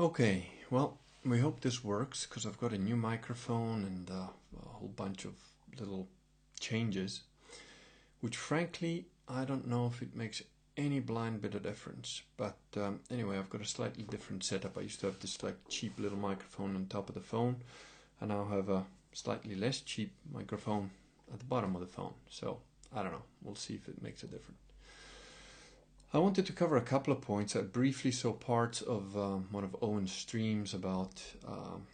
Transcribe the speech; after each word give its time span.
Okay, 0.00 0.46
well, 0.70 0.96
we 1.22 1.40
hope 1.40 1.60
this 1.60 1.84
works 1.84 2.26
because 2.26 2.46
I've 2.46 2.58
got 2.58 2.72
a 2.72 2.78
new 2.78 2.96
microphone 2.96 3.84
and 3.84 4.10
uh, 4.10 4.28
a 4.64 4.68
whole 4.68 4.92
bunch 4.96 5.26
of 5.26 5.34
little 5.78 6.08
changes, 6.58 7.20
which 8.22 8.38
frankly, 8.38 9.04
I 9.28 9.44
don't 9.44 9.68
know 9.68 9.86
if 9.86 10.00
it 10.00 10.16
makes 10.16 10.42
any 10.78 10.98
blind 10.98 11.42
bit 11.42 11.54
of 11.54 11.62
difference. 11.62 12.22
But 12.38 12.56
um, 12.74 13.00
anyway, 13.10 13.36
I've 13.36 13.50
got 13.50 13.60
a 13.60 13.66
slightly 13.66 14.04
different 14.04 14.44
setup. 14.44 14.78
I 14.78 14.80
used 14.80 15.00
to 15.00 15.06
have 15.06 15.20
this 15.20 15.42
like 15.42 15.56
cheap 15.68 15.98
little 15.98 16.18
microphone 16.18 16.74
on 16.74 16.86
top 16.86 17.10
of 17.10 17.14
the 17.14 17.20
phone, 17.20 17.56
and 18.18 18.30
now 18.30 18.46
have 18.46 18.70
a 18.70 18.84
slightly 19.12 19.54
less 19.54 19.80
cheap 19.80 20.14
microphone 20.32 20.90
at 21.30 21.38
the 21.38 21.44
bottom 21.44 21.74
of 21.74 21.82
the 21.82 21.86
phone. 21.86 22.14
So 22.30 22.60
I 22.94 23.02
don't 23.02 23.12
know. 23.12 23.24
We'll 23.42 23.56
see 23.56 23.74
if 23.74 23.86
it 23.88 24.02
makes 24.02 24.22
a 24.22 24.26
difference. 24.26 24.71
I 26.14 26.18
wanted 26.18 26.44
to 26.44 26.52
cover 26.52 26.76
a 26.76 26.82
couple 26.82 27.10
of 27.10 27.22
points. 27.22 27.56
I 27.56 27.62
briefly 27.62 28.10
saw 28.10 28.32
parts 28.32 28.82
of 28.82 29.16
um, 29.16 29.48
one 29.50 29.64
of 29.64 29.74
Owen's 29.80 30.12
streams 30.12 30.74
about 30.74 31.22
um, 31.48 31.86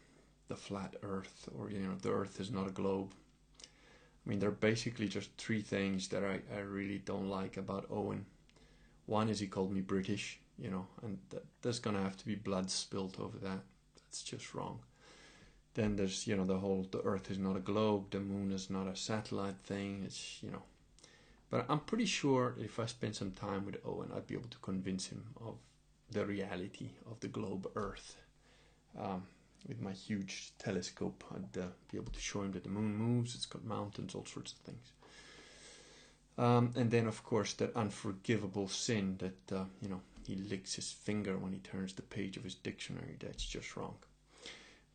the 0.49 0.57
flat 0.57 0.97
Earth, 1.05 1.49
or 1.57 1.71
you 1.71 1.79
know, 1.79 1.95
the 2.03 2.11
Earth 2.11 2.41
is 2.41 2.51
not 2.51 2.67
a 2.67 2.73
globe. 2.73 3.13
I 3.63 4.29
mean, 4.29 4.41
there 4.41 4.49
are 4.49 4.53
basically 4.53 5.07
just 5.07 5.31
three 5.39 5.63
things 5.63 6.09
that 6.09 6.25
I, 6.25 6.41
I 6.53 6.61
really 6.61 6.99
don't 6.99 7.29
like 7.29 7.57
about 7.57 7.87
Owen. 7.91 8.27
One 9.07 9.29
is 9.29 9.39
he 9.39 9.47
called 9.47 9.73
me 9.73 9.83
British, 9.83 10.41
you 10.59 10.69
know, 10.69 10.89
and 11.03 11.19
there's 11.63 11.79
gonna 11.79 12.03
have 12.03 12.17
to 12.17 12.27
be 12.27 12.35
blood 12.35 12.73
spilt 12.73 13.21
over 13.21 13.39
that. 13.39 13.61
That's 13.95 14.25
just 14.25 14.53
wrong. 14.53 14.81
Then 15.75 15.95
there's, 15.95 16.27
you 16.27 16.37
know, 16.37 16.45
the 16.45 16.59
whole 16.59 16.89
the 16.91 17.03
Earth 17.03 17.31
is 17.31 17.39
not 17.39 17.57
a 17.57 17.61
globe, 17.61 18.11
the 18.11 18.19
Moon 18.19 18.51
is 18.51 18.69
not 18.69 18.89
a 18.89 18.97
satellite 18.97 19.61
thing. 19.63 20.03
It's, 20.05 20.43
you 20.43 20.51
know, 20.51 20.63
but 21.51 21.67
I'm 21.69 21.81
pretty 21.81 22.05
sure 22.07 22.55
if 22.59 22.79
I 22.79 22.87
spend 22.87 23.17
some 23.17 23.33
time 23.33 23.65
with 23.65 23.79
Owen, 23.85 24.11
I'd 24.15 24.27
be 24.27 24.35
able 24.35 24.51
to 24.51 24.59
convince 24.59 25.07
him 25.07 25.25
of 25.41 25.57
the 26.11 26.25
reality 26.27 26.91
of 27.11 27.21
the 27.21 27.29
globe 27.29 27.71
Earth. 27.75 28.17
Um, 28.99 29.25
with 29.67 29.81
my 29.81 29.93
huge 29.93 30.53
telescope, 30.59 31.25
I'd 31.35 31.61
uh, 31.61 31.67
be 31.91 31.99
able 31.99 32.13
to 32.13 32.21
show 32.21 32.43
him 32.43 32.53
that 32.53 32.65
the 32.65 32.71
moon 32.71 32.97
moves, 32.97 33.35
it's 33.35 33.47
got 33.47 33.65
mountains, 33.65 34.15
all 34.15 34.25
sorts 34.25 34.53
of 34.53 34.59
things. 34.59 34.93
Um, 36.39 36.73
and 36.77 36.91
then, 36.91 37.07
of 37.07 37.25
course, 37.25 37.55
that 37.55 37.75
unforgivable 37.75 38.69
sin 38.69 39.17
that, 39.19 39.57
uh, 39.57 39.65
you 39.83 39.89
know, 39.89 40.01
he 40.27 40.37
licks 40.37 40.75
his 40.75 40.93
finger 40.93 41.37
when 41.37 41.53
he 41.53 41.59
turns 41.59 41.93
the 41.95 42.03
page 42.03 42.37
of 42.37 42.45
his 42.45 42.55
dictionary. 42.55 43.17
That's 43.19 43.45
just 43.45 43.77
wrong. 43.77 43.97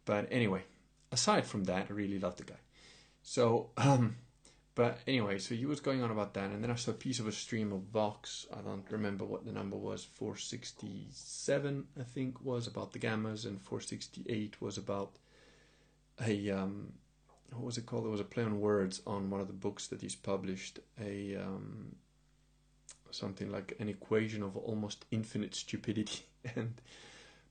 But 0.05 0.27
anyway, 0.31 0.63
aside 1.11 1.45
from 1.45 1.65
that, 1.65 1.87
I 1.89 1.93
really 1.93 2.19
love 2.19 2.37
the 2.37 2.43
guy. 2.43 2.61
So, 3.23 3.71
um, 3.77 4.15
but 4.75 4.99
anyway, 5.05 5.37
so 5.37 5.53
he 5.53 5.65
was 5.67 5.79
going 5.79 6.01
on 6.01 6.09
about 6.09 6.33
that, 6.33 6.49
and 6.49 6.63
then 6.63 6.71
I 6.71 6.75
saw 6.75 6.91
a 6.91 6.95
piece 6.95 7.19
of 7.19 7.27
a 7.27 7.31
stream 7.31 7.71
of 7.71 7.81
Vox. 7.81 8.47
I 8.51 8.61
don't 8.61 8.89
remember 8.89 9.23
what 9.23 9.45
the 9.45 9.51
number 9.51 9.77
was. 9.77 10.03
467, 10.03 11.85
I 11.99 12.03
think, 12.03 12.43
was 12.43 12.65
about 12.65 12.91
the 12.91 12.99
gammas, 12.99 13.45
and 13.45 13.61
468 13.61 14.59
was 14.61 14.79
about 14.79 15.11
a 16.25 16.49
um, 16.49 16.93
what 17.51 17.63
was 17.63 17.77
it 17.77 17.85
called? 17.85 18.05
There 18.05 18.11
was 18.11 18.19
a 18.19 18.25
play 18.25 18.43
on 18.43 18.59
words 18.59 19.01
on 19.05 19.29
one 19.29 19.41
of 19.41 19.47
the 19.47 19.53
books 19.53 19.87
that 19.87 20.01
he's 20.01 20.15
published. 20.15 20.79
A 20.99 21.35
um, 21.35 21.95
something 23.11 23.51
like 23.51 23.75
an 23.79 23.89
equation 23.89 24.41
of 24.41 24.57
almost 24.57 25.05
infinite 25.11 25.53
stupidity, 25.53 26.23
and 26.55 26.81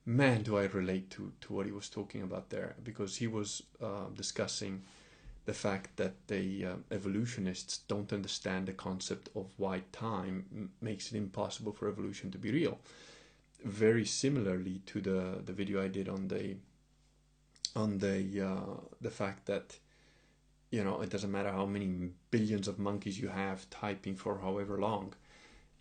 man, 0.04 0.42
do 0.42 0.58
I 0.58 0.64
relate 0.64 1.10
to 1.10 1.32
to 1.42 1.52
what 1.52 1.66
he 1.66 1.72
was 1.72 1.88
talking 1.88 2.22
about 2.22 2.50
there 2.50 2.74
because 2.82 3.16
he 3.16 3.28
was 3.28 3.62
uh, 3.80 4.08
discussing 4.12 4.82
the 5.44 5.52
fact 5.52 5.96
that 5.96 6.28
the 6.28 6.64
uh, 6.64 6.74
evolutionists 6.90 7.78
don't 7.88 8.12
understand 8.12 8.66
the 8.66 8.72
concept 8.72 9.28
of 9.34 9.46
why 9.56 9.82
time 9.92 10.46
m- 10.52 10.70
makes 10.80 11.10
it 11.12 11.16
impossible 11.16 11.72
for 11.72 11.88
evolution 11.88 12.30
to 12.30 12.38
be 12.38 12.52
real. 12.52 12.78
Very 13.64 14.04
similarly 14.04 14.82
to 14.86 15.00
the, 15.00 15.42
the 15.44 15.52
video 15.52 15.82
I 15.82 15.88
did 15.88 16.08
on 16.08 16.28
the 16.28 16.56
on 17.74 17.98
the 17.98 18.46
uh, 18.46 18.80
the 19.00 19.10
fact 19.10 19.46
that 19.46 19.78
you 20.70 20.84
know 20.84 21.00
it 21.00 21.10
doesn't 21.10 21.32
matter 21.32 21.50
how 21.50 21.66
many 21.66 22.10
billions 22.30 22.68
of 22.68 22.78
monkeys 22.78 23.18
you 23.18 23.28
have 23.28 23.68
typing 23.70 24.14
for 24.16 24.38
however 24.38 24.78
long, 24.78 25.14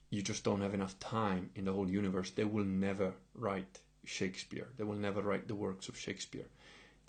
you 0.10 0.22
just 0.22 0.44
don't 0.44 0.62
have 0.62 0.74
enough 0.74 0.98
time 1.00 1.50
in 1.56 1.66
the 1.66 1.74
whole 1.74 1.90
universe. 1.90 2.32
They 2.32 2.46
will 2.46 2.66
never 2.66 3.14
write 3.36 3.80
Shakespeare. 4.06 4.68
They 4.78 4.84
will 4.84 4.96
never 4.96 5.22
write 5.22 5.48
the 5.48 5.56
works 5.56 5.90
of 5.90 5.98
Shakespeare 5.98 6.48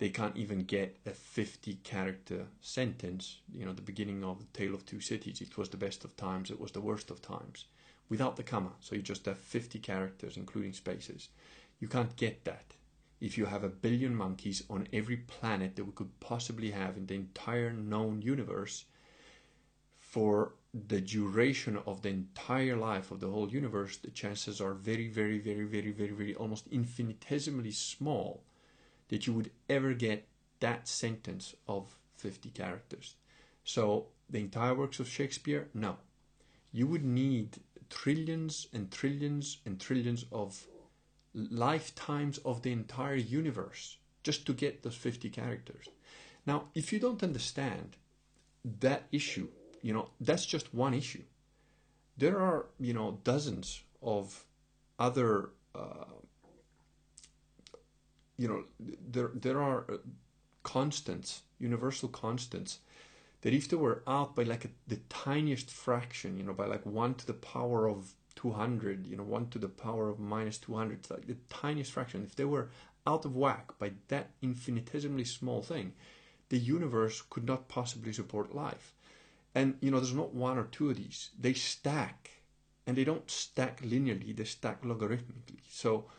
they 0.03 0.09
can't 0.09 0.35
even 0.35 0.65
get 0.65 0.97
a 1.05 1.11
50 1.11 1.75
character 1.75 2.47
sentence 2.59 3.37
you 3.55 3.65
know 3.65 3.71
the 3.71 3.81
beginning 3.81 4.21
of 4.21 4.37
the 4.37 4.59
tale 4.59 4.75
of 4.75 4.85
two 4.85 4.99
cities. 4.99 5.39
It 5.39 5.57
was 5.57 5.69
the 5.69 5.77
best 5.77 6.03
of 6.03 6.17
times. 6.17 6.51
It 6.51 6.59
was 6.59 6.73
the 6.73 6.81
worst 6.81 7.09
of 7.09 7.21
times. 7.21 7.67
Without 8.09 8.35
the 8.35 8.43
comma. 8.43 8.73
So 8.81 8.95
you 8.95 9.01
just 9.01 9.25
have 9.27 9.37
50 9.37 9.79
characters 9.79 10.35
including 10.35 10.73
spaces. 10.73 11.29
You 11.79 11.87
can't 11.87 12.17
get 12.17 12.43
that. 12.43 12.73
If 13.21 13.37
you 13.37 13.45
have 13.45 13.63
a 13.63 13.69
billion 13.69 14.13
monkeys 14.13 14.63
on 14.69 14.89
every 14.91 15.15
planet 15.15 15.77
that 15.77 15.85
we 15.85 15.93
could 15.93 16.19
possibly 16.19 16.71
have 16.71 16.97
in 16.97 17.05
the 17.05 17.15
entire 17.15 17.71
known 17.71 18.21
universe 18.21 18.83
for 19.99 20.55
the 20.73 20.99
duration 20.99 21.79
of 21.85 22.01
the 22.01 22.09
entire 22.09 22.75
life 22.75 23.09
of 23.09 23.21
the 23.21 23.29
whole 23.29 23.49
universe 23.49 23.95
the 23.97 24.11
chances 24.11 24.59
are 24.59 24.73
very 24.73 25.07
very 25.07 25.39
very 25.39 25.63
very 25.63 25.91
very 25.91 26.15
very 26.21 26.35
almost 26.35 26.67
infinitesimally 26.71 27.71
small 27.71 28.43
that 29.09 29.27
you 29.27 29.33
would 29.33 29.51
ever 29.69 29.93
get 29.93 30.27
that 30.59 30.87
sentence 30.87 31.55
of 31.67 31.95
50 32.17 32.49
characters. 32.49 33.15
So, 33.63 34.07
the 34.29 34.39
entire 34.39 34.73
works 34.73 34.99
of 34.99 35.07
Shakespeare, 35.07 35.69
no. 35.73 35.97
You 36.71 36.87
would 36.87 37.03
need 37.03 37.57
trillions 37.89 38.67
and 38.73 38.91
trillions 38.91 39.57
and 39.65 39.79
trillions 39.79 40.25
of 40.31 40.65
lifetimes 41.33 42.37
of 42.39 42.61
the 42.61 42.71
entire 42.71 43.15
universe 43.15 43.97
just 44.23 44.45
to 44.45 44.53
get 44.53 44.83
those 44.83 44.95
50 44.95 45.29
characters. 45.29 45.87
Now, 46.45 46.65
if 46.73 46.91
you 46.91 46.99
don't 46.99 47.23
understand 47.23 47.97
that 48.79 49.03
issue, 49.11 49.49
you 49.81 49.93
know, 49.93 50.09
that's 50.19 50.45
just 50.45 50.73
one 50.73 50.93
issue. 50.93 51.23
There 52.17 52.39
are, 52.39 52.67
you 52.79 52.93
know, 52.93 53.19
dozens 53.23 53.81
of 54.01 54.45
other 54.99 55.49
uh, 55.75 56.05
you 58.43 58.49
know, 58.49 58.63
there 59.15 59.31
there 59.33 59.61
are 59.61 59.85
uh, 59.89 59.97
constants, 60.63 61.43
universal 61.59 62.09
constants, 62.09 62.79
that 63.41 63.53
if 63.53 63.69
they 63.69 63.77
were 63.77 64.03
out 64.05 64.35
by 64.35 64.43
like 64.43 64.65
a, 64.65 64.69
the 64.85 64.99
tiniest 65.07 65.71
fraction, 65.71 66.37
you 66.37 66.43
know, 66.43 66.51
by 66.51 66.65
like 66.65 66.85
one 66.85 67.13
to 67.15 67.25
the 67.25 67.39
power 67.53 67.87
of 67.87 68.13
200, 68.35 69.07
you 69.07 69.15
know, 69.15 69.23
one 69.23 69.47
to 69.47 69.59
the 69.59 69.69
power 69.69 70.09
of 70.09 70.19
minus 70.19 70.57
200, 70.57 71.09
like 71.09 71.25
the 71.27 71.37
tiniest 71.47 71.93
fraction, 71.93 72.21
if 72.21 72.35
they 72.35 72.43
were 72.43 72.67
out 73.07 73.23
of 73.23 73.33
whack 73.33 73.79
by 73.79 73.91
that 74.09 74.31
infinitesimally 74.41 75.23
small 75.23 75.61
thing, 75.61 75.93
the 76.49 76.57
universe 76.57 77.23
could 77.29 77.45
not 77.45 77.69
possibly 77.69 78.11
support 78.11 78.53
life. 78.53 78.93
And, 79.55 79.77
you 79.79 79.89
know, 79.89 80.01
there's 80.01 80.13
not 80.13 80.33
one 80.33 80.57
or 80.57 80.65
two 80.65 80.89
of 80.89 80.97
these. 80.97 81.29
They 81.39 81.53
stack, 81.53 82.29
and 82.85 82.97
they 82.97 83.05
don't 83.05 83.31
stack 83.31 83.81
linearly, 83.83 84.35
they 84.35 84.43
stack 84.43 84.83
logarithmically. 84.83 85.61
So, 85.69 86.09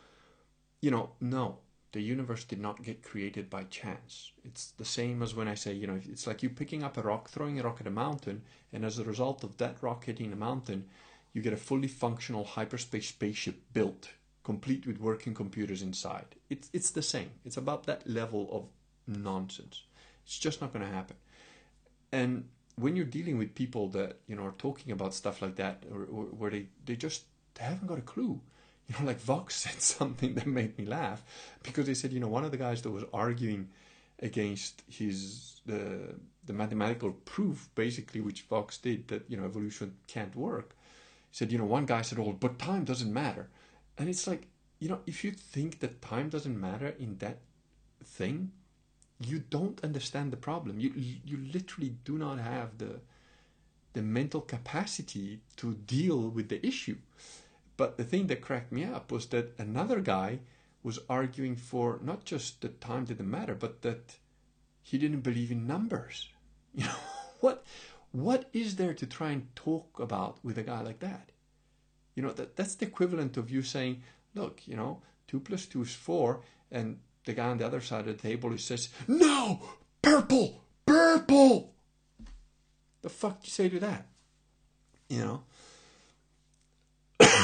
you 0.81 0.89
know, 0.89 1.11
no, 1.19 1.59
the 1.95 2.01
universe 2.01 2.43
did 2.43 2.59
not 2.59 2.83
get 2.83 3.01
created 3.01 3.49
by 3.49 3.63
chance. 3.63 4.33
It's 4.43 4.71
the 4.71 4.83
same 4.83 5.23
as 5.23 5.33
when 5.33 5.47
I 5.47 5.55
say, 5.55 5.71
you 5.71 5.87
know, 5.87 5.97
it's 6.03 6.27
like 6.27 6.43
you 6.43 6.49
picking 6.49 6.83
up 6.83 6.97
a 6.97 7.01
rock, 7.01 7.29
throwing 7.29 7.57
a 7.57 7.63
rock 7.63 7.77
at 7.79 7.87
a 7.87 7.89
mountain, 7.89 8.41
and 8.73 8.83
as 8.83 8.99
a 8.99 9.05
result 9.05 9.45
of 9.45 9.55
that 9.59 9.81
rock 9.81 10.03
hitting 10.03 10.33
a 10.33 10.35
mountain, 10.35 10.89
you 11.31 11.41
get 11.41 11.53
a 11.53 11.57
fully 11.57 11.87
functional 11.87 12.43
hyperspace 12.43 13.07
spaceship 13.07 13.61
built, 13.71 14.09
complete 14.43 14.85
with 14.85 14.99
working 14.99 15.33
computers 15.33 15.81
inside. 15.81 16.35
It's 16.49 16.69
it's 16.73 16.91
the 16.91 17.01
same. 17.01 17.31
It's 17.45 17.55
about 17.55 17.85
that 17.85 18.05
level 18.05 18.49
of 18.51 19.17
nonsense. 19.17 19.83
It's 20.25 20.37
just 20.37 20.59
not 20.59 20.73
going 20.73 20.83
to 20.83 20.91
happen. 20.91 21.15
And 22.11 22.49
when 22.75 22.97
you're 22.97 23.05
dealing 23.05 23.37
with 23.37 23.55
people 23.55 23.87
that 23.91 24.17
you 24.27 24.35
know 24.35 24.43
are 24.43 24.55
talking 24.57 24.91
about 24.91 25.13
stuff 25.13 25.41
like 25.41 25.55
that, 25.55 25.85
or, 25.89 26.01
or 26.01 26.23
where 26.39 26.51
they 26.51 26.65
they 26.85 26.97
just 26.97 27.23
they 27.53 27.63
haven't 27.63 27.87
got 27.87 27.99
a 27.99 28.09
clue 28.13 28.41
you 28.89 28.95
know, 28.99 29.05
like 29.05 29.19
Vox 29.19 29.55
said 29.55 29.81
something 29.97 30.35
that 30.35 30.47
made 30.47 30.77
me 30.77 30.85
laugh 30.85 31.23
because 31.63 31.85
they 31.87 31.93
said, 31.93 32.13
you 32.13 32.19
know, 32.19 32.27
one 32.27 32.45
of 32.45 32.51
the 32.51 32.57
guys 32.57 32.81
that 32.83 32.91
was 32.91 33.03
arguing 33.13 33.69
against 34.19 34.83
his 34.89 35.61
the 35.65 36.15
the 36.45 36.53
mathematical 36.53 37.11
proof, 37.11 37.69
basically, 37.75 38.21
which 38.21 38.43
Vox 38.43 38.77
did 38.77 39.07
that 39.07 39.25
you 39.29 39.37
know 39.37 39.45
evolution 39.45 39.95
can't 40.07 40.35
work. 40.35 40.75
He 41.31 41.37
Said, 41.37 41.51
you 41.51 41.57
know, 41.57 41.65
one 41.65 41.85
guy 41.85 42.01
said, 42.01 42.19
"Oh, 42.19 42.33
but 42.33 42.59
time 42.59 42.85
doesn't 42.85 43.11
matter," 43.13 43.49
and 43.97 44.07
it's 44.09 44.27
like, 44.27 44.47
you 44.79 44.89
know, 44.89 44.99
if 45.05 45.23
you 45.23 45.31
think 45.31 45.79
that 45.79 46.01
time 46.01 46.29
doesn't 46.29 46.59
matter 46.59 46.95
in 46.99 47.17
that 47.17 47.39
thing, 48.03 48.51
you 49.19 49.39
don't 49.39 49.83
understand 49.83 50.31
the 50.31 50.37
problem. 50.37 50.79
You 50.79 50.91
you 50.95 51.37
literally 51.51 51.95
do 52.03 52.17
not 52.17 52.39
have 52.39 52.77
the 52.77 53.01
the 53.93 54.01
mental 54.01 54.41
capacity 54.41 55.39
to 55.55 55.73
deal 55.73 56.29
with 56.29 56.49
the 56.49 56.65
issue. 56.65 56.97
But 57.77 57.97
the 57.97 58.03
thing 58.03 58.27
that 58.27 58.41
cracked 58.41 58.71
me 58.71 58.83
up 58.83 59.11
was 59.11 59.27
that 59.27 59.53
another 59.57 59.99
guy 59.99 60.39
was 60.83 60.99
arguing 61.09 61.55
for 61.55 61.99
not 62.01 62.25
just 62.25 62.61
that 62.61 62.79
time 62.79 63.05
didn't 63.05 63.29
matter, 63.29 63.55
but 63.55 63.81
that 63.81 64.17
he 64.81 64.97
didn't 64.97 65.21
believe 65.21 65.51
in 65.51 65.67
numbers. 65.67 66.29
You 66.77 66.83
know, 66.83 66.99
what 67.39 67.65
what 68.11 68.49
is 68.51 68.75
there 68.75 68.93
to 68.93 69.05
try 69.05 69.31
and 69.31 69.55
talk 69.55 69.97
about 69.97 70.43
with 70.43 70.57
a 70.57 70.63
guy 70.63 70.81
like 70.81 70.99
that? 70.99 71.31
You 72.13 72.23
know, 72.23 72.33
that 72.33 72.57
that's 72.57 72.75
the 72.75 72.85
equivalent 72.85 73.37
of 73.37 73.49
you 73.49 73.61
saying, 73.61 74.03
look, 74.33 74.67
you 74.67 74.75
know, 74.75 75.01
two 75.25 75.39
plus 75.39 75.65
two 75.65 75.83
is 75.83 75.95
four, 75.95 76.41
and 76.69 76.99
the 77.23 77.33
guy 77.33 77.47
on 77.47 77.57
the 77.57 77.65
other 77.65 77.81
side 77.81 78.07
of 78.07 78.17
the 78.17 78.21
table 78.29 78.51
he 78.51 78.57
says, 78.57 78.89
No! 79.07 79.61
Purple! 80.01 80.63
Purple! 80.85 81.73
The 83.01 83.09
fuck 83.09 83.41
do 83.41 83.45
you 83.45 83.51
say 83.51 83.69
to 83.69 83.79
that? 83.79 84.07
You 85.09 85.19
know? 85.19 85.43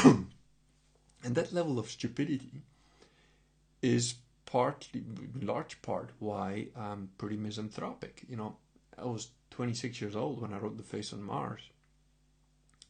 and 1.23 1.35
that 1.35 1.53
level 1.53 1.79
of 1.79 1.89
stupidity 1.89 2.61
is 3.81 4.15
partly, 4.45 5.03
large 5.41 5.81
part, 5.81 6.11
why 6.19 6.67
I'm 6.75 7.09
pretty 7.17 7.37
misanthropic. 7.37 8.23
You 8.27 8.35
know, 8.35 8.55
I 8.97 9.05
was 9.05 9.29
26 9.51 10.01
years 10.01 10.15
old 10.15 10.41
when 10.41 10.53
I 10.53 10.57
wrote 10.57 10.77
The 10.77 10.83
Face 10.83 11.13
on 11.13 11.23
Mars. 11.23 11.61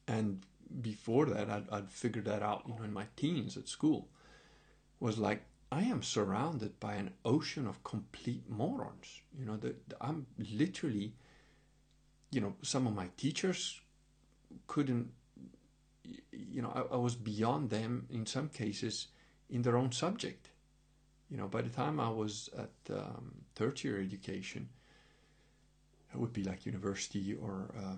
And 0.08 0.46
before 0.82 1.26
that, 1.28 1.50
I'd, 1.50 1.70
I'd 1.72 1.92
figured 1.92 2.26
that 2.26 2.42
out, 2.42 2.64
you 2.68 2.76
know, 2.76 2.84
in 2.84 2.94
my 2.94 3.06
teens 3.16 3.58
at 3.58 3.68
school. 3.68 4.08
Was 5.00 5.18
like, 5.18 5.44
I 5.72 5.84
am 5.84 6.04
surrounded 6.04 6.80
by 6.80 6.96
an 6.96 7.12
ocean 7.24 7.68
of 7.68 7.84
complete 7.84 8.50
morons. 8.50 9.22
You 9.38 9.46
know, 9.46 9.58
that 9.58 9.76
I'm 10.02 10.26
literally, 10.38 11.14
you 12.32 12.42
know, 12.42 12.56
some 12.62 12.88
of 12.88 12.96
my 12.96 13.10
teachers 13.18 13.80
couldn't, 14.68 15.12
you 16.32 16.62
know, 16.62 16.72
I, 16.74 16.96
I 16.96 16.98
was 16.98 17.16
beyond 17.16 17.70
them 17.70 18.08
in 18.10 18.26
some 18.26 18.50
cases 18.50 19.08
in 19.50 19.62
their 19.62 19.78
own 19.78 19.92
subject. 19.92 20.50
You 21.30 21.38
know, 21.38 21.48
by 21.48 21.62
the 21.62 21.70
time 21.70 22.00
I 22.00 22.10
was 22.10 22.50
at 22.58 22.96
um, 22.96 23.32
tertiary 23.56 24.04
education, 24.04 24.70
it 26.14 26.20
would 26.20 26.34
be 26.34 26.44
like 26.44 26.66
university 26.66 27.34
or, 27.34 27.74
uh, 27.78 27.96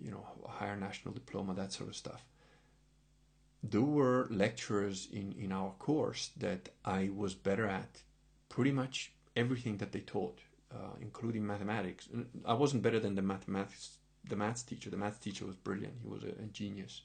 you 0.00 0.10
know, 0.10 0.26
a 0.44 0.50
higher 0.50 0.76
national 0.76 1.14
diploma, 1.14 1.54
that 1.54 1.72
sort 1.72 1.88
of 1.88 1.96
stuff 1.96 2.22
there 3.70 3.80
were 3.80 4.28
lecturers 4.30 5.08
in, 5.12 5.34
in 5.38 5.52
our 5.52 5.70
course 5.78 6.30
that 6.36 6.68
I 6.84 7.10
was 7.14 7.34
better 7.34 7.66
at 7.66 8.02
pretty 8.48 8.72
much 8.72 9.12
everything 9.34 9.78
that 9.78 9.92
they 9.92 10.00
taught, 10.00 10.40
uh, 10.72 10.94
including 11.00 11.46
mathematics. 11.46 12.08
I 12.44 12.54
wasn't 12.54 12.82
better 12.82 13.00
than 13.00 13.14
the 13.14 13.22
mathematics, 13.22 13.98
the 14.28 14.36
maths 14.36 14.62
teacher. 14.62 14.90
The 14.90 14.96
maths 14.96 15.18
teacher 15.18 15.46
was 15.46 15.56
brilliant. 15.56 15.94
He 16.02 16.08
was 16.08 16.22
a, 16.22 16.28
a 16.28 16.46
genius. 16.52 17.02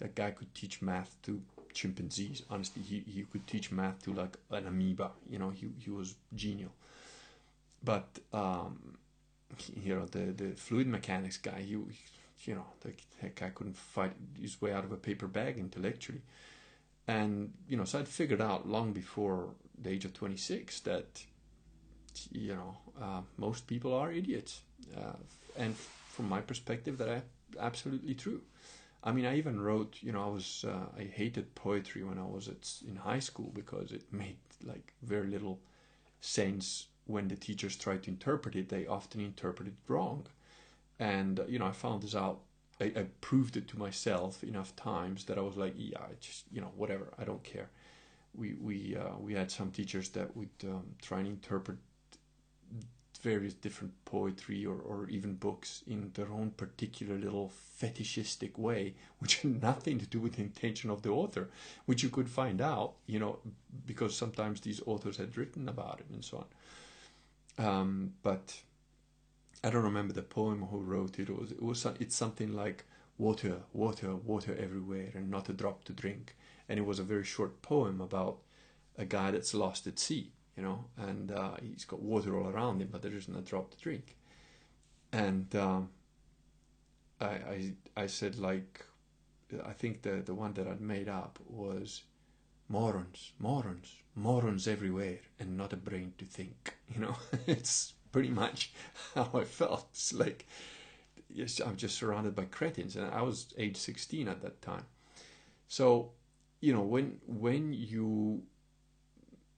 That 0.00 0.14
guy 0.14 0.30
could 0.32 0.54
teach 0.54 0.82
math 0.82 1.14
to 1.22 1.40
chimpanzees. 1.72 2.42
Honestly, 2.50 2.82
he, 2.82 3.04
he 3.06 3.22
could 3.22 3.46
teach 3.46 3.70
math 3.70 4.02
to 4.04 4.12
like 4.12 4.36
an 4.50 4.66
amoeba. 4.66 5.10
You 5.28 5.38
know, 5.38 5.50
he, 5.50 5.68
he 5.78 5.90
was 5.90 6.14
genial. 6.34 6.72
But, 7.82 8.08
um, 8.32 8.98
you 9.82 9.94
know, 9.94 10.06
the, 10.06 10.32
the 10.32 10.50
fluid 10.56 10.86
mechanics 10.86 11.36
guy, 11.38 11.62
he, 11.62 11.72
you 11.72 12.54
know, 12.54 12.66
the 12.80 12.92
heck, 13.20 13.42
I 13.42 13.50
couldn't 13.50 13.76
fight 13.76 14.12
his 14.40 14.60
way 14.60 14.72
out 14.72 14.84
of 14.84 14.92
a 14.92 14.96
paper 14.96 15.26
bag 15.26 15.58
intellectually. 15.58 16.22
And, 17.06 17.52
you 17.68 17.76
know, 17.76 17.84
so 17.84 17.98
I'd 17.98 18.08
figured 18.08 18.40
out 18.40 18.68
long 18.68 18.92
before 18.92 19.50
the 19.80 19.90
age 19.90 20.04
of 20.04 20.12
26 20.14 20.80
that, 20.80 21.22
you 22.30 22.54
know, 22.54 22.76
uh, 23.00 23.20
most 23.36 23.66
people 23.66 23.94
are 23.94 24.12
idiots. 24.12 24.60
Uh, 24.96 25.16
and 25.56 25.74
from 25.76 26.28
my 26.28 26.40
perspective, 26.40 26.98
that 26.98 27.08
I 27.08 27.22
absolutely 27.58 28.14
true. 28.14 28.42
I 29.02 29.12
mean, 29.12 29.24
I 29.24 29.36
even 29.36 29.60
wrote, 29.60 29.96
you 30.02 30.12
know, 30.12 30.22
I 30.22 30.28
was, 30.28 30.64
uh, 30.68 30.86
I 30.98 31.04
hated 31.04 31.54
poetry 31.54 32.04
when 32.04 32.18
I 32.18 32.24
was 32.24 32.48
at, 32.48 32.70
in 32.86 32.96
high 32.96 33.18
school 33.20 33.50
because 33.54 33.92
it 33.92 34.04
made 34.12 34.36
like 34.64 34.92
very 35.02 35.26
little 35.26 35.60
sense 36.20 36.86
when 37.06 37.28
the 37.28 37.36
teachers 37.36 37.76
tried 37.76 38.02
to 38.04 38.10
interpret 38.10 38.56
it. 38.56 38.68
They 38.68 38.86
often 38.86 39.20
interpreted 39.20 39.76
wrong 39.88 40.26
and 41.00 41.40
you 41.48 41.58
know 41.58 41.66
i 41.66 41.72
found 41.72 42.02
this 42.02 42.14
out 42.14 42.40
I, 42.80 42.84
I, 42.84 43.06
proved 43.20 43.56
it 43.56 43.66
to 43.68 43.78
myself 43.78 44.44
enough 44.44 44.76
times 44.76 45.24
that 45.24 45.38
i 45.38 45.40
was 45.40 45.56
like 45.56 45.74
yeah 45.76 45.98
I 45.98 46.12
just 46.20 46.44
you 46.52 46.60
know 46.60 46.70
whatever 46.76 47.08
i 47.18 47.24
don't 47.24 47.42
care 47.42 47.70
we 48.34 48.54
we 48.60 48.96
uh, 48.96 49.16
we 49.18 49.34
had 49.34 49.50
some 49.50 49.70
teachers 49.72 50.10
that 50.10 50.36
would 50.36 50.50
um, 50.64 50.84
try 51.02 51.18
and 51.18 51.26
interpret 51.26 51.78
various 53.22 53.54
different 53.54 53.92
poetry 54.04 54.64
or, 54.64 54.76
or 54.76 55.08
even 55.08 55.34
books 55.34 55.82
in 55.86 56.10
their 56.14 56.30
own 56.30 56.50
particular 56.56 57.16
little 57.16 57.50
fetishistic 57.76 58.58
way 58.58 58.94
which 59.18 59.40
had 59.40 59.62
nothing 59.62 59.98
to 59.98 60.06
do 60.06 60.20
with 60.20 60.34
the 60.36 60.42
intention 60.42 60.90
of 60.90 61.02
the 61.02 61.10
author 61.10 61.48
which 61.86 62.02
you 62.02 62.08
could 62.08 62.28
find 62.28 62.60
out 62.60 62.94
you 63.06 63.18
know 63.18 63.38
because 63.86 64.16
sometimes 64.16 64.60
these 64.60 64.80
authors 64.86 65.16
had 65.16 65.36
written 65.36 65.68
about 65.68 66.00
it 66.00 66.06
and 66.12 66.24
so 66.24 66.38
on 66.38 66.46
um, 67.60 68.14
but 68.22 68.60
I 69.62 69.68
don't 69.68 69.82
remember 69.82 70.14
the 70.14 70.22
poem 70.22 70.62
who 70.70 70.78
wrote 70.78 71.18
it. 71.18 71.28
It 71.28 71.38
was, 71.38 71.52
it 71.52 71.62
was 71.62 71.84
it's 72.00 72.16
something 72.16 72.54
like 72.54 72.84
water, 73.18 73.56
water, 73.74 74.16
water 74.16 74.56
everywhere, 74.58 75.10
and 75.14 75.30
not 75.30 75.50
a 75.50 75.52
drop 75.52 75.84
to 75.84 75.92
drink. 75.92 76.34
And 76.68 76.78
it 76.78 76.86
was 76.86 76.98
a 76.98 77.04
very 77.04 77.24
short 77.24 77.60
poem 77.60 78.00
about 78.00 78.38
a 78.96 79.04
guy 79.04 79.30
that's 79.30 79.52
lost 79.52 79.86
at 79.86 79.98
sea, 79.98 80.32
you 80.60 80.66
know, 80.66 80.84
and 80.98 81.32
uh, 81.32 81.52
he's 81.62 81.86
got 81.86 82.02
water 82.02 82.38
all 82.38 82.46
around 82.46 82.82
him, 82.82 82.88
but 82.92 83.00
there 83.00 83.16
isn't 83.16 83.34
a 83.34 83.40
drop 83.40 83.70
to 83.70 83.78
drink. 83.78 84.14
And 85.10 85.56
um, 85.56 85.88
I, 87.18 87.24
I, 87.24 87.72
I 87.96 88.06
said 88.06 88.38
like, 88.38 88.84
I 89.64 89.72
think 89.72 90.02
the 90.02 90.22
the 90.24 90.34
one 90.34 90.52
that 90.54 90.68
I'd 90.68 90.82
made 90.82 91.08
up 91.08 91.38
was 91.46 92.02
morons, 92.68 93.32
morons, 93.38 93.94
morons 94.14 94.68
everywhere, 94.68 95.20
and 95.38 95.56
not 95.56 95.72
a 95.72 95.76
brain 95.76 96.12
to 96.18 96.26
think. 96.26 96.76
You 96.94 97.02
know, 97.02 97.16
it's 97.46 97.94
pretty 98.10 98.30
much 98.30 98.72
how 99.14 99.30
I 99.32 99.44
felt. 99.44 99.86
It's 99.92 100.12
like 100.12 100.46
yes, 101.32 101.60
I'm 101.64 101.76
just 101.76 101.96
surrounded 101.96 102.34
by 102.34 102.44
cretins, 102.44 102.96
and 102.96 103.06
I 103.14 103.22
was 103.22 103.54
age 103.56 103.76
16 103.76 104.26
at 104.28 104.42
that 104.42 104.60
time. 104.60 104.84
So, 105.68 106.10
you 106.60 106.74
know, 106.74 106.82
when 106.82 107.20
when 107.26 107.72
you 107.72 108.42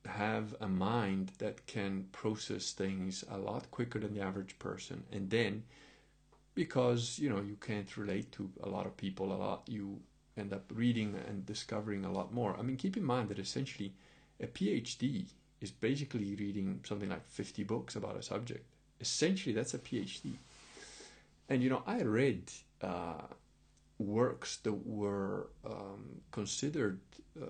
have 0.07 0.55
a 0.61 0.69
mind 0.69 1.33
that 1.39 1.67
can 1.67 2.07
process 2.13 2.73
things 2.73 3.25
a 3.31 3.39
lot 3.39 3.71
quicker 3.71 3.99
than 3.99 4.15
the 4.15 4.21
average 4.21 4.59
person, 4.59 5.05
and 5.13 5.31
then 5.31 5.65
because 6.55 7.19
you 7.19 7.31
know 7.31 7.41
you 7.41 7.57
can't 7.61 7.97
relate 7.97 8.33
to 8.33 8.51
a 8.63 8.69
lot 8.69 8.87
of 8.87 8.97
people 8.97 9.33
a 9.33 9.37
lot, 9.37 9.63
you 9.67 10.01
end 10.37 10.53
up 10.53 10.65
reading 10.75 11.15
and 11.29 11.47
discovering 11.47 12.05
a 12.05 12.13
lot 12.13 12.33
more. 12.33 12.57
I 12.59 12.63
mean, 12.63 12.77
keep 12.77 12.97
in 12.97 13.05
mind 13.05 13.29
that 13.29 13.39
essentially 13.39 13.93
a 14.41 14.47
PhD 14.47 15.27
is 15.61 15.71
basically 15.71 16.35
reading 16.35 16.81
something 16.85 17.09
like 17.09 17.29
50 17.29 17.65
books 17.65 17.97
about 17.97 18.17
a 18.17 18.23
subject. 18.23 18.65
Essentially, 19.01 19.55
that's 19.55 19.75
a 19.75 19.79
PhD. 19.79 20.35
And 21.49 21.63
you 21.63 21.71
know, 21.71 21.83
I 21.87 22.03
read 22.03 22.51
uh, 22.81 23.27
works 23.99 24.57
that 24.59 24.87
were 24.87 25.49
um, 25.65 26.23
considered 26.31 27.01
uh, 27.41 27.47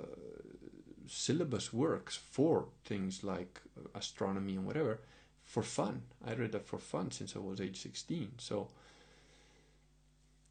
syllabus 1.13 1.73
works 1.73 2.17
for 2.17 2.67
things 2.85 3.23
like 3.23 3.61
astronomy 3.95 4.57
and 4.57 4.67
whatever 4.67 4.99
for 5.45 5.63
fun. 5.63 6.03
I 6.27 6.33
read 6.33 6.53
that 6.53 6.67
for 6.67 6.79
fun 6.79 7.11
since 7.11 7.37
I 7.37 7.39
was 7.39 7.61
age 7.61 7.83
16. 7.83 8.33
So, 8.39 8.69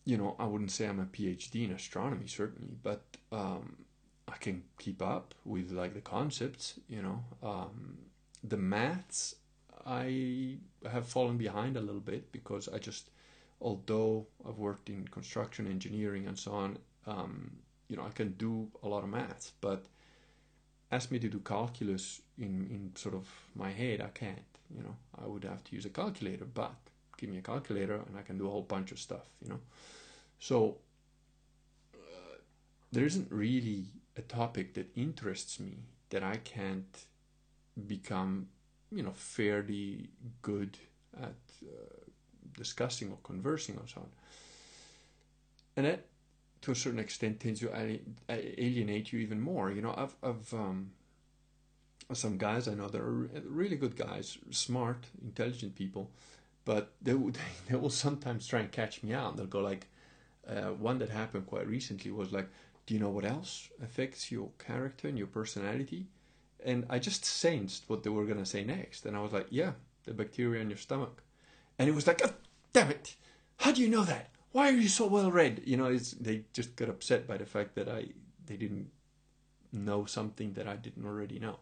you 0.05 0.17
know, 0.17 0.35
I 0.37 0.45
wouldn't 0.45 0.71
say 0.71 0.87
I'm 0.87 0.99
a 0.99 1.05
PhD 1.05 1.65
in 1.65 1.71
astronomy, 1.71 2.27
certainly, 2.27 2.75
but 2.83 3.01
um, 3.31 3.77
I 4.27 4.37
can 4.37 4.63
keep 4.77 5.01
up 5.01 5.33
with 5.45 5.71
like 5.71 5.95
the 5.95 6.01
concepts, 6.01 6.79
you 6.87 7.01
know. 7.01 7.23
Um, 7.41 7.97
the 8.43 8.57
maths, 8.57 9.35
I 9.85 10.57
have 10.91 11.07
fallen 11.07 11.37
behind 11.37 11.75
a 11.75 11.81
little 11.81 12.01
bit 12.01 12.31
because 12.31 12.69
I 12.69 12.77
just, 12.77 13.09
although 13.59 14.27
I've 14.47 14.59
worked 14.59 14.89
in 14.89 15.07
construction 15.07 15.65
engineering 15.65 16.27
and 16.27 16.37
so 16.37 16.51
on, 16.51 16.77
um, 17.07 17.51
you 17.87 17.97
know, 17.97 18.03
I 18.03 18.09
can 18.09 18.33
do 18.33 18.67
a 18.83 18.87
lot 18.87 19.03
of 19.03 19.09
maths, 19.09 19.53
but 19.59 19.85
ask 20.91 21.11
me 21.11 21.19
to 21.19 21.29
do 21.29 21.39
calculus 21.39 22.21
in, 22.37 22.67
in 22.69 22.91
sort 22.95 23.15
of 23.15 23.27
my 23.55 23.71
head, 23.71 24.01
I 24.01 24.09
can't, 24.09 24.39
you 24.75 24.83
know. 24.83 24.95
I 25.21 25.27
would 25.27 25.43
have 25.43 25.63
to 25.65 25.75
use 25.75 25.85
a 25.85 25.89
calculator, 25.89 26.45
but 26.45 26.73
give 27.17 27.29
me 27.29 27.37
a 27.37 27.41
calculator 27.41 27.95
and 27.95 28.17
I 28.17 28.23
can 28.23 28.37
do 28.37 28.47
a 28.47 28.49
whole 28.49 28.63
bunch 28.63 28.91
of 28.91 28.99
stuff, 28.99 29.25
you 29.41 29.49
know. 29.49 29.59
So 30.39 30.77
uh, 31.93 32.37
there 32.91 33.05
isn't 33.05 33.31
really 33.31 33.85
a 34.17 34.21
topic 34.21 34.73
that 34.73 34.89
interests 34.95 35.59
me 35.59 35.77
that 36.09 36.23
I 36.23 36.37
can't 36.37 37.05
become, 37.87 38.47
you 38.91 39.03
know, 39.03 39.13
fairly 39.13 40.09
good 40.41 40.77
at 41.21 41.35
uh, 41.63 42.01
discussing 42.57 43.11
or 43.11 43.17
conversing 43.23 43.75
or 43.77 43.87
so 43.87 44.01
on. 44.01 44.09
And 45.77 45.85
that, 45.85 46.05
to 46.61 46.71
a 46.71 46.75
certain 46.75 46.99
extent, 46.99 47.39
tends 47.39 47.59
to 47.61 47.99
alienate 48.29 49.11
you 49.11 49.19
even 49.19 49.41
more. 49.41 49.71
You 49.71 49.81
know, 49.81 49.93
I've, 49.97 50.15
I've 50.23 50.53
um, 50.53 50.91
some 52.13 52.37
guys 52.37 52.67
I 52.67 52.73
know 52.73 52.87
that 52.87 53.01
are 53.01 53.29
really 53.45 53.75
good 53.75 53.95
guys, 53.95 54.37
smart, 54.51 55.07
intelligent 55.23 55.75
people, 55.75 56.09
but 56.65 56.93
they 57.01 57.13
would, 57.13 57.37
they 57.69 57.75
will 57.75 57.89
sometimes 57.89 58.47
try 58.47 58.59
and 58.59 58.71
catch 58.71 59.03
me 59.03 59.13
out. 59.13 59.37
They'll 59.37 59.45
go 59.47 59.61
like, 59.61 59.87
uh, 60.47 60.71
one 60.71 60.97
that 60.99 61.09
happened 61.09 61.47
quite 61.47 61.67
recently 61.67 62.11
was 62.11 62.31
like, 62.31 62.49
do 62.85 62.93
you 62.93 62.99
know 62.99 63.09
what 63.09 63.25
else 63.25 63.69
affects 63.81 64.31
your 64.31 64.49
character 64.57 65.07
and 65.07 65.17
your 65.17 65.27
personality? 65.27 66.07
And 66.63 66.85
I 66.89 66.99
just 66.99 67.25
sensed 67.25 67.85
what 67.87 68.03
they 68.03 68.09
were 68.09 68.25
going 68.25 68.37
to 68.37 68.45
say 68.45 68.63
next. 68.63 69.05
And 69.05 69.15
I 69.15 69.21
was 69.21 69.31
like, 69.31 69.47
yeah, 69.49 69.71
the 70.03 70.13
bacteria 70.13 70.61
in 70.61 70.69
your 70.69 70.77
stomach. 70.77 71.23
And 71.77 71.87
it 71.89 71.95
was 71.95 72.07
like, 72.07 72.21
oh, 72.23 72.33
damn 72.73 72.91
it. 72.91 73.15
How 73.57 73.71
do 73.71 73.81
you 73.81 73.87
know 73.87 74.03
that? 74.03 74.29
Why 74.51 74.69
are 74.69 74.77
you 74.77 74.89
so 74.89 75.07
well 75.07 75.31
read? 75.31 75.61
You 75.65 75.77
know, 75.77 75.85
it's, 75.85 76.11
they 76.11 76.43
just 76.53 76.75
got 76.75 76.89
upset 76.89 77.27
by 77.27 77.37
the 77.37 77.45
fact 77.45 77.75
that 77.75 77.87
I 77.87 78.07
they 78.45 78.57
didn't 78.57 78.89
know 79.71 80.05
something 80.05 80.53
that 80.53 80.67
I 80.67 80.75
didn't 80.75 81.05
already 81.05 81.39
know. 81.39 81.59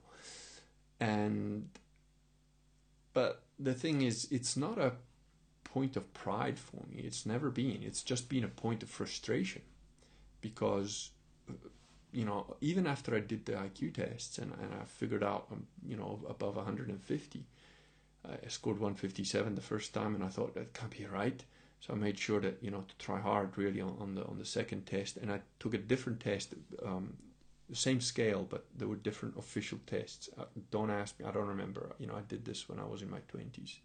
And 0.99 1.69
but 3.13 3.43
the 3.59 3.73
thing 3.73 4.01
is, 4.01 4.27
it's 4.31 4.55
not 4.57 4.77
a 4.77 4.93
point 5.63 5.95
of 5.95 6.13
pride 6.13 6.57
for 6.57 6.83
me. 6.89 7.01
It's 7.03 7.25
never 7.25 7.49
been. 7.49 7.83
It's 7.83 8.03
just 8.03 8.29
been 8.29 8.43
a 8.43 8.47
point 8.47 8.83
of 8.83 8.89
frustration 8.89 9.61
because, 10.41 11.11
you 12.11 12.25
know, 12.25 12.55
even 12.61 12.87
after 12.87 13.15
I 13.15 13.19
did 13.19 13.45
the 13.45 13.53
IQ 13.53 13.93
tests 13.93 14.37
and, 14.37 14.51
and 14.53 14.73
I 14.73 14.85
figured 14.85 15.23
out, 15.23 15.47
um, 15.51 15.67
you 15.87 15.95
know, 15.95 16.19
above 16.27 16.55
150, 16.55 17.45
I 18.25 18.47
scored 18.47 18.79
157 18.79 19.55
the 19.55 19.61
first 19.61 19.93
time 19.93 20.15
and 20.15 20.23
I 20.23 20.27
thought 20.27 20.55
that 20.55 20.73
can't 20.73 20.95
be 20.95 21.05
right. 21.05 21.43
So 21.81 21.93
I 21.93 21.97
made 21.97 22.17
sure 22.17 22.41
that, 22.41 22.57
you 22.61 22.71
know, 22.71 22.83
to 22.87 22.97
try 22.97 23.19
hard 23.19 23.57
really 23.57 23.81
on, 23.81 23.95
on 23.99 24.15
the 24.15 24.25
on 24.25 24.37
the 24.37 24.45
second 24.45 24.85
test. 24.85 25.17
And 25.17 25.31
I 25.31 25.41
took 25.59 25.73
a 25.73 25.77
different 25.77 26.19
test, 26.19 26.53
um, 26.85 27.13
the 27.69 27.75
same 27.75 28.01
scale, 28.01 28.45
but 28.49 28.65
there 28.77 28.87
were 28.87 28.97
different 28.97 29.37
official 29.37 29.79
tests. 29.87 30.29
Uh, 30.37 30.45
don't 30.71 30.89
ask 30.89 31.19
me, 31.19 31.25
I 31.25 31.31
don't 31.31 31.47
remember. 31.47 31.95
You 31.99 32.07
know, 32.07 32.15
I 32.15 32.21
did 32.27 32.43
this 32.45 32.67
when 32.67 32.79
I 32.79 32.85
was 32.85 33.01
in 33.01 33.09
my 33.09 33.19
20s 33.33 33.77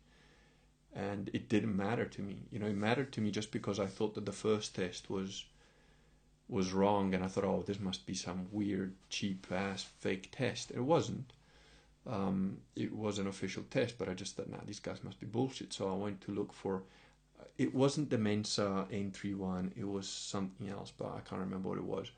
and 0.95 1.29
it 1.33 1.49
didn't 1.49 1.77
matter 1.77 2.05
to 2.05 2.23
me. 2.23 2.43
You 2.51 2.59
know, 2.61 2.67
it 2.67 2.77
mattered 2.77 3.13
to 3.13 3.21
me 3.21 3.31
just 3.31 3.51
because 3.51 3.81
I 3.81 3.87
thought 3.87 4.15
that 4.15 4.27
the 4.27 4.33
first 4.33 4.75
test 4.75 5.11
was 5.11 5.45
was 6.47 6.73
wrong, 6.75 7.15
and 7.15 7.25
I 7.25 7.27
thought, 7.27 7.45
oh, 7.45 7.65
this 7.67 7.81
must 7.81 8.07
be 8.07 8.13
some 8.15 8.49
weird, 8.53 8.95
cheap 9.09 9.47
ass 9.51 9.87
fake 10.01 10.29
test. 10.31 10.71
It 10.71 10.81
wasn't. 10.81 11.33
Um, 12.07 12.59
it 12.77 12.95
was 12.95 13.19
an 13.19 13.27
official 13.27 13.65
test, 13.71 13.97
but 13.99 14.11
I 14.11 14.15
just 14.15 14.37
thought, 14.37 14.51
nah, 14.51 14.59
these 14.67 14.79
guys 14.79 15.03
must 15.03 15.19
be 15.19 15.27
bullshit. 15.27 15.73
So 15.73 15.91
I 15.91 15.97
went 15.97 16.21
to 16.23 16.33
look 16.33 16.53
for. 16.53 16.83
It 17.57 17.75
wasn't 17.75 18.11
the 18.11 18.19
Mensa 18.19 18.87
N31. 18.91 19.73
It 19.77 19.89
was 19.89 20.09
something 20.09 20.69
else, 20.69 20.93
but 20.97 21.09
I 21.09 21.21
can't 21.21 21.41
remember 21.41 21.69
what 21.69 21.79
it 21.79 21.85
was. 21.85 22.11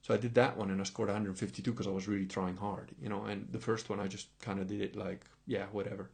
So 0.00 0.14
I 0.14 0.16
did 0.16 0.34
that 0.34 0.56
one, 0.56 0.70
and 0.70 0.80
I 0.80 0.84
scored 0.84 1.08
152 1.08 1.70
because 1.70 1.86
I 1.86 1.90
was 1.90 2.08
really 2.08 2.26
trying 2.26 2.56
hard, 2.56 2.90
you 3.00 3.08
know. 3.08 3.24
And 3.24 3.46
the 3.52 3.58
first 3.58 3.88
one, 3.88 4.00
I 4.00 4.08
just 4.08 4.28
kind 4.40 4.58
of 4.58 4.66
did 4.66 4.80
it 4.80 4.96
like, 4.96 5.24
yeah, 5.46 5.66
whatever. 5.72 6.10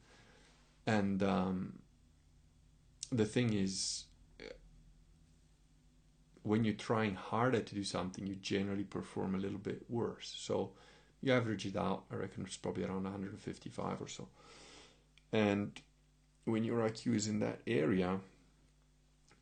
And 0.87 1.23
um, 1.23 1.79
the 3.11 3.25
thing 3.25 3.55
is 3.55 4.05
when 6.43 6.65
you're 6.65 6.75
trying 6.75 7.15
harder 7.15 7.61
to 7.61 7.75
do 7.75 7.85
something 7.85 8.27
you 8.27 8.35
generally 8.37 8.85
perform 8.85 9.35
a 9.35 9.38
little 9.38 9.59
bit 9.59 9.83
worse 9.88 10.35
so 10.38 10.71
you 11.21 11.33
average 11.33 11.67
it 11.67 11.77
out 11.77 12.05
i 12.11 12.15
reckon 12.15 12.45
it's 12.47 12.57
probably 12.57 12.85
around 12.85 13.05
155 13.05 14.00
or 14.00 14.09
so 14.09 14.27
and 15.33 15.81
when 16.45 16.65
your 16.65 16.88
iq 16.88 17.15
is 17.15 17.29
in 17.29 17.38
that 17.41 17.61
area 17.67 18.19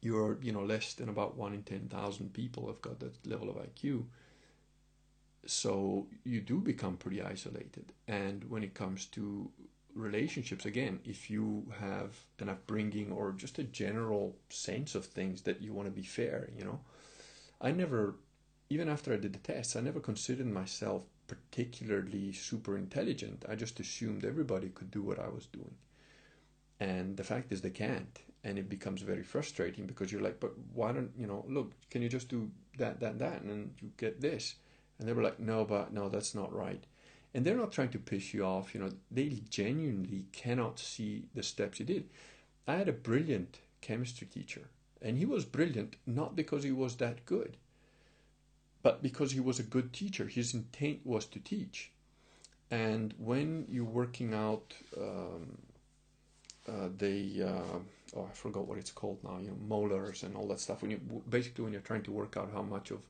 you're 0.06 0.38
you 0.46 0.52
know 0.52 0.66
less 0.74 0.94
than 0.94 1.08
about 1.08 1.36
1 1.36 1.54
in 1.58 1.62
10,000 1.62 2.32
people 2.32 2.66
have 2.68 2.82
got 2.86 3.00
that 3.00 3.26
level 3.32 3.50
of 3.50 3.56
iq 3.56 4.04
so 5.46 6.06
you 6.24 6.40
do 6.40 6.58
become 6.58 6.96
pretty 6.96 7.22
isolated. 7.22 7.92
And 8.08 8.50
when 8.50 8.64
it 8.64 8.74
comes 8.74 9.06
to 9.16 9.48
relationships 9.94 10.66
again 10.66 11.00
if 11.04 11.30
you 11.30 11.46
have 11.80 12.10
an 12.40 12.48
upbringing 12.54 13.10
or 13.10 13.32
just 13.32 13.58
a 13.58 13.64
general 13.82 14.36
sense 14.50 14.94
of 14.94 15.06
things 15.06 15.42
that 15.42 15.62
you 15.62 15.72
want 15.72 15.86
to 15.88 16.00
be 16.02 16.02
fair 16.02 16.50
you 16.58 16.64
know 16.66 16.78
i 17.62 17.70
never 17.72 18.02
even 18.68 18.90
after 18.90 19.14
i 19.14 19.16
did 19.16 19.32
the 19.32 19.38
tests 19.38 19.74
i 19.74 19.80
never 19.80 19.98
considered 19.98 20.46
myself 20.46 21.02
particularly 21.26 22.32
super 22.32 22.76
intelligent. 22.76 23.44
I 23.48 23.54
just 23.54 23.80
assumed 23.80 24.24
everybody 24.24 24.68
could 24.68 24.90
do 24.90 25.02
what 25.02 25.18
i 25.18 25.28
was 25.28 25.46
doing. 25.46 25.74
And 26.78 27.16
the 27.16 27.24
fact 27.24 27.52
is 27.52 27.60
they 27.60 27.70
can't 27.70 28.18
and 28.46 28.60
it 28.60 28.68
becomes 28.68 29.02
very 29.02 29.24
frustrating 29.24 29.86
because 29.86 30.12
you're 30.12 30.22
like 30.22 30.38
but 30.38 30.52
why 30.72 30.92
don't 30.92 31.10
you 31.18 31.26
know 31.26 31.44
look 31.48 31.72
can 31.90 32.00
you 32.00 32.08
just 32.08 32.28
do 32.28 32.48
that 32.78 33.00
that 33.00 33.18
that 33.18 33.42
and 33.42 33.74
you 33.82 33.90
get 33.96 34.20
this? 34.20 34.54
And 34.98 35.06
they 35.06 35.12
were 35.12 35.22
like 35.22 35.40
no 35.40 35.64
but 35.64 35.92
no 35.92 36.08
that's 36.08 36.34
not 36.34 36.54
right. 36.54 36.84
And 37.34 37.44
they're 37.44 37.56
not 37.56 37.72
trying 37.72 37.90
to 37.90 37.98
piss 37.98 38.32
you 38.32 38.44
off 38.44 38.72
you 38.72 38.80
know 38.80 38.90
they 39.10 39.42
genuinely 39.50 40.26
cannot 40.32 40.78
see 40.78 41.24
the 41.34 41.42
steps 41.42 41.80
you 41.80 41.86
did. 41.86 42.04
I 42.68 42.76
had 42.76 42.88
a 42.88 42.92
brilliant 42.92 43.58
chemistry 43.80 44.28
teacher 44.28 44.68
and 45.02 45.18
he 45.18 45.26
was 45.26 45.44
brilliant 45.44 45.96
not 46.06 46.36
because 46.36 46.62
he 46.62 46.72
was 46.72 46.96
that 46.96 47.26
good 47.26 47.56
but 48.82 49.02
because 49.02 49.32
he 49.32 49.40
was 49.40 49.58
a 49.58 49.64
good 49.64 49.92
teacher. 49.92 50.26
His 50.26 50.54
intent 50.54 51.00
was 51.04 51.24
to 51.26 51.40
teach. 51.40 51.90
And 52.70 53.12
when 53.18 53.66
you're 53.68 53.84
working 53.84 54.32
out 54.32 54.74
um, 54.96 55.58
uh, 56.68 56.88
the 56.98 57.42
uh, 57.44 57.78
oh 58.16 58.28
I 58.30 58.34
forgot 58.34 58.66
what 58.66 58.78
it's 58.78 58.90
called 58.90 59.18
now 59.22 59.38
you 59.38 59.48
know 59.48 59.56
molars 59.68 60.22
and 60.22 60.36
all 60.36 60.48
that 60.48 60.60
stuff. 60.60 60.82
When 60.82 60.90
you 60.90 61.00
basically 61.28 61.64
when 61.64 61.72
you're 61.72 61.82
trying 61.82 62.02
to 62.02 62.12
work 62.12 62.36
out 62.36 62.50
how 62.52 62.62
much 62.62 62.90
of 62.90 63.00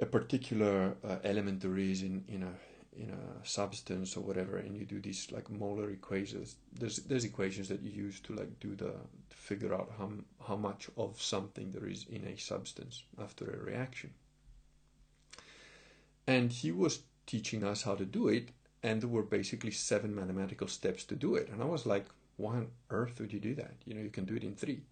a 0.00 0.06
particular 0.06 0.94
uh, 1.04 1.16
element 1.24 1.60
there 1.60 1.78
is 1.78 2.02
in, 2.02 2.24
in 2.28 2.42
a 2.42 2.52
in 2.94 3.08
a 3.10 3.46
substance 3.46 4.16
or 4.16 4.20
whatever 4.20 4.58
and 4.58 4.76
you 4.76 4.84
do 4.84 5.00
these 5.00 5.32
like 5.32 5.48
molar 5.48 5.88
equations 5.90 6.56
there's 6.78 6.98
there's 6.98 7.24
equations 7.24 7.66
that 7.68 7.80
you 7.80 7.90
use 7.90 8.20
to 8.20 8.34
like 8.34 8.60
do 8.60 8.74
the 8.76 8.92
to 9.30 9.36
figure 9.36 9.72
out 9.74 9.90
how 9.98 10.10
how 10.46 10.56
much 10.56 10.88
of 10.96 11.20
something 11.20 11.72
there 11.72 11.88
is 11.88 12.04
in 12.10 12.24
a 12.26 12.36
substance 12.36 13.04
after 13.18 13.44
a 13.44 13.64
reaction. 13.64 14.10
And 16.26 16.52
he 16.52 16.70
was 16.70 17.00
teaching 17.26 17.64
us 17.64 17.82
how 17.82 17.94
to 17.94 18.04
do 18.04 18.28
it 18.28 18.50
and 18.82 19.00
there 19.00 19.08
were 19.08 19.22
basically 19.22 19.70
seven 19.70 20.14
mathematical 20.14 20.68
steps 20.68 21.04
to 21.04 21.14
do 21.14 21.34
it. 21.36 21.48
And 21.50 21.62
i 21.62 21.66
was 21.66 21.86
like 21.86 22.06
why 22.36 22.56
on 22.56 22.68
earth 22.90 23.20
would 23.20 23.32
you 23.32 23.40
do 23.40 23.54
that? 23.54 23.74
You 23.84 23.94
know 23.94 24.00
you 24.02 24.10
can 24.10 24.24
do 24.24 24.34
it 24.34 24.44
in 24.44 24.54
three. 24.54 24.82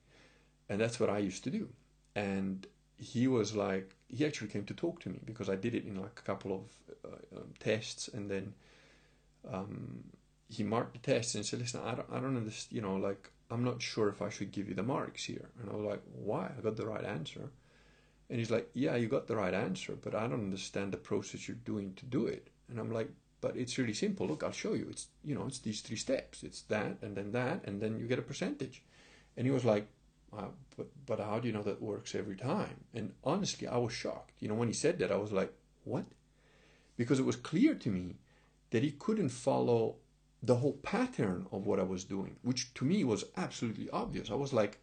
And 0.69 0.81
that's 0.81 1.01
what 1.01 1.11
i 1.11 1.19
used 1.19 1.45
to 1.45 1.51
do. 1.51 1.69
And 2.15 2.67
he 2.97 3.27
was 3.27 3.57
like 3.57 3.95
he 4.09 4.25
actually 4.27 4.49
came 4.49 4.65
to 4.65 4.75
talk 4.75 5.01
to 5.01 5.09
me 5.09 5.21
because 5.25 5.49
I 5.49 5.57
did 5.57 5.75
it 5.75 5.85
in 5.85 6.01
like 6.01 6.19
a 6.19 6.23
couple 6.23 6.53
of 6.53 7.11
uh, 7.13 7.39
um, 7.39 7.49
tests. 7.59 8.09
And 8.09 8.31
then 8.31 8.53
um, 9.51 10.05
he 10.49 10.63
marked 10.63 10.93
the 10.93 11.13
tests 11.13 11.35
and 11.35 11.45
said 11.45 11.61
listen 11.61 11.81
I 11.85 11.95
don't, 11.95 12.09
I 12.13 12.21
don't 12.21 12.37
understand 12.37 12.77
you 12.77 12.83
know 12.83 12.97
like 12.97 13.31
I'm 13.51 13.65
not 13.65 13.83
sure 13.83 14.09
if 14.09 14.23
I 14.23 14.29
should 14.29 14.53
give 14.53 14.69
you 14.69 14.75
the 14.75 14.83
marks 14.83 15.25
here. 15.25 15.49
And 15.61 15.71
I 15.71 15.75
was 15.75 15.87
like 15.87 16.03
why? 16.15 16.51
I 16.57 16.61
got 16.61 16.77
the 16.77 16.87
right 16.87 17.05
answer. 17.05 17.51
And 18.29 18.39
he's 18.39 18.51
like 18.51 18.69
yeah 18.75 18.97
you 18.97 19.09
got 19.09 19.27
the 19.27 19.37
right 19.37 19.55
answer 19.55 19.97
but 20.01 20.15
I 20.15 20.23
don't 20.29 20.45
understand 20.45 20.93
the 20.93 20.99
process 20.99 21.49
you're 21.49 21.57
doing 21.65 21.95
to 21.95 22.07
do 22.07 22.27
it. 22.27 22.49
And 22.69 22.79
I'm 22.79 22.93
like 22.93 23.11
but 23.41 23.57
it's 23.57 23.79
really 23.79 23.95
simple 23.95 24.27
look 24.27 24.43
I'll 24.43 24.53
show 24.53 24.75
you 24.75 24.89
it's 24.91 25.09
you 25.25 25.35
know 25.35 25.47
it's 25.47 25.59
these 25.59 25.81
three 25.81 25.97
steps 25.97 26.43
it's 26.43 26.63
that 26.63 26.99
and 27.03 27.17
then 27.17 27.33
that 27.33 27.65
and 27.65 27.81
then 27.81 27.99
you 27.99 28.07
get 28.07 28.19
a 28.19 28.23
percentage 28.23 28.83
and 29.37 29.47
he 29.47 29.51
was 29.51 29.65
like 29.65 29.87
but 30.33 30.89
but 31.07 31.21
how 31.21 31.39
do 31.39 31.49
you 31.49 31.55
know 31.55 31.63
that 31.63 31.83
works 31.83 32.15
every 32.15 32.37
time? 32.37 32.85
And 32.95 33.13
honestly, 33.25 33.67
I 33.67 33.79
was 33.79 33.93
shocked. 33.93 34.33
You 34.41 34.49
know, 34.49 34.55
when 34.55 34.69
he 34.69 34.75
said 34.75 34.99
that, 34.99 35.13
I 35.13 35.17
was 35.17 35.33
like, 35.33 35.53
what? 35.85 36.05
Because 36.97 37.19
it 37.19 37.27
was 37.27 37.37
clear 37.37 37.75
to 37.75 37.91
me 37.91 38.17
that 38.71 38.83
he 38.83 38.93
couldn't 38.93 39.31
follow 39.31 39.97
the 40.43 40.57
whole 40.57 40.79
pattern 40.83 41.47
of 41.53 41.67
what 41.67 41.81
I 41.81 41.83
was 41.83 42.05
doing, 42.05 42.37
which 42.43 42.73
to 42.75 42.85
me 42.85 43.05
was 43.05 43.25
absolutely 43.37 43.91
obvious. 43.91 44.31
I 44.31 44.35
was 44.35 44.53
like, 44.53 44.79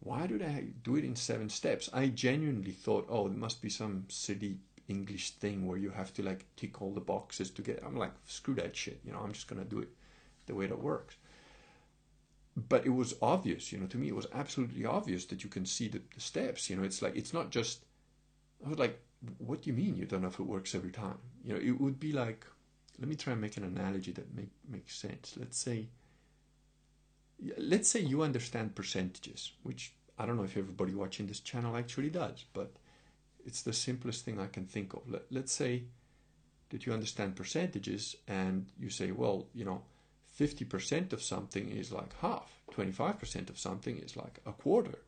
why 0.00 0.26
do 0.26 0.38
they 0.38 0.74
do 0.82 0.96
it 0.96 1.04
in 1.04 1.16
seven 1.16 1.48
steps? 1.48 1.88
I 1.92 2.08
genuinely 2.08 2.72
thought, 2.72 3.06
oh, 3.08 3.26
it 3.26 3.34
must 3.34 3.62
be 3.62 3.70
some 3.70 4.04
silly 4.08 4.58
English 4.88 5.30
thing 5.32 5.66
where 5.66 5.78
you 5.78 5.90
have 5.90 6.12
to 6.14 6.22
like 6.22 6.46
tick 6.56 6.82
all 6.82 6.92
the 6.92 7.00
boxes 7.00 7.50
to 7.50 7.62
get. 7.62 7.82
I'm 7.84 7.96
like, 7.96 8.12
screw 8.26 8.54
that 8.56 8.76
shit. 8.76 9.00
You 9.04 9.12
know, 9.12 9.20
I'm 9.20 9.32
just 9.32 9.48
gonna 9.48 9.64
do 9.64 9.80
it 9.80 9.88
the 10.46 10.54
way 10.54 10.66
that 10.66 10.82
works 10.82 11.16
but 12.56 12.86
it 12.86 12.90
was 12.90 13.14
obvious, 13.20 13.72
you 13.72 13.78
know, 13.78 13.86
to 13.86 13.98
me 13.98 14.08
it 14.08 14.14
was 14.14 14.26
absolutely 14.32 14.84
obvious 14.84 15.24
that 15.26 15.42
you 15.42 15.50
can 15.50 15.66
see 15.66 15.88
the, 15.88 16.00
the 16.14 16.20
steps. 16.20 16.70
You 16.70 16.76
know, 16.76 16.84
it's 16.84 17.02
like 17.02 17.16
it's 17.16 17.32
not 17.32 17.50
just. 17.50 17.84
I 18.64 18.68
was 18.68 18.78
like, 18.78 19.00
what 19.38 19.62
do 19.62 19.70
you 19.70 19.76
mean 19.76 19.96
you 19.96 20.06
don't 20.06 20.22
know 20.22 20.28
if 20.28 20.38
it 20.38 20.46
works 20.46 20.74
every 20.74 20.92
time? 20.92 21.18
You 21.44 21.54
know, 21.54 21.60
it 21.60 21.80
would 21.80 21.98
be 21.98 22.12
like, 22.12 22.46
let 22.98 23.08
me 23.08 23.16
try 23.16 23.32
and 23.32 23.42
make 23.42 23.56
an 23.56 23.64
analogy 23.64 24.12
that 24.12 24.34
make 24.34 24.50
makes 24.68 24.96
sense. 24.96 25.34
Let's 25.36 25.58
say. 25.58 25.88
Let's 27.58 27.88
say 27.88 28.00
you 28.00 28.22
understand 28.22 28.76
percentages, 28.76 29.52
which 29.64 29.92
I 30.16 30.24
don't 30.24 30.36
know 30.36 30.44
if 30.44 30.56
everybody 30.56 30.94
watching 30.94 31.26
this 31.26 31.40
channel 31.40 31.76
actually 31.76 32.10
does, 32.10 32.44
but 32.52 32.76
it's 33.44 33.62
the 33.62 33.72
simplest 33.72 34.24
thing 34.24 34.40
I 34.40 34.46
can 34.46 34.66
think 34.66 34.94
of. 34.94 35.08
Let, 35.08 35.22
let's 35.30 35.52
say 35.52 35.84
that 36.70 36.86
you 36.86 36.92
understand 36.92 37.36
percentages 37.36 38.16
and 38.26 38.66
you 38.78 38.90
say, 38.90 39.10
well, 39.12 39.46
you 39.54 39.64
know, 39.64 39.82
50% 40.38 41.12
of 41.12 41.22
something 41.22 41.70
is 41.70 41.92
like 41.92 42.18
half, 42.20 42.50
25% 42.72 43.50
of 43.50 43.58
something 43.58 43.98
is 43.98 44.16
like 44.16 44.40
a 44.46 44.52
quarter. 44.52 44.98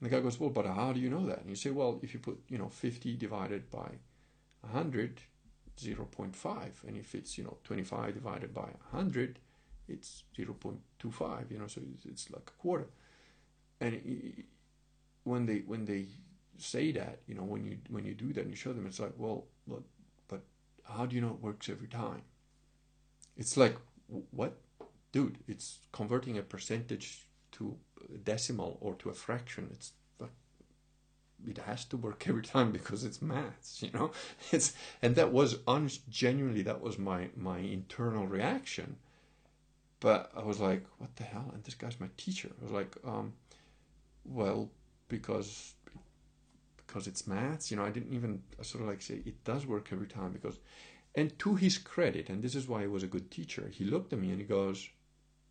And 0.00 0.10
the 0.10 0.16
guy 0.16 0.20
goes, 0.20 0.40
well, 0.40 0.50
but 0.50 0.66
how 0.66 0.92
do 0.92 0.98
you 0.98 1.08
know 1.08 1.24
that? 1.26 1.40
And 1.40 1.50
you 1.50 1.54
say, 1.54 1.70
well, 1.70 2.00
if 2.02 2.12
you 2.12 2.18
put, 2.18 2.40
you 2.48 2.58
know, 2.58 2.68
50 2.68 3.16
divided 3.16 3.70
by 3.70 3.88
100, 4.62 5.20
0.5. 5.80 6.84
And 6.86 6.96
if 6.96 7.14
it's, 7.14 7.38
you 7.38 7.44
know, 7.44 7.56
25 7.64 8.14
divided 8.14 8.52
by 8.52 8.70
100, 8.90 9.38
it's 9.88 10.24
0.25, 10.36 11.50
you 11.50 11.58
know, 11.58 11.66
so 11.68 11.80
it's 12.04 12.30
like 12.30 12.50
a 12.50 12.60
quarter. 12.60 12.88
And 13.80 14.44
when 15.22 15.46
they, 15.46 15.58
when 15.58 15.84
they 15.84 16.06
say 16.62 16.92
that, 16.92 17.20
you 17.26 17.34
know, 17.34 17.42
when 17.42 17.64
you, 17.64 17.78
when 17.88 18.04
you 18.04 18.14
do 18.14 18.32
that 18.32 18.42
and 18.42 18.50
you 18.50 18.56
show 18.56 18.72
them, 18.72 18.86
it's 18.86 19.00
like, 19.00 19.12
well, 19.16 19.44
look, 19.66 19.84
but 20.28 20.42
how 20.84 21.06
do 21.06 21.14
you 21.16 21.22
know 21.22 21.30
it 21.30 21.40
works 21.40 21.68
every 21.68 21.88
time? 21.88 22.22
It's 23.36 23.56
like, 23.56 23.76
what? 24.30 24.58
dude, 25.12 25.38
it's 25.46 25.78
converting 25.92 26.38
a 26.38 26.42
percentage 26.42 27.26
to 27.52 27.76
a 28.12 28.18
decimal 28.18 28.78
or 28.80 28.94
to 28.94 29.10
a 29.10 29.14
fraction. 29.14 29.68
It's 29.70 29.92
it 31.44 31.58
has 31.58 31.84
to 31.86 31.96
work 31.96 32.24
every 32.28 32.42
time 32.42 32.70
because 32.70 33.04
it's 33.04 33.20
maths, 33.20 33.82
you 33.82 33.90
know. 33.92 34.12
It's 34.52 34.72
and 35.02 35.16
that 35.16 35.32
was 35.32 35.58
un, 35.66 35.90
genuinely 36.08 36.62
that 36.62 36.80
was 36.80 36.98
my 36.98 37.28
my 37.36 37.58
internal 37.58 38.26
reaction. 38.26 38.96
But 40.00 40.32
I 40.36 40.42
was 40.42 40.58
like, 40.58 40.84
what 40.98 41.14
the 41.16 41.24
hell? 41.24 41.50
And 41.54 41.62
this 41.62 41.74
guy's 41.74 42.00
my 42.00 42.08
teacher. 42.16 42.50
I 42.60 42.64
was 42.64 42.72
like, 42.72 42.96
um, 43.04 43.34
well, 44.24 44.68
because 45.08 45.74
because 46.92 47.06
it's 47.06 47.26
maths, 47.26 47.70
you 47.70 47.76
know. 47.76 47.84
I 47.84 47.90
didn't 47.90 48.12
even 48.12 48.42
sort 48.60 48.82
of 48.82 48.88
like 48.88 49.02
say 49.02 49.20
it 49.24 49.44
does 49.44 49.66
work 49.66 49.88
every 49.92 50.08
time 50.08 50.32
because, 50.32 50.58
and 51.14 51.38
to 51.38 51.54
his 51.54 51.78
credit, 51.78 52.28
and 52.28 52.42
this 52.42 52.54
is 52.54 52.68
why 52.68 52.82
he 52.82 52.86
was 52.86 53.02
a 53.02 53.14
good 53.14 53.30
teacher. 53.30 53.70
He 53.72 53.84
looked 53.84 54.12
at 54.12 54.18
me 54.18 54.30
and 54.30 54.40
he 54.40 54.46
goes, 54.46 54.88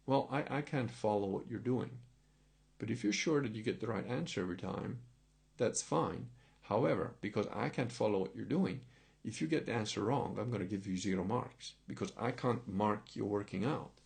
well, 0.06 0.28
I 0.32 0.58
I 0.58 0.62
can't 0.62 0.92
follow 0.92 1.28
what 1.28 1.50
you're 1.50 1.60
doing 1.60 1.92
but 2.82 2.90
if 2.90 3.04
you're 3.04 3.14
sure 3.14 3.44
that 3.44 3.54
you 3.54 3.62
get 3.62 3.80
the 3.80 3.86
right 3.86 4.08
answer 4.08 4.42
every 4.42 4.58
time, 4.58 5.02
that's 5.58 5.84
fine. 5.84 6.30
However, 6.64 7.14
because 7.22 7.46
I 7.54 7.70
can't 7.70 7.92
follow 7.92 8.18
what 8.18 8.36
you're 8.36 8.44
doing, 8.44 8.82
if 9.24 9.40
you 9.40 9.46
get 9.46 9.68
the 9.68 9.74
answer 9.74 10.04
wrong, 10.04 10.38
I'm 10.40 10.50
going 10.50 10.64
to 10.64 10.68
give 10.68 10.88
you 10.88 10.98
zero 10.98 11.24
marks 11.24 11.74
because 11.88 12.12
I 12.18 12.32
can't 12.32 12.68
mark 12.68 13.16
your 13.16 13.28
working 13.28 13.66
out. 13.66 14.01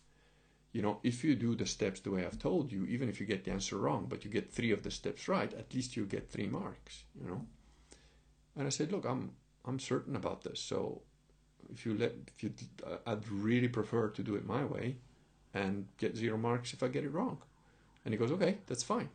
You 0.76 0.82
know, 0.82 0.98
if 1.02 1.24
you 1.24 1.34
do 1.34 1.54
the 1.54 1.64
steps 1.64 2.00
the 2.00 2.10
way 2.10 2.26
I've 2.26 2.38
told 2.38 2.70
you, 2.70 2.84
even 2.84 3.08
if 3.08 3.18
you 3.18 3.24
get 3.24 3.44
the 3.44 3.50
answer 3.50 3.78
wrong, 3.78 4.04
but 4.10 4.26
you 4.26 4.30
get 4.30 4.52
three 4.52 4.72
of 4.72 4.82
the 4.82 4.90
steps 4.90 5.26
right, 5.26 5.50
at 5.54 5.72
least 5.72 5.96
you 5.96 6.04
get 6.04 6.30
three 6.30 6.48
marks, 6.48 7.04
you 7.18 7.26
know. 7.26 7.46
And 8.54 8.66
I 8.66 8.68
said, 8.68 8.92
look, 8.92 9.06
I'm 9.06 9.30
I'm 9.64 9.78
certain 9.78 10.16
about 10.16 10.42
this. 10.42 10.60
So 10.60 11.00
if 11.72 11.86
you 11.86 11.96
let, 11.96 12.12
if 12.28 12.42
you, 12.42 12.52
uh, 12.86 12.98
I'd 13.06 13.26
really 13.26 13.68
prefer 13.68 14.10
to 14.10 14.22
do 14.22 14.34
it 14.34 14.44
my 14.44 14.66
way, 14.66 14.96
and 15.54 15.86
get 15.96 16.14
zero 16.14 16.36
marks 16.36 16.74
if 16.74 16.82
I 16.82 16.88
get 16.88 17.04
it 17.04 17.12
wrong. 17.14 17.38
And 18.04 18.12
he 18.12 18.18
goes, 18.18 18.32
okay, 18.32 18.58
that's 18.66 18.84
fine. 18.84 19.08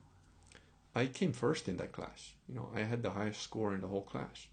I 0.96 1.06
came 1.06 1.32
first 1.32 1.70
in 1.70 1.78
that 1.78 1.92
class. 1.92 2.32
You 2.50 2.56
know, 2.56 2.70
I 2.76 2.80
had 2.80 3.04
the 3.04 3.12
highest 3.12 3.44
score 3.44 3.76
in 3.76 3.82
the 3.82 3.88
whole 3.88 4.08
class 4.14 4.48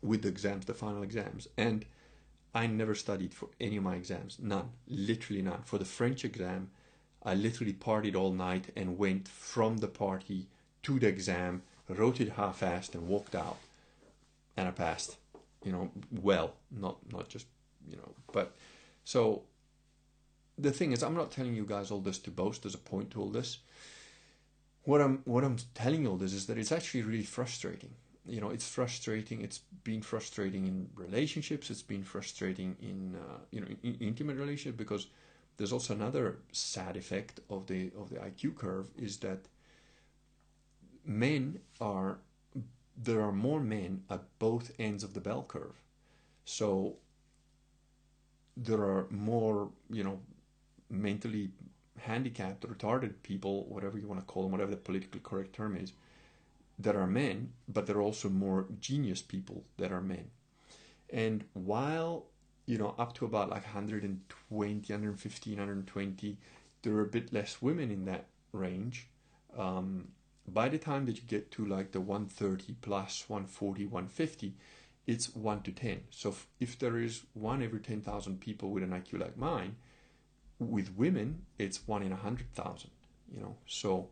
with 0.00 0.22
the 0.22 0.28
exams, 0.28 0.64
the 0.64 0.72
final 0.72 1.02
exams. 1.02 1.46
And 1.58 1.84
I 2.56 2.66
never 2.66 2.94
studied 2.94 3.34
for 3.34 3.48
any 3.60 3.76
of 3.76 3.84
my 3.84 3.96
exams. 3.96 4.38
None. 4.40 4.70
Literally 4.88 5.42
none. 5.42 5.62
For 5.64 5.78
the 5.78 5.84
French 5.84 6.24
exam, 6.24 6.70
I 7.22 7.34
literally 7.34 7.74
partied 7.74 8.16
all 8.16 8.32
night 8.32 8.66
and 8.74 8.96
went 8.96 9.28
from 9.28 9.78
the 9.78 9.88
party 9.88 10.46
to 10.84 10.98
the 10.98 11.06
exam, 11.06 11.62
wrote 11.88 12.18
it 12.18 12.30
half-assed 12.30 12.94
and 12.94 13.08
walked 13.08 13.34
out. 13.34 13.58
And 14.56 14.66
I 14.68 14.70
passed. 14.70 15.16
You 15.64 15.72
know, 15.72 15.90
well, 16.10 16.54
not 16.70 16.96
not 17.12 17.28
just, 17.28 17.46
you 17.90 17.96
know, 17.96 18.12
but 18.32 18.54
so 19.04 19.42
the 20.56 20.70
thing 20.70 20.92
is, 20.92 21.02
I'm 21.02 21.14
not 21.14 21.30
telling 21.30 21.56
you 21.56 21.66
guys 21.66 21.90
all 21.90 22.00
this 22.00 22.18
to 22.20 22.30
boast. 22.30 22.62
There's 22.62 22.74
a 22.74 22.88
point 22.92 23.10
to 23.10 23.20
all 23.20 23.28
this. 23.28 23.58
What 24.84 25.00
I'm 25.00 25.18
what 25.24 25.44
I'm 25.44 25.58
telling 25.74 26.02
you 26.04 26.10
all 26.10 26.16
this 26.16 26.32
is 26.32 26.46
that 26.46 26.56
it's 26.56 26.72
actually 26.72 27.02
really 27.02 27.24
frustrating. 27.38 27.90
You 28.28 28.40
know, 28.40 28.50
it's 28.50 28.68
frustrating. 28.68 29.40
It's 29.42 29.60
been 29.84 30.02
frustrating 30.02 30.66
in 30.66 30.88
relationships. 30.94 31.70
It's 31.70 31.82
been 31.82 32.02
frustrating 32.02 32.76
in 32.80 33.16
uh, 33.16 33.38
you 33.50 33.60
know 33.60 33.68
in, 33.82 33.94
intimate 34.00 34.36
relationships 34.36 34.76
because 34.76 35.06
there's 35.56 35.72
also 35.72 35.94
another 35.94 36.38
sad 36.52 36.96
effect 36.96 37.40
of 37.48 37.66
the 37.66 37.90
of 37.98 38.10
the 38.10 38.16
IQ 38.16 38.56
curve 38.56 38.86
is 38.96 39.18
that 39.18 39.46
men 41.04 41.60
are 41.80 42.18
there 42.96 43.20
are 43.22 43.32
more 43.32 43.60
men 43.60 44.02
at 44.10 44.22
both 44.38 44.72
ends 44.78 45.04
of 45.04 45.14
the 45.14 45.20
bell 45.20 45.44
curve. 45.46 45.74
So 46.44 46.96
there 48.56 48.80
are 48.80 49.06
more, 49.10 49.68
you 49.90 50.02
know, 50.02 50.18
mentally 50.88 51.50
handicapped, 51.98 52.66
retarded 52.66 53.14
people, 53.22 53.64
whatever 53.66 53.98
you 53.98 54.06
want 54.06 54.20
to 54.20 54.26
call 54.26 54.44
them, 54.44 54.52
whatever 54.52 54.70
the 54.70 54.76
politically 54.76 55.20
correct 55.22 55.52
term 55.52 55.76
is, 55.76 55.92
that 56.78 56.96
are 56.96 57.06
men, 57.06 57.52
but 57.68 57.86
there 57.86 57.96
are 57.96 58.02
also 58.02 58.28
more 58.28 58.66
genius 58.80 59.22
people 59.22 59.64
that 59.78 59.92
are 59.92 60.02
men. 60.02 60.30
And 61.10 61.44
while, 61.54 62.26
you 62.66 62.78
know, 62.78 62.94
up 62.98 63.14
to 63.14 63.24
about 63.24 63.48
like 63.48 63.64
120, 63.64 64.92
115, 64.92 65.52
120, 65.52 66.38
there 66.82 66.94
are 66.94 67.02
a 67.02 67.06
bit 67.06 67.32
less 67.32 67.62
women 67.62 67.90
in 67.90 68.04
that 68.04 68.26
range. 68.52 69.08
Um, 69.56 70.08
by 70.46 70.68
the 70.68 70.78
time 70.78 71.06
that 71.06 71.16
you 71.16 71.22
get 71.26 71.50
to 71.52 71.64
like 71.64 71.92
the 71.92 72.00
130 72.00 72.76
plus 72.82 73.24
140, 73.28 73.86
150, 73.86 74.54
it's 75.06 75.34
1 75.34 75.62
to 75.62 75.72
10. 75.72 76.00
So 76.10 76.30
if, 76.30 76.46
if 76.60 76.78
there 76.78 76.98
is 76.98 77.22
one 77.32 77.62
every 77.62 77.80
10,000 77.80 78.40
people 78.40 78.70
with 78.70 78.82
an 78.82 78.90
IQ 78.90 79.20
like 79.20 79.36
mine, 79.36 79.76
with 80.58 80.96
women, 80.96 81.42
it's 81.58 81.86
one 81.86 82.02
in 82.02 82.12
a 82.12 82.16
hundred 82.16 82.52
thousand. 82.54 82.90
You 83.32 83.40
know, 83.40 83.56
so 83.66 84.08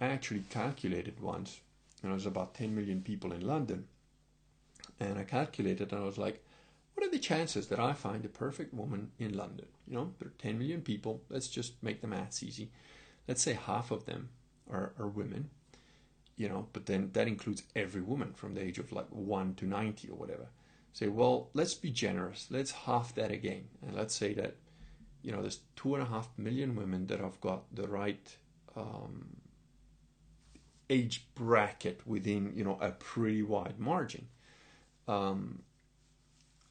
I 0.00 0.06
actually 0.06 0.44
calculated 0.50 1.20
once. 1.20 1.60
Know, 2.02 2.10
there's 2.10 2.26
about 2.26 2.54
10 2.54 2.74
million 2.74 3.02
people 3.02 3.32
in 3.32 3.46
London, 3.46 3.86
and 5.00 5.18
I 5.18 5.24
calculated, 5.24 5.92
and 5.92 6.02
I 6.02 6.04
was 6.04 6.18
like, 6.18 6.44
what 6.94 7.06
are 7.06 7.10
the 7.10 7.18
chances 7.18 7.68
that 7.68 7.78
I 7.78 7.92
find 7.92 8.22
the 8.22 8.28
perfect 8.28 8.74
woman 8.74 9.10
in 9.18 9.36
London? 9.36 9.66
You 9.86 9.94
know, 9.94 10.14
there 10.18 10.28
are 10.28 10.32
10 10.38 10.58
million 10.58 10.82
people. 10.82 11.22
Let's 11.28 11.48
just 11.48 11.80
make 11.82 12.00
the 12.00 12.08
maths 12.08 12.42
easy. 12.42 12.70
Let's 13.26 13.42
say 13.42 13.52
half 13.52 13.90
of 13.90 14.06
them 14.06 14.30
are, 14.70 14.92
are 14.98 15.06
women, 15.06 15.50
you 16.36 16.48
know, 16.48 16.66
but 16.72 16.86
then 16.86 17.10
that 17.12 17.28
includes 17.28 17.62
every 17.76 18.02
woman 18.02 18.32
from 18.32 18.54
the 18.54 18.62
age 18.62 18.78
of 18.78 18.92
like 18.92 19.08
1 19.10 19.54
to 19.56 19.66
90 19.66 20.08
or 20.08 20.16
whatever. 20.16 20.46
Say, 20.92 21.08
well, 21.08 21.50
let's 21.54 21.74
be 21.74 21.90
generous. 21.90 22.48
Let's 22.50 22.72
half 22.72 23.14
that 23.14 23.30
again. 23.30 23.68
And 23.86 23.94
let's 23.94 24.14
say 24.14 24.32
that 24.34 24.56
you 25.22 25.32
know, 25.32 25.40
there's 25.40 25.60
two 25.76 25.94
and 25.94 26.02
a 26.02 26.06
half 26.06 26.28
million 26.36 26.76
women 26.76 27.06
that 27.08 27.20
have 27.20 27.40
got 27.40 27.64
the 27.74 27.88
right 27.88 28.36
um, 28.76 29.26
age 30.90 31.26
bracket 31.34 32.00
within, 32.06 32.52
you 32.56 32.64
know, 32.64 32.78
a 32.80 32.90
pretty 32.90 33.42
wide 33.42 33.78
margin. 33.78 34.26
Um, 35.06 35.62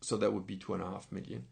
so 0.02 0.18
that 0.18 0.34
would 0.34 0.48
be 0.48 0.58
two 0.58 0.74
and 0.74 0.84
a 0.84 0.86
half 0.86 1.12
million. 1.12 1.46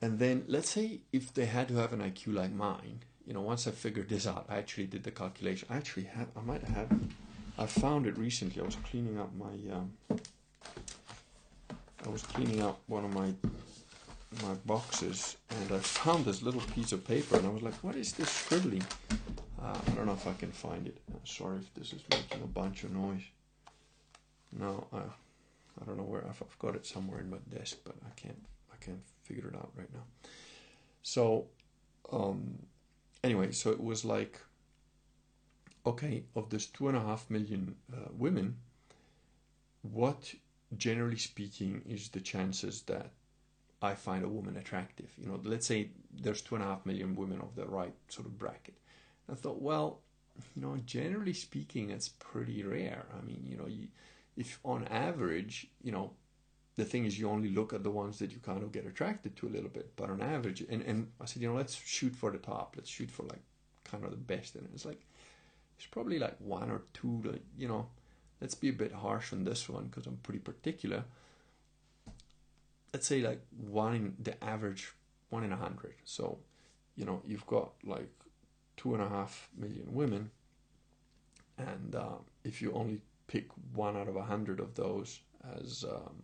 And 0.00 0.18
then 0.18 0.44
let's 0.48 0.70
say 0.70 1.00
if 1.12 1.32
they 1.32 1.46
had 1.46 1.68
to 1.68 1.74
have 1.76 1.92
an 1.92 2.00
IQ 2.00 2.34
like 2.34 2.52
mine, 2.52 3.00
you 3.26 3.32
know, 3.32 3.40
once 3.40 3.66
I 3.66 3.70
figured 3.70 4.08
this 4.08 4.26
out, 4.26 4.46
I 4.48 4.56
actually 4.58 4.86
did 4.86 5.04
the 5.04 5.10
calculation. 5.10 5.68
I 5.70 5.76
actually 5.76 6.04
have, 6.04 6.28
I 6.36 6.40
might 6.40 6.64
have, 6.64 6.90
I 7.56 7.66
found 7.66 8.06
it 8.06 8.18
recently. 8.18 8.60
I 8.60 8.64
was 8.64 8.76
cleaning 8.76 9.18
up 9.18 9.30
my, 9.34 9.54
um, 9.72 9.92
I 12.04 12.08
was 12.08 12.22
cleaning 12.22 12.62
up 12.62 12.80
one 12.86 13.04
of 13.04 13.14
my 13.14 13.32
my 14.42 14.54
boxes 14.64 15.36
and 15.50 15.72
I 15.72 15.78
found 15.78 16.24
this 16.24 16.42
little 16.42 16.62
piece 16.74 16.92
of 16.92 17.06
paper 17.06 17.36
and 17.36 17.46
I 17.46 17.50
was 17.50 17.62
like, 17.62 17.74
what 17.82 17.96
is 17.96 18.12
this 18.12 18.30
scribbling? 18.30 18.82
Uh, 19.64 19.78
I 19.86 19.90
don't 19.92 20.06
know 20.06 20.12
if 20.12 20.26
I 20.26 20.32
can 20.34 20.50
find 20.50 20.86
it. 20.86 20.98
Uh, 21.12 21.18
sorry 21.24 21.58
if 21.58 21.72
this 21.74 21.92
is 21.92 22.02
making 22.10 22.42
a 22.42 22.46
bunch 22.46 22.82
of 22.84 22.92
noise. 22.92 23.22
No, 24.52 24.86
I, 24.92 24.98
I 24.98 25.84
don't 25.86 25.96
know 25.96 26.02
where 26.02 26.24
I've, 26.28 26.42
I've 26.42 26.58
got 26.58 26.74
it 26.74 26.84
somewhere 26.84 27.20
in 27.20 27.30
my 27.30 27.38
desk, 27.54 27.78
but 27.84 27.94
I 28.04 28.10
can't 28.20 28.42
I 28.72 28.84
can't 28.84 29.02
figure 29.22 29.48
it 29.48 29.54
out 29.54 29.70
right 29.76 29.92
now. 29.94 30.02
So, 31.02 31.46
um, 32.10 32.58
anyway, 33.22 33.52
so 33.52 33.70
it 33.70 33.82
was 33.82 34.04
like, 34.04 34.40
okay, 35.86 36.24
of 36.34 36.50
this 36.50 36.66
two 36.66 36.88
and 36.88 36.96
a 36.96 37.00
half 37.00 37.30
million 37.30 37.76
uh, 37.92 38.08
women, 38.16 38.56
what 39.82 40.34
generally 40.76 41.18
speaking 41.18 41.82
is 41.88 42.08
the 42.08 42.20
chances 42.20 42.82
that 42.82 43.10
I 43.80 43.94
find 43.94 44.24
a 44.24 44.28
woman 44.28 44.56
attractive. 44.56 45.12
You 45.18 45.28
know, 45.28 45.40
let's 45.44 45.66
say 45.66 45.90
there's 46.12 46.40
two 46.40 46.54
and 46.56 46.64
a 46.64 46.66
half 46.66 46.84
million 46.86 47.14
women 47.14 47.40
of 47.40 47.54
the 47.54 47.66
right 47.66 47.94
sort 48.08 48.26
of 48.26 48.38
bracket. 48.38 48.74
I 49.30 49.34
thought, 49.34 49.60
well, 49.60 50.00
you 50.54 50.62
know, 50.62 50.76
generally 50.84 51.34
speaking, 51.34 51.90
it's 51.90 52.08
pretty 52.08 52.62
rare. 52.62 53.06
I 53.16 53.24
mean, 53.24 53.44
you 53.46 53.56
know, 53.56 53.66
you, 53.66 53.88
if 54.36 54.58
on 54.64 54.86
average, 54.88 55.68
you 55.82 55.92
know, 55.92 56.12
the 56.76 56.84
thing 56.84 57.04
is 57.04 57.18
you 57.18 57.28
only 57.28 57.50
look 57.50 57.72
at 57.72 57.82
the 57.82 57.90
ones 57.90 58.18
that 58.18 58.32
you 58.32 58.38
kind 58.38 58.62
of 58.62 58.72
get 58.72 58.86
attracted 58.86 59.36
to 59.36 59.46
a 59.46 59.50
little 59.50 59.68
bit. 59.68 59.94
But 59.94 60.10
on 60.10 60.22
average, 60.22 60.62
and, 60.62 60.82
and 60.82 61.08
I 61.20 61.26
said, 61.26 61.42
you 61.42 61.48
know, 61.48 61.56
let's 61.56 61.74
shoot 61.74 62.16
for 62.16 62.30
the 62.30 62.38
top. 62.38 62.74
Let's 62.76 62.88
shoot 62.88 63.10
for 63.10 63.24
like 63.24 63.42
kind 63.84 64.04
of 64.04 64.10
the 64.10 64.16
best. 64.16 64.56
And 64.56 64.66
it's 64.72 64.86
like, 64.86 65.02
it's 65.76 65.86
probably 65.86 66.18
like 66.18 66.36
one 66.38 66.70
or 66.70 66.82
two, 66.94 67.20
like, 67.24 67.42
you 67.58 67.68
know, 67.68 67.88
let's 68.40 68.54
be 68.54 68.70
a 68.70 68.72
bit 68.72 68.92
harsh 68.92 69.32
on 69.32 69.44
this 69.44 69.68
one 69.68 69.84
because 69.84 70.06
I'm 70.06 70.16
pretty 70.22 70.40
particular 70.40 71.04
let's 72.92 73.06
say 73.06 73.20
like 73.20 73.40
one 73.56 73.94
in 73.94 74.14
the 74.18 74.42
average 74.44 74.92
one 75.30 75.44
in 75.44 75.52
a 75.52 75.56
hundred. 75.56 75.94
So, 76.04 76.38
you 76.96 77.04
know, 77.04 77.22
you've 77.26 77.46
got 77.46 77.72
like 77.84 78.10
two 78.76 78.94
and 78.94 79.02
a 79.02 79.08
half 79.08 79.48
million 79.56 79.86
women, 79.92 80.30
and 81.58 81.94
uh, 81.94 82.16
if 82.44 82.62
you 82.62 82.72
only 82.72 83.00
pick 83.26 83.46
one 83.74 83.96
out 83.96 84.08
of 84.08 84.16
a 84.16 84.22
hundred 84.22 84.60
of 84.60 84.74
those 84.74 85.20
as 85.60 85.84
um, 85.84 86.22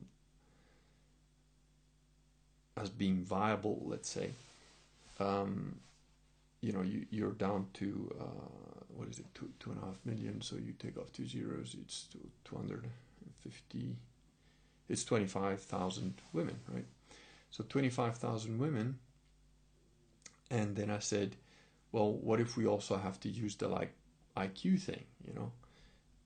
as 2.77 2.89
being 2.91 3.25
viable, 3.25 3.83
let's 3.85 4.09
say, 4.09 4.31
um, 5.19 5.77
you 6.61 6.73
know, 6.73 6.83
you, 6.83 7.07
you're 7.11 7.33
down 7.33 7.67
to 7.75 8.15
uh, 8.21 8.85
what 8.97 9.09
is 9.09 9.19
it, 9.19 9.27
two 9.35 9.51
two 9.61 9.71
and 9.71 9.83
a 9.83 9.87
half 9.87 9.99
million. 10.05 10.41
So 10.41 10.57
you 10.57 10.75
take 10.79 10.97
off 10.99 11.13
two 11.13 11.27
zeros, 11.27 11.77
it's 11.81 12.07
two 12.45 12.57
hundred 12.57 12.85
fifty 13.43 13.97
it's 14.89 15.05
25,000 15.05 16.15
women, 16.33 16.59
right? 16.73 16.87
So 17.51 17.65
25,000 17.69 18.59
women. 18.59 18.99
And 20.51 20.77
then 20.77 20.91
I 20.91 20.99
said, 20.99 21.37
well, 21.93 22.13
what 22.13 22.41
if 22.41 22.57
we 22.57 22.67
also 22.67 22.97
have 22.97 23.19
to 23.21 23.29
use 23.29 23.57
the 23.57 23.69
like 23.69 23.93
IQ 24.37 24.81
thing, 24.81 25.05
you 25.27 25.35
know? 25.35 25.53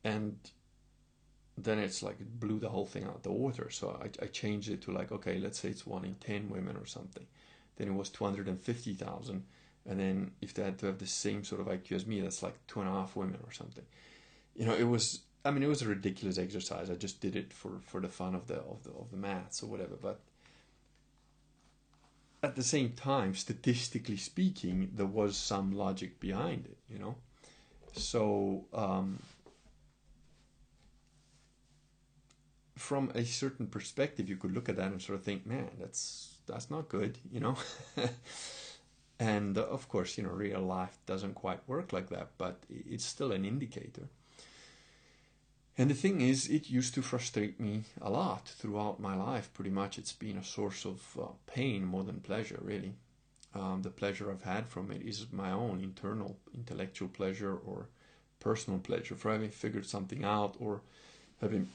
And 0.05 0.37
then 1.57 1.79
it's 1.79 2.03
like 2.03 2.21
it 2.21 2.41
blew 2.41 2.59
the 2.59 2.69
whole 2.69 2.87
thing 2.87 3.05
out 3.05 3.17
of 3.17 3.23
the 3.23 3.33
water. 3.33 3.71
So 3.71 3.99
I, 4.03 4.25
I 4.25 4.27
changed 4.27 4.71
it 4.71 4.83
to 4.83 4.93
like, 4.93 5.13
okay, 5.13 5.39
let's 5.39 5.61
say 5.61 5.69
it's 5.69 5.87
one 5.87 6.05
in 6.05 6.15
10 6.17 6.49
women 6.51 6.77
or 6.77 6.87
something. 6.87 7.27
Then 7.77 7.89
it 7.89 7.95
was 7.95 8.09
250,000. 8.11 9.45
And 9.89 10.01
then 10.01 10.33
if 10.41 10.55
they 10.55 10.63
had 10.63 10.79
to 10.79 10.87
have 10.87 10.99
the 10.99 11.07
same 11.07 11.45
sort 11.45 11.61
of 11.61 11.67
IQ 11.67 11.93
as 11.93 12.07
me, 12.07 12.21
that's 12.21 12.43
like 12.43 12.55
two 12.67 12.81
and 12.81 12.89
a 12.89 12.93
half 12.93 13.17
women 13.17 13.39
or 13.45 13.53
something. 13.53 13.85
You 14.55 14.67
know, 14.67 14.75
it 14.75 14.85
was, 14.85 15.21
I 15.45 15.51
mean, 15.51 15.63
it 15.63 15.69
was 15.69 15.83
a 15.83 15.89
ridiculous 15.89 16.39
exercise. 16.39 16.91
I 16.91 16.95
just 16.95 17.21
did 17.21 17.37
it 17.37 17.53
for, 17.53 17.81
for 17.87 18.01
the 18.01 18.09
fun 18.09 18.35
of 18.35 18.47
the, 18.47 18.57
of 18.57 18.85
the, 18.85 18.91
of 18.91 19.11
the 19.11 19.17
maths 19.17 19.63
or 19.63 19.67
whatever. 19.67 19.97
But 20.01 20.21
at 22.43 22.57
the 22.57 22.63
same 22.63 22.91
time, 22.93 23.35
statistically 23.35 24.17
speaking, 24.17 24.91
there 24.95 25.07
was 25.07 25.37
some 25.37 25.73
logic 25.73 26.19
behind 26.19 26.67
it, 26.67 26.79
you 26.91 26.99
know? 26.99 27.15
So, 27.93 28.65
um, 28.75 29.21
from 32.77 33.13
a 33.15 33.25
certain 33.25 33.67
perspective, 33.69 34.29
you 34.29 34.37
could 34.37 34.53
look 34.53 34.69
at 34.69 34.77
that 34.77 34.91
and 34.91 35.01
sort 35.01 35.19
of 35.19 35.25
think, 35.25 35.47
man, 35.47 35.71
that's 35.79 36.37
that's 36.47 36.71
not 36.71 36.89
good, 36.89 37.19
you 37.31 37.39
know. 37.39 37.57
and 39.21 39.57
of 39.57 39.89
course, 39.89 40.19
you 40.19 40.25
know, 40.25 40.31
real 40.31 40.61
life 40.61 40.99
doesn't 41.07 41.35
quite 41.35 41.61
work 41.69 41.93
like 41.93 42.09
that, 42.09 42.31
but 42.39 42.65
it's 42.69 43.05
still 43.05 43.31
an 43.31 43.45
indicator. 43.45 44.09
And 45.79 45.91
the 45.91 45.95
thing 45.95 46.21
is, 46.21 46.49
it 46.49 46.69
used 46.69 46.95
to 46.95 47.03
frustrate 47.03 47.59
me 47.59 47.85
a 48.01 48.11
lot 48.11 48.47
throughout 48.47 49.01
my 49.01 49.17
life. 49.17 49.53
Pretty 49.55 49.71
much, 49.71 49.99
it's 49.99 50.13
been 50.13 50.37
a 50.37 50.45
source 50.45 50.85
of 50.85 51.01
uh, 51.19 51.27
pain 51.47 51.85
more 51.85 52.05
than 52.05 52.21
pleasure, 52.21 52.59
really. 52.63 52.93
Um, 53.55 53.83
the 53.83 53.91
pleasure 53.91 54.31
I've 54.31 54.43
had 54.43 54.67
from 54.67 54.91
it 54.91 55.03
is 55.03 55.27
my 55.33 55.51
own 55.51 55.81
internal 55.83 56.37
intellectual 56.55 57.09
pleasure 57.09 57.55
or 57.55 57.87
personal 58.41 58.81
pleasure 58.81 59.15
for 59.15 59.31
having 59.31 59.51
figured 59.51 59.87
something 59.87 60.25
out 60.25 60.57
or 60.59 60.83
having 61.41 61.69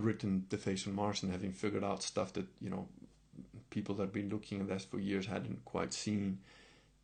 written 0.00 0.46
the 0.50 0.58
face 0.58 0.86
on 0.86 0.94
Mars 0.94 1.22
and 1.22 1.32
having 1.32 1.52
figured 1.52 1.84
out 1.84 2.02
stuff 2.02 2.32
that 2.34 2.46
you 2.60 2.68
know 2.68 2.86
people 3.70 3.94
that 3.94 4.04
have 4.04 4.12
been 4.12 4.28
looking 4.28 4.60
at 4.60 4.68
this 4.68 4.84
for 4.84 4.98
years 4.98 5.26
hadn't 5.26 5.64
quite 5.64 5.92
seen 5.92 6.38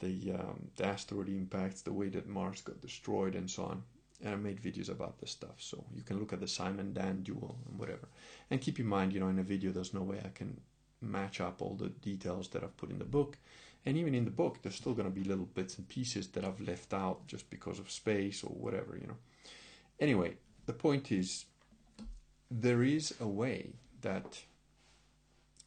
the 0.01 0.33
um, 0.33 0.69
the 0.77 0.87
asteroid 0.87 1.29
impacts, 1.29 1.83
the 1.83 1.93
way 1.93 2.09
that 2.09 2.29
Mars 2.29 2.61
got 2.61 2.81
destroyed, 2.81 3.35
and 3.35 3.51
so 3.51 3.65
on. 3.65 3.83
And 4.23 4.35
I 4.35 4.37
made 4.37 4.63
videos 4.63 4.89
about 4.89 5.19
this 5.19 5.33
stuff, 5.33 5.57
so 5.59 5.85
you 5.95 6.03
can 6.03 6.21
look 6.21 6.33
at 6.33 6.41
the 6.41 6.47
Simon 6.47 6.93
Dan 6.93 7.23
duel 7.23 7.59
and 7.69 7.79
whatever. 7.79 8.09
And 8.51 8.61
keep 8.61 8.79
in 8.79 8.87
mind, 8.87 9.13
you 9.13 9.21
know, 9.21 9.29
in 9.29 9.39
a 9.39 9.43
video, 9.43 9.73
there's 9.73 9.95
no 9.95 10.03
way 10.03 10.21
I 10.25 10.29
can 10.29 10.61
match 11.01 11.41
up 11.41 11.61
all 11.61 11.75
the 11.75 11.89
details 11.89 12.49
that 12.49 12.63
I've 12.63 12.77
put 12.77 12.91
in 12.91 13.01
the 13.01 13.05
book. 13.05 13.37
And 13.85 13.97
even 13.97 14.15
in 14.15 14.25
the 14.25 14.31
book, 14.31 14.59
there's 14.63 14.77
still 14.77 14.95
going 14.95 15.09
to 15.09 15.15
be 15.15 15.25
little 15.25 15.47
bits 15.47 15.77
and 15.77 15.89
pieces 15.89 16.29
that 16.29 16.45
I've 16.45 16.61
left 16.61 16.95
out 16.95 17.27
just 17.27 17.51
because 17.51 17.81
of 17.81 17.91
space 17.91 18.45
or 18.45 18.51
whatever, 18.51 18.97
you 18.97 19.09
know. 19.09 19.17
Anyway, 19.99 20.35
the 20.67 20.73
point 20.73 21.11
is, 21.11 21.47
there 22.49 22.85
is 22.85 23.15
a 23.21 23.27
way 23.27 23.73
that 24.03 24.43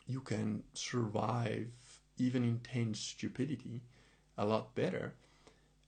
you 0.07 0.21
can 0.21 0.63
survive 0.73 1.67
even 2.17 2.43
intense 2.43 2.99
stupidity 2.99 3.81
a 4.37 4.45
lot 4.45 4.75
better. 4.75 5.13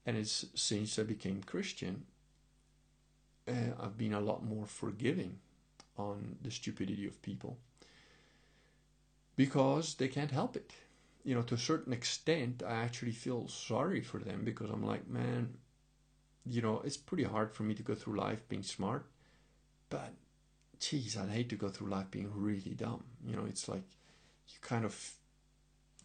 And 0.06 0.18
it's 0.18 0.46
since 0.56 0.98
I 1.00 1.04
became 1.04 1.44
Christian, 1.44 2.06
uh, 3.48 3.84
I've 3.84 3.98
been 3.98 4.14
a 4.14 4.20
lot 4.20 4.44
more 4.44 4.66
forgiving 4.66 5.40
on 5.98 6.36
the 6.42 6.52
stupidity 6.52 7.08
of 7.08 7.22
people 7.22 7.58
because 9.36 9.96
they 9.96 10.08
can't 10.08 10.32
help 10.32 10.56
it. 10.56 10.72
You 11.24 11.36
know, 11.36 11.42
to 11.44 11.56
a 11.56 11.60
certain 11.60 11.94
extent, 11.94 12.64
I 12.66 12.76
actually 12.76 13.12
feel 13.12 13.48
sorry 13.48 14.02
for 14.02 14.20
them 14.20 14.44
because 14.44 14.70
I'm 14.70 14.86
like, 14.86 15.08
man, 15.08 15.56
you 16.46 16.62
know, 16.62 16.82
it's 16.86 16.98
pretty 16.98 17.24
hard 17.24 17.52
for 17.52 17.64
me 17.64 17.74
to 17.76 17.84
go 17.84 17.96
through 17.96 18.18
life 18.18 18.48
being 18.48 18.64
smart, 18.64 19.06
but 19.90 20.14
geez, 20.80 21.18
I'd 21.18 21.30
hate 21.30 21.50
to 21.50 21.56
go 21.56 21.70
through 21.70 21.90
life 21.90 22.10
being 22.12 22.32
really 22.34 22.74
dumb. 22.76 23.04
You 23.26 23.36
know, 23.36 23.46
it's 23.46 23.68
like 23.68 23.84
you 24.48 24.56
kind 24.62 24.86
of 24.86 25.12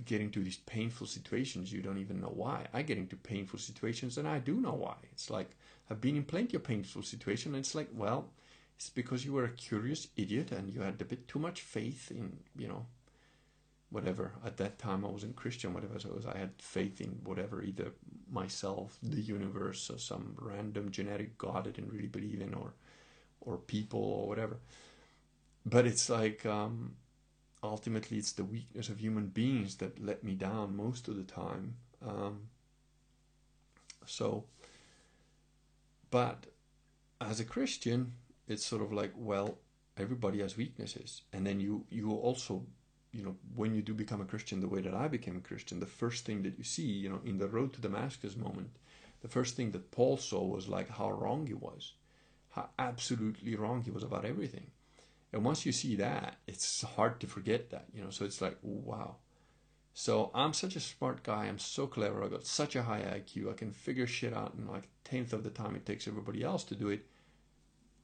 get 0.04 0.20
into 0.20 0.42
these 0.42 0.56
painful 0.56 1.06
situations 1.06 1.72
you 1.72 1.82
don't 1.82 1.98
even 1.98 2.20
know 2.20 2.32
why. 2.34 2.66
I 2.72 2.82
get 2.82 2.98
into 2.98 3.16
painful 3.16 3.58
situations 3.58 4.18
and 4.18 4.26
I 4.26 4.38
do 4.38 4.60
know 4.60 4.72
why. 4.72 4.96
It's 5.12 5.30
like 5.30 5.50
I've 5.90 6.00
been 6.00 6.16
in 6.16 6.24
plenty 6.24 6.56
of 6.56 6.64
painful 6.64 7.02
situations 7.02 7.54
and 7.54 7.64
it's 7.64 7.74
like, 7.74 7.88
well, 7.92 8.30
it's 8.76 8.90
because 8.90 9.24
you 9.24 9.32
were 9.32 9.44
a 9.44 9.50
curious 9.50 10.08
idiot 10.16 10.50
and 10.50 10.72
you 10.72 10.80
had 10.80 11.00
a 11.00 11.04
bit 11.04 11.28
too 11.28 11.38
much 11.38 11.60
faith 11.60 12.10
in, 12.10 12.38
you 12.56 12.68
know, 12.68 12.86
whatever. 13.90 14.32
At 14.44 14.56
that 14.56 14.78
time 14.78 15.04
I 15.04 15.08
wasn't 15.08 15.36
Christian, 15.36 15.74
whatever 15.74 16.00
so 16.00 16.18
I 16.34 16.38
had 16.38 16.50
faith 16.58 17.00
in 17.00 17.20
whatever, 17.24 17.62
either 17.62 17.92
myself, 18.30 18.96
the 19.02 19.20
universe, 19.20 19.90
or 19.90 19.98
some 19.98 20.34
random 20.38 20.90
genetic 20.90 21.36
God 21.38 21.68
I 21.68 21.70
didn't 21.70 21.92
really 21.92 22.08
believe 22.08 22.40
in 22.40 22.54
or 22.54 22.72
or 23.40 23.58
people 23.58 24.00
or 24.00 24.28
whatever. 24.28 24.56
But 25.66 25.86
it's 25.86 26.08
like 26.08 26.44
um, 26.46 26.94
ultimately 27.62 28.18
it's 28.18 28.32
the 28.32 28.44
weakness 28.44 28.88
of 28.88 28.98
human 28.98 29.28
beings 29.28 29.76
that 29.76 30.02
let 30.04 30.24
me 30.24 30.34
down 30.34 30.76
most 30.76 31.08
of 31.08 31.16
the 31.16 31.22
time. 31.22 31.74
Um, 32.06 32.48
so, 34.06 34.44
but 36.10 36.46
as 37.20 37.40
a 37.40 37.44
Christian, 37.44 38.12
it's 38.48 38.64
sort 38.64 38.82
of 38.82 38.92
like 38.92 39.12
well, 39.16 39.58
everybody 39.96 40.40
has 40.40 40.56
weaknesses, 40.56 41.22
and 41.32 41.46
then 41.46 41.60
you 41.60 41.84
you 41.90 42.10
also 42.10 42.64
you 43.12 43.22
know 43.22 43.36
when 43.54 43.74
you 43.74 43.82
do 43.82 43.94
become 43.94 44.20
a 44.20 44.24
Christian 44.24 44.60
the 44.60 44.68
way 44.68 44.80
that 44.80 44.94
I 44.94 45.08
became 45.08 45.36
a 45.36 45.48
Christian, 45.48 45.80
the 45.80 45.86
first 45.86 46.24
thing 46.24 46.42
that 46.42 46.58
you 46.58 46.64
see 46.64 46.82
you 46.82 47.08
know 47.08 47.20
in 47.24 47.38
the 47.38 47.48
road 47.48 47.72
to 47.74 47.80
Damascus 47.80 48.36
moment, 48.36 48.70
the 49.20 49.28
first 49.28 49.54
thing 49.56 49.70
that 49.72 49.90
Paul 49.90 50.16
saw 50.16 50.42
was 50.44 50.68
like 50.68 50.90
how 50.90 51.10
wrong 51.10 51.46
he 51.46 51.54
was 51.54 51.92
how 52.52 52.68
absolutely 52.78 53.56
wrong 53.56 53.82
he 53.82 53.90
was 53.90 54.02
about 54.02 54.24
everything. 54.24 54.70
And 55.32 55.44
once 55.44 55.64
you 55.64 55.72
see 55.72 55.96
that, 55.96 56.36
it's 56.46 56.82
hard 56.82 57.20
to 57.20 57.26
forget 57.26 57.70
that, 57.70 57.86
you 57.94 58.02
know. 58.02 58.10
So 58.10 58.24
it's 58.24 58.40
like, 58.40 58.56
wow. 58.62 59.16
So 59.94 60.30
I'm 60.34 60.52
such 60.52 60.76
a 60.76 60.80
smart 60.80 61.22
guy. 61.22 61.44
I'm 61.44 61.58
so 61.58 61.86
clever. 61.86 62.22
I 62.22 62.28
got 62.28 62.46
such 62.46 62.76
a 62.76 62.82
high 62.82 63.00
IQ. 63.00 63.50
I 63.50 63.54
can 63.54 63.72
figure 63.72 64.06
shit 64.06 64.34
out 64.34 64.54
in 64.56 64.66
like 64.66 64.88
tenth 65.04 65.32
of 65.32 65.42
the 65.44 65.50
time 65.50 65.74
it 65.74 65.86
takes 65.86 66.06
everybody 66.06 66.42
else 66.42 66.64
to 66.64 66.74
do 66.74 66.88
it. 66.88 67.06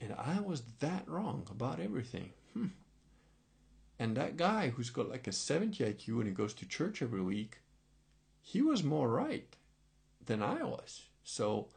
And 0.01 0.15
I 0.15 0.41
was 0.41 0.63
that 0.81 1.09
wrong 1.09 1.47
about 1.51 1.81
everything. 1.81 2.31
Hmm. 2.55 2.67
And 3.99 4.17
that 4.17 4.37
guy 4.37 4.71
who's 4.71 4.91
got 4.91 5.11
like 5.11 5.27
a 5.27 5.33
70 5.33 5.85
IQ 5.85 6.09
and 6.19 6.27
he 6.27 6.33
goes 6.33 6.55
to 6.55 6.69
church 6.69 7.03
every 7.03 7.23
week, 7.23 7.59
he 8.41 8.63
was 8.63 8.85
more 8.85 9.09
right 9.09 9.55
than 10.25 10.43
I 10.43 10.63
was. 10.63 11.07
So 11.25 11.69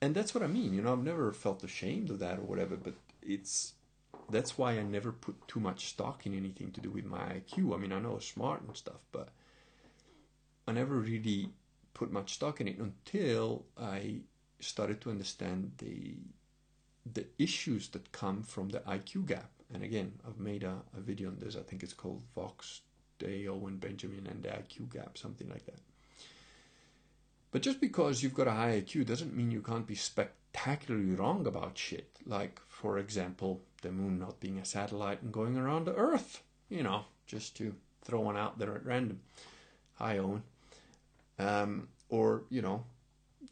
and 0.00 0.14
that's 0.14 0.34
what 0.34 0.42
I 0.42 0.46
mean. 0.46 0.72
You 0.72 0.82
know, 0.82 0.92
I've 0.92 1.04
never 1.04 1.32
felt 1.32 1.62
ashamed 1.62 2.10
of 2.10 2.18
that 2.20 2.38
or 2.38 2.42
whatever, 2.42 2.76
but 2.76 2.94
it's 3.22 3.74
that's 4.30 4.56
why 4.56 4.72
I 4.72 4.82
never 4.82 5.12
put 5.12 5.48
too 5.48 5.60
much 5.60 5.86
stock 5.88 6.26
in 6.26 6.34
anything 6.34 6.72
to 6.72 6.80
do 6.80 6.90
with 6.90 7.04
my 7.04 7.18
IQ. 7.18 7.74
I 7.74 7.78
mean, 7.78 7.92
I 7.92 8.00
know 8.00 8.18
smart 8.18 8.62
and 8.62 8.76
stuff, 8.76 9.00
but 9.12 9.28
I 10.66 10.72
never 10.72 10.94
really 10.94 11.50
put 11.94 12.12
much 12.12 12.34
stock 12.34 12.60
in 12.60 12.68
it 12.68 12.78
until 12.78 13.64
I 13.78 14.20
started 14.60 15.00
to 15.02 15.10
understand 15.10 15.72
the 15.78 16.16
the 17.14 17.26
issues 17.38 17.88
that 17.88 18.12
come 18.12 18.42
from 18.42 18.68
the 18.68 18.80
IQ 18.80 19.26
gap. 19.26 19.50
And 19.72 19.82
again, 19.82 20.12
I've 20.26 20.38
made 20.38 20.62
a, 20.62 20.76
a 20.96 21.00
video 21.00 21.28
on 21.28 21.38
this. 21.38 21.56
I 21.56 21.60
think 21.60 21.82
it's 21.82 21.94
called 21.94 22.22
Vox 22.34 22.82
Day, 23.18 23.46
Owen 23.48 23.78
Benjamin, 23.78 24.26
and 24.26 24.42
the 24.42 24.50
IQ 24.50 24.92
gap, 24.92 25.16
something 25.16 25.48
like 25.48 25.64
that. 25.66 25.80
But 27.50 27.62
just 27.62 27.80
because 27.80 28.22
you've 28.22 28.34
got 28.34 28.48
a 28.48 28.52
high 28.52 28.80
IQ 28.80 29.06
doesn't 29.06 29.34
mean 29.34 29.50
you 29.50 29.62
can't 29.62 29.86
be 29.86 29.94
spectacularly 30.52 31.14
wrong 31.14 31.46
about 31.46 31.78
shit. 31.78 32.18
Like, 32.26 32.60
for 32.68 32.98
example, 32.98 33.60
the 33.82 33.92
moon 33.92 34.18
not 34.18 34.40
being 34.40 34.58
a 34.58 34.64
satellite 34.64 35.22
and 35.22 35.32
going 35.32 35.56
around 35.56 35.84
the 35.84 35.94
Earth. 35.94 36.42
You 36.68 36.82
know, 36.82 37.04
just 37.26 37.56
to 37.56 37.74
throw 38.02 38.20
one 38.20 38.36
out 38.36 38.58
there 38.58 38.74
at 38.74 38.84
random. 38.84 39.20
Hi, 39.94 40.18
Owen. 40.18 40.42
Um, 41.38 41.88
or, 42.08 42.42
you 42.50 42.62
know, 42.62 42.84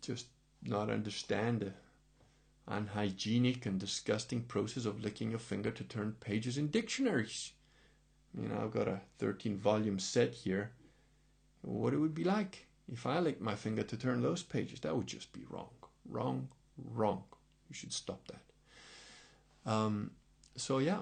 just 0.02 0.26
not 0.62 0.90
understand 0.90 1.60
the 1.60 1.72
unhygienic 2.66 3.64
and 3.66 3.80
disgusting 3.80 4.42
process 4.42 4.84
of 4.84 5.02
licking 5.02 5.30
your 5.30 5.38
finger 5.38 5.70
to 5.70 5.84
turn 5.84 6.16
pages 6.20 6.58
in 6.58 6.68
dictionaries. 6.68 7.52
You 8.40 8.48
know, 8.48 8.60
I've 8.62 8.72
got 8.72 8.88
a 8.88 9.00
13 9.18 9.56
volume 9.56 9.98
set 9.98 10.34
here. 10.34 10.70
What 11.62 11.92
it 11.92 11.98
would 11.98 12.14
be 12.14 12.24
like 12.24 12.66
if 12.90 13.06
I 13.06 13.18
licked 13.18 13.40
my 13.40 13.54
finger 13.54 13.82
to 13.82 13.96
turn 13.96 14.22
those 14.22 14.42
pages, 14.42 14.80
that 14.80 14.96
would 14.96 15.06
just 15.06 15.32
be 15.32 15.44
wrong. 15.50 15.70
Wrong, 16.08 16.48
wrong. 16.94 17.22
You 17.68 17.74
should 17.74 17.92
stop 17.92 18.26
that. 18.28 19.70
Um, 19.70 20.12
so, 20.56 20.78
yeah, 20.78 21.00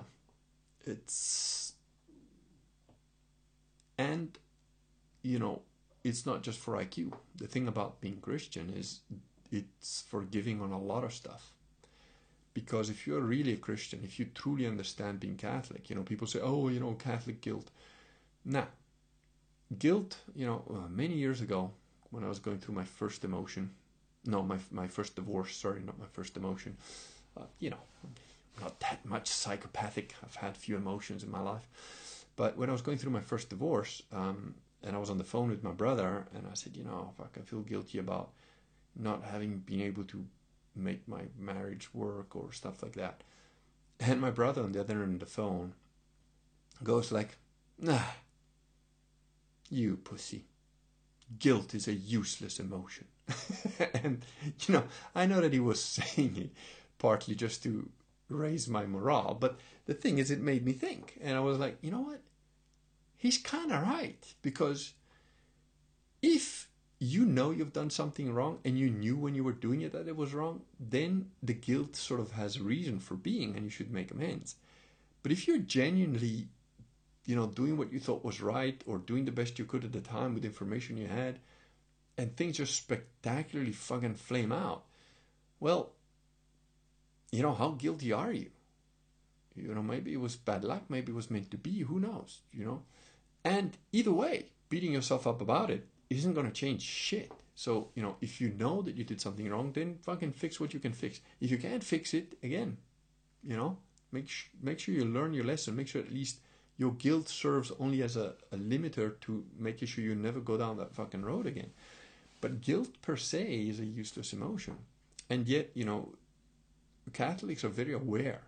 it's. 0.85 1.73
And, 3.99 4.39
you 5.23 5.39
know, 5.39 5.63
it's 6.05 6.27
not 6.27 6.43
just 6.43 6.59
for 6.59 6.75
IQ. 6.75 7.13
The 7.37 7.47
thing 7.47 7.67
about 7.67 8.01
being 8.01 8.19
Christian 8.21 8.73
is 8.77 9.01
it's 9.51 10.05
forgiving 10.09 10.61
on 10.61 10.73
a 10.73 10.81
lot 10.81 11.05
of 11.05 11.13
stuff. 11.13 11.53
Because 12.53 12.91
if 12.91 13.07
you're 13.07 13.21
really 13.21 13.53
a 13.53 13.57
Christian, 13.57 14.01
if 14.03 14.19
you 14.19 14.27
truly 14.35 14.67
understand 14.67 15.21
being 15.21 15.37
Catholic, 15.37 15.91
you 15.91 15.97
know, 15.97 16.03
people 16.03 16.27
say, 16.27 16.41
oh, 16.43 16.69
you 16.69 16.81
know, 16.81 16.93
Catholic 16.95 17.41
guilt. 17.41 17.71
Nah, 18.45 18.65
guilt, 19.79 20.19
you 20.35 20.47
know, 20.47 20.63
uh, 20.71 20.89
many 20.89 21.15
years 21.15 21.41
ago 21.41 21.71
when 22.11 22.25
I 22.25 22.29
was 22.29 22.39
going 22.39 22.59
through 22.59 22.75
my 22.75 22.85
first 22.85 23.25
emotion, 23.25 23.71
no, 24.27 24.43
my 24.43 24.59
my 24.71 24.89
first 24.89 25.17
divorce. 25.17 25.57
Sorry, 25.57 25.81
not 25.81 25.99
my 25.99 26.07
first 26.13 26.37
emotion. 26.37 26.77
Uh, 27.37 27.45
you 27.59 27.71
know, 27.71 27.83
not 28.61 28.81
that 28.81 29.05
much 29.05 29.29
psychopathic. 29.29 30.15
I've 30.23 30.37
had 30.37 30.57
few 30.57 30.77
emotions 30.77 31.23
in 31.23 31.31
my 31.31 31.41
life. 31.41 31.69
But 32.37 32.57
when 32.57 32.69
I 32.69 32.73
was 32.73 32.83
going 32.83 32.99
through 32.99 33.13
my 33.13 33.21
first 33.21 33.49
divorce, 33.49 34.03
um, 34.13 34.55
and 34.83 34.95
I 34.95 34.99
was 34.99 35.11
on 35.11 35.19
the 35.19 35.25
phone 35.25 35.49
with 35.51 35.63
my 35.65 35.73
brother, 35.73 36.27
and 36.35 36.47
I 36.51 36.55
said, 36.55 36.77
you 36.77 36.85
know, 36.85 37.13
fuck, 37.17 37.37
I 37.39 37.41
feel 37.41 37.61
guilty 37.61 37.99
about 37.99 38.31
not 38.95 39.25
having 39.25 39.59
been 39.59 39.81
able 39.81 40.05
to 40.05 40.25
make 40.75 41.07
my 41.09 41.23
marriage 41.39 41.89
work 41.95 42.37
or 42.37 42.53
stuff 42.53 42.83
like 42.83 42.95
that. 42.95 43.23
And 43.99 44.21
my 44.21 44.31
brother 44.31 44.63
on 44.63 44.73
the 44.73 44.81
other 44.81 45.03
end 45.03 45.15
of 45.15 45.21
the 45.21 45.27
phone 45.27 45.73
goes 46.83 47.11
like, 47.11 47.37
nah, 47.79 48.01
you 49.71 49.97
pussy. 49.97 50.45
Guilt 51.39 51.75
is 51.75 51.89
a 51.89 51.95
useless 51.95 52.61
emotion. 52.61 53.07
and, 54.03 54.25
you 54.67 54.75
know, 54.75 54.85
I 55.15 55.27
know 55.27 55.41
that 55.41 55.53
he 55.53 55.61
was 55.61 55.83
saying 55.85 56.37
it 56.37 56.51
partly 56.99 57.35
just 57.35 57.63
to 57.65 57.89
raise 58.29 58.69
my 58.69 58.87
morale, 58.87 59.37
but 59.39 59.59
the 59.87 59.95
thing 59.95 60.19
is, 60.19 60.31
it 60.31 60.41
made 60.41 60.65
me 60.65 60.73
think. 60.73 61.19
And 61.21 61.37
I 61.37 61.41
was 61.41 61.59
like, 61.59 61.79
you 61.81 61.91
know 61.91 62.01
what? 62.01 62.21
He's 63.17 63.39
kind 63.39 63.73
of 63.73 63.83
right. 63.83 64.35
Because 64.43 64.93
if 66.23 66.69
you 66.99 67.25
know 67.25 67.51
you've 67.51 67.73
done 67.73 67.91
something 67.91 68.33
wrong 68.33 68.59
and 68.65 68.79
you 68.79 68.91
knew 68.91 69.17
when 69.17 69.35
you 69.35 69.45
were 69.45 69.53
doing 69.53 69.83
it 69.83 69.93
that 69.93 70.09
it 70.09 70.17
was 70.17 70.35
wrong, 70.35 70.63
then 70.81 71.31
the 71.43 71.55
guilt 71.55 71.95
sort 71.95 72.21
of 72.21 72.33
has 72.33 72.57
a 72.57 72.63
reason 72.63 72.99
for 72.99 73.15
being 73.15 73.55
and 73.55 73.65
you 73.65 73.71
should 73.71 73.93
make 73.93 74.11
amends. 74.11 74.57
But 75.23 75.33
if 75.33 75.47
you're 75.47 75.59
genuinely, 75.59 76.49
you 77.27 77.37
know, 77.37 77.47
doing 77.47 77.77
what 77.77 77.93
you 77.93 78.01
thought 78.01 78.25
was 78.25 78.41
right 78.41 78.83
or 78.87 78.99
doing 78.99 79.25
the 79.25 79.33
best 79.33 79.59
you 79.59 79.65
could 79.65 79.85
at 79.85 79.93
the 79.93 80.01
time 80.01 80.35
with 80.35 80.45
information 80.45 80.97
you 80.97 81.09
had, 81.09 81.39
and 82.19 82.37
things 82.37 82.57
just 82.57 82.77
spectacularly 82.77 83.73
fucking 83.73 84.15
flame 84.15 84.53
out, 84.53 84.85
well, 85.61 85.93
you 87.33 87.43
know, 87.43 87.55
how 87.55 87.71
guilty 87.71 88.13
are 88.13 88.33
you? 88.33 88.51
You 89.55 89.75
know, 89.75 89.83
maybe 89.83 90.13
it 90.13 90.21
was 90.21 90.37
bad 90.37 90.65
luck, 90.65 90.85
maybe 90.89 91.13
it 91.13 91.15
was 91.15 91.31
meant 91.31 91.51
to 91.51 91.59
be, 91.59 91.81
who 91.81 91.99
knows, 91.99 92.41
you 92.53 92.65
know? 92.65 92.83
And 93.45 93.77
either 93.93 94.13
way, 94.13 94.47
beating 94.69 94.93
yourself 94.93 95.27
up 95.27 95.41
about 95.41 95.71
it 95.71 95.87
isn't 96.11 96.35
going 96.35 96.47
to 96.47 96.53
change 96.53 96.83
shit. 96.83 97.33
So, 97.55 97.89
you 97.95 98.03
know, 98.03 98.17
if 98.21 98.41
you 98.41 98.51
know 98.51 98.83
that 98.83 98.97
you 98.97 99.05
did 99.05 99.21
something 99.21 99.49
wrong, 99.49 99.73
then 99.73 99.99
fucking 100.03 100.33
fix 100.33 100.61
what 100.61 100.75
you 100.75 100.81
can 100.81 100.93
fix. 100.93 101.21
If 101.41 101.51
you 101.51 101.59
can't 101.59 101.83
fix 101.83 102.13
it, 102.13 102.37
again, 102.43 102.77
you 103.43 103.57
know, 103.57 103.79
make, 104.13 104.29
sh- 104.29 104.49
make 104.63 104.79
sure 104.79 104.95
you 104.95 105.07
learn 105.07 105.33
your 105.33 105.45
lesson. 105.45 105.75
Make 105.75 105.89
sure 105.89 106.03
at 106.03 106.13
least 106.13 106.41
your 106.77 106.93
guilt 106.93 107.29
serves 107.29 107.73
only 107.81 108.03
as 108.03 108.17
a, 108.17 108.35
a 108.53 108.57
limiter 108.57 109.19
to 109.23 109.45
making 109.59 109.89
sure 109.89 110.05
you 110.05 110.15
never 110.15 110.41
go 110.41 110.59
down 110.59 110.77
that 110.77 110.95
fucking 110.95 111.23
road 111.23 111.47
again. 111.47 111.71
But 112.41 112.61
guilt 112.61 113.01
per 113.03 113.17
se 113.17 113.67
is 113.69 113.81
a 113.81 113.87
useless 113.87 114.33
emotion. 114.33 114.77
And 115.29 115.49
yet, 115.49 115.71
you 115.75 115.85
know, 115.85 116.15
Catholics 117.13 117.65
are 117.65 117.69
very 117.69 117.93
aware 117.93 118.43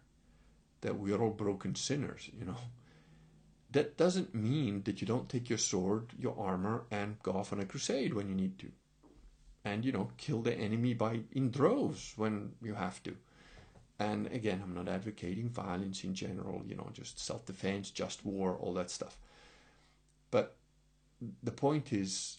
that 0.81 0.99
we 0.99 1.13
are 1.13 1.21
all 1.21 1.31
broken 1.31 1.75
sinners, 1.75 2.31
you 2.39 2.45
know 2.45 2.59
that 3.71 3.97
doesn't 3.97 4.35
mean 4.35 4.83
that 4.85 5.01
you 5.01 5.07
don't 5.07 5.29
take 5.29 5.49
your 5.49 5.59
sword, 5.59 6.13
your 6.19 6.35
armor, 6.39 6.85
and 6.91 7.19
go 7.23 7.33
off 7.33 7.53
on 7.53 7.61
a 7.61 7.67
crusade 7.67 8.15
when 8.15 8.29
you 8.29 8.35
need 8.35 8.59
to. 8.59 8.69
And, 9.65 9.85
you 9.85 9.93
know, 9.93 10.11
kill 10.17 10.41
the 10.41 10.55
enemy 10.55 10.95
by 10.95 11.21
in 11.33 11.51
droves 11.51 12.15
when 12.17 12.53
you 12.63 12.75
have 12.75 13.03
to. 13.03 13.17
And 13.99 14.29
again, 14.29 14.63
I'm 14.63 14.75
not 14.75 14.89
advocating 14.89 15.51
violence 15.51 16.05
in 16.05 16.15
general, 16.15 16.63
you 16.67 16.77
know, 16.77 16.89
just 16.93 17.19
self 17.19 17.45
defense, 17.45 17.91
just 17.91 18.25
war, 18.25 18.55
all 18.55 18.73
that 18.75 18.91
stuff. 18.91 19.19
But 20.31 20.57
the 21.43 21.51
point 21.51 21.93
is, 21.93 22.38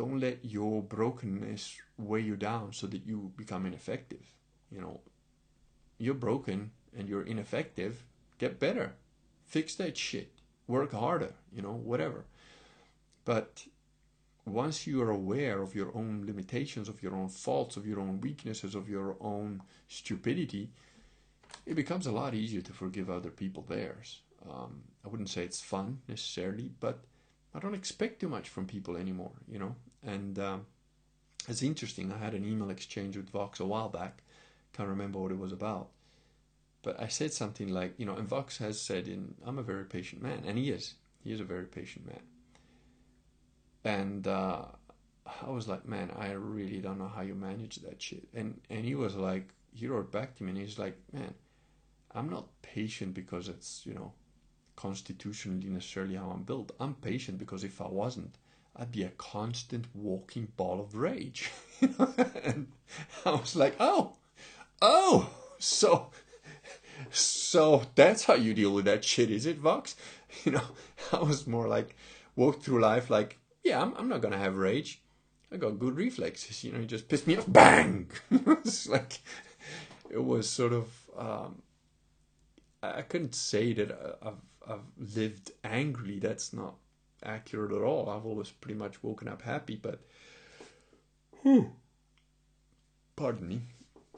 don't 0.00 0.18
let 0.18 0.42
your 0.42 0.82
brokenness 0.82 1.76
weigh 1.98 2.22
you 2.22 2.34
down 2.34 2.72
so 2.72 2.86
that 2.86 3.06
you 3.06 3.30
become 3.36 3.66
ineffective. 3.66 4.24
You 4.72 4.80
know, 4.80 5.00
you're 5.98 6.14
broken 6.14 6.70
and 6.96 7.06
you're 7.06 7.26
ineffective, 7.26 8.02
get 8.38 8.58
better. 8.58 8.94
Fix 9.44 9.74
that 9.74 9.98
shit 9.98 10.32
work 10.66 10.92
harder, 10.92 11.34
you 11.52 11.60
know, 11.60 11.74
whatever. 11.74 12.24
But 13.26 13.66
once 14.46 14.86
you 14.86 15.02
are 15.02 15.10
aware 15.10 15.60
of 15.60 15.74
your 15.74 15.94
own 15.94 16.24
limitations, 16.24 16.88
of 16.88 17.02
your 17.02 17.14
own 17.14 17.28
faults, 17.28 17.76
of 17.76 17.86
your 17.86 18.00
own 18.00 18.22
weaknesses, 18.22 18.74
of 18.74 18.88
your 18.88 19.16
own 19.20 19.60
stupidity, 19.88 20.70
it 21.66 21.74
becomes 21.74 22.06
a 22.06 22.12
lot 22.12 22.32
easier 22.32 22.62
to 22.62 22.72
forgive 22.72 23.10
other 23.10 23.30
people 23.30 23.66
theirs. 23.68 24.22
Um, 24.48 24.80
I 25.04 25.08
wouldn't 25.08 25.28
say 25.28 25.44
it's 25.44 25.60
fun 25.60 25.98
necessarily, 26.08 26.70
but 26.80 27.04
I 27.54 27.58
don't 27.58 27.74
expect 27.74 28.20
too 28.20 28.30
much 28.30 28.48
from 28.48 28.64
people 28.64 28.96
anymore, 28.96 29.32
you 29.46 29.58
know. 29.58 29.74
And 30.06 30.38
um, 30.38 30.66
it's 31.48 31.62
interesting. 31.62 32.12
I 32.12 32.18
had 32.18 32.34
an 32.34 32.44
email 32.44 32.70
exchange 32.70 33.16
with 33.16 33.30
Vox 33.30 33.60
a 33.60 33.66
while 33.66 33.88
back. 33.88 34.22
Can't 34.72 34.88
remember 34.88 35.18
what 35.18 35.32
it 35.32 35.38
was 35.38 35.52
about. 35.52 35.88
But 36.82 37.00
I 37.00 37.08
said 37.08 37.32
something 37.32 37.68
like, 37.68 37.94
you 37.98 38.06
know, 38.06 38.16
and 38.16 38.28
Vox 38.28 38.58
has 38.58 38.80
said, 38.80 39.06
in 39.06 39.34
I'm 39.44 39.58
a 39.58 39.62
very 39.62 39.84
patient 39.84 40.22
man, 40.22 40.44
and 40.46 40.56
he 40.56 40.70
is. 40.70 40.94
He 41.22 41.32
is 41.32 41.40
a 41.40 41.44
very 41.44 41.66
patient 41.66 42.06
man. 42.06 42.22
And 43.84 44.26
uh, 44.26 44.62
I 45.42 45.50
was 45.50 45.68
like, 45.68 45.86
man, 45.86 46.10
I 46.18 46.32
really 46.32 46.78
don't 46.78 46.98
know 46.98 47.08
how 47.14 47.22
you 47.22 47.34
manage 47.34 47.76
that 47.76 48.00
shit. 48.00 48.28
And 48.34 48.60
and 48.70 48.84
he 48.84 48.94
was 48.94 49.14
like, 49.14 49.50
he 49.72 49.86
wrote 49.86 50.10
back 50.10 50.36
to 50.36 50.44
me, 50.44 50.50
and 50.50 50.58
he's 50.58 50.78
like, 50.78 50.96
man, 51.12 51.34
I'm 52.14 52.30
not 52.30 52.48
patient 52.62 53.14
because 53.14 53.48
it's 53.48 53.82
you 53.84 53.94
know 53.94 54.12
constitutionally 54.76 55.68
necessarily 55.68 56.16
how 56.16 56.30
I'm 56.30 56.44
built. 56.44 56.72
I'm 56.80 56.94
patient 56.94 57.38
because 57.38 57.64
if 57.64 57.80
I 57.80 57.88
wasn't, 57.88 58.36
I'd 58.76 58.92
be 58.92 59.02
a 59.02 59.10
constant 59.10 59.86
walking 59.94 60.48
ball 60.56 60.80
of 60.80 60.94
rage. 60.94 61.50
and 61.80 62.68
I 63.26 63.30
was 63.32 63.56
like, 63.56 63.76
oh, 63.78 64.14
oh, 64.80 65.30
so 65.58 66.10
so 67.10 67.82
that's 67.94 68.24
how 68.24 68.34
you 68.34 68.54
deal 68.54 68.72
with 68.72 68.84
that 68.84 69.04
shit, 69.04 69.30
is 69.30 69.46
it, 69.46 69.58
Vox? 69.58 69.96
You 70.44 70.52
know, 70.52 70.62
I 71.12 71.18
was 71.18 71.48
more 71.48 71.66
like 71.66 71.96
walk 72.36 72.62
through 72.62 72.80
life 72.80 73.10
like, 73.10 73.38
yeah, 73.64 73.82
I'm, 73.82 73.92
I'm 73.96 74.08
not 74.08 74.20
gonna 74.20 74.38
have 74.38 74.54
rage. 74.54 75.02
I 75.52 75.56
got 75.56 75.80
good 75.80 75.96
reflexes. 75.96 76.62
You 76.62 76.70
know, 76.70 76.78
you 76.78 76.86
just 76.86 77.08
pissed 77.08 77.26
me 77.26 77.36
off, 77.36 77.46
bang. 77.48 78.08
it's 78.30 78.88
like 78.88 79.18
it 80.08 80.22
was 80.22 80.48
sort 80.48 80.72
of. 80.72 80.88
Um, 81.18 81.62
I 82.80 83.02
couldn't 83.02 83.34
say 83.34 83.72
that 83.72 84.18
I've 84.22 84.40
I've 84.66 85.16
lived 85.16 85.50
angrily. 85.64 86.20
That's 86.20 86.52
not 86.52 86.76
accurate 87.22 87.72
at 87.72 87.82
all. 87.82 88.08
I've 88.08 88.26
always 88.26 88.50
pretty 88.50 88.78
much 88.78 89.02
woken 89.02 89.28
up 89.28 89.42
happy, 89.42 89.76
but. 89.76 90.00
Whew, 91.42 91.72
pardon 93.16 93.48
me. 93.48 93.62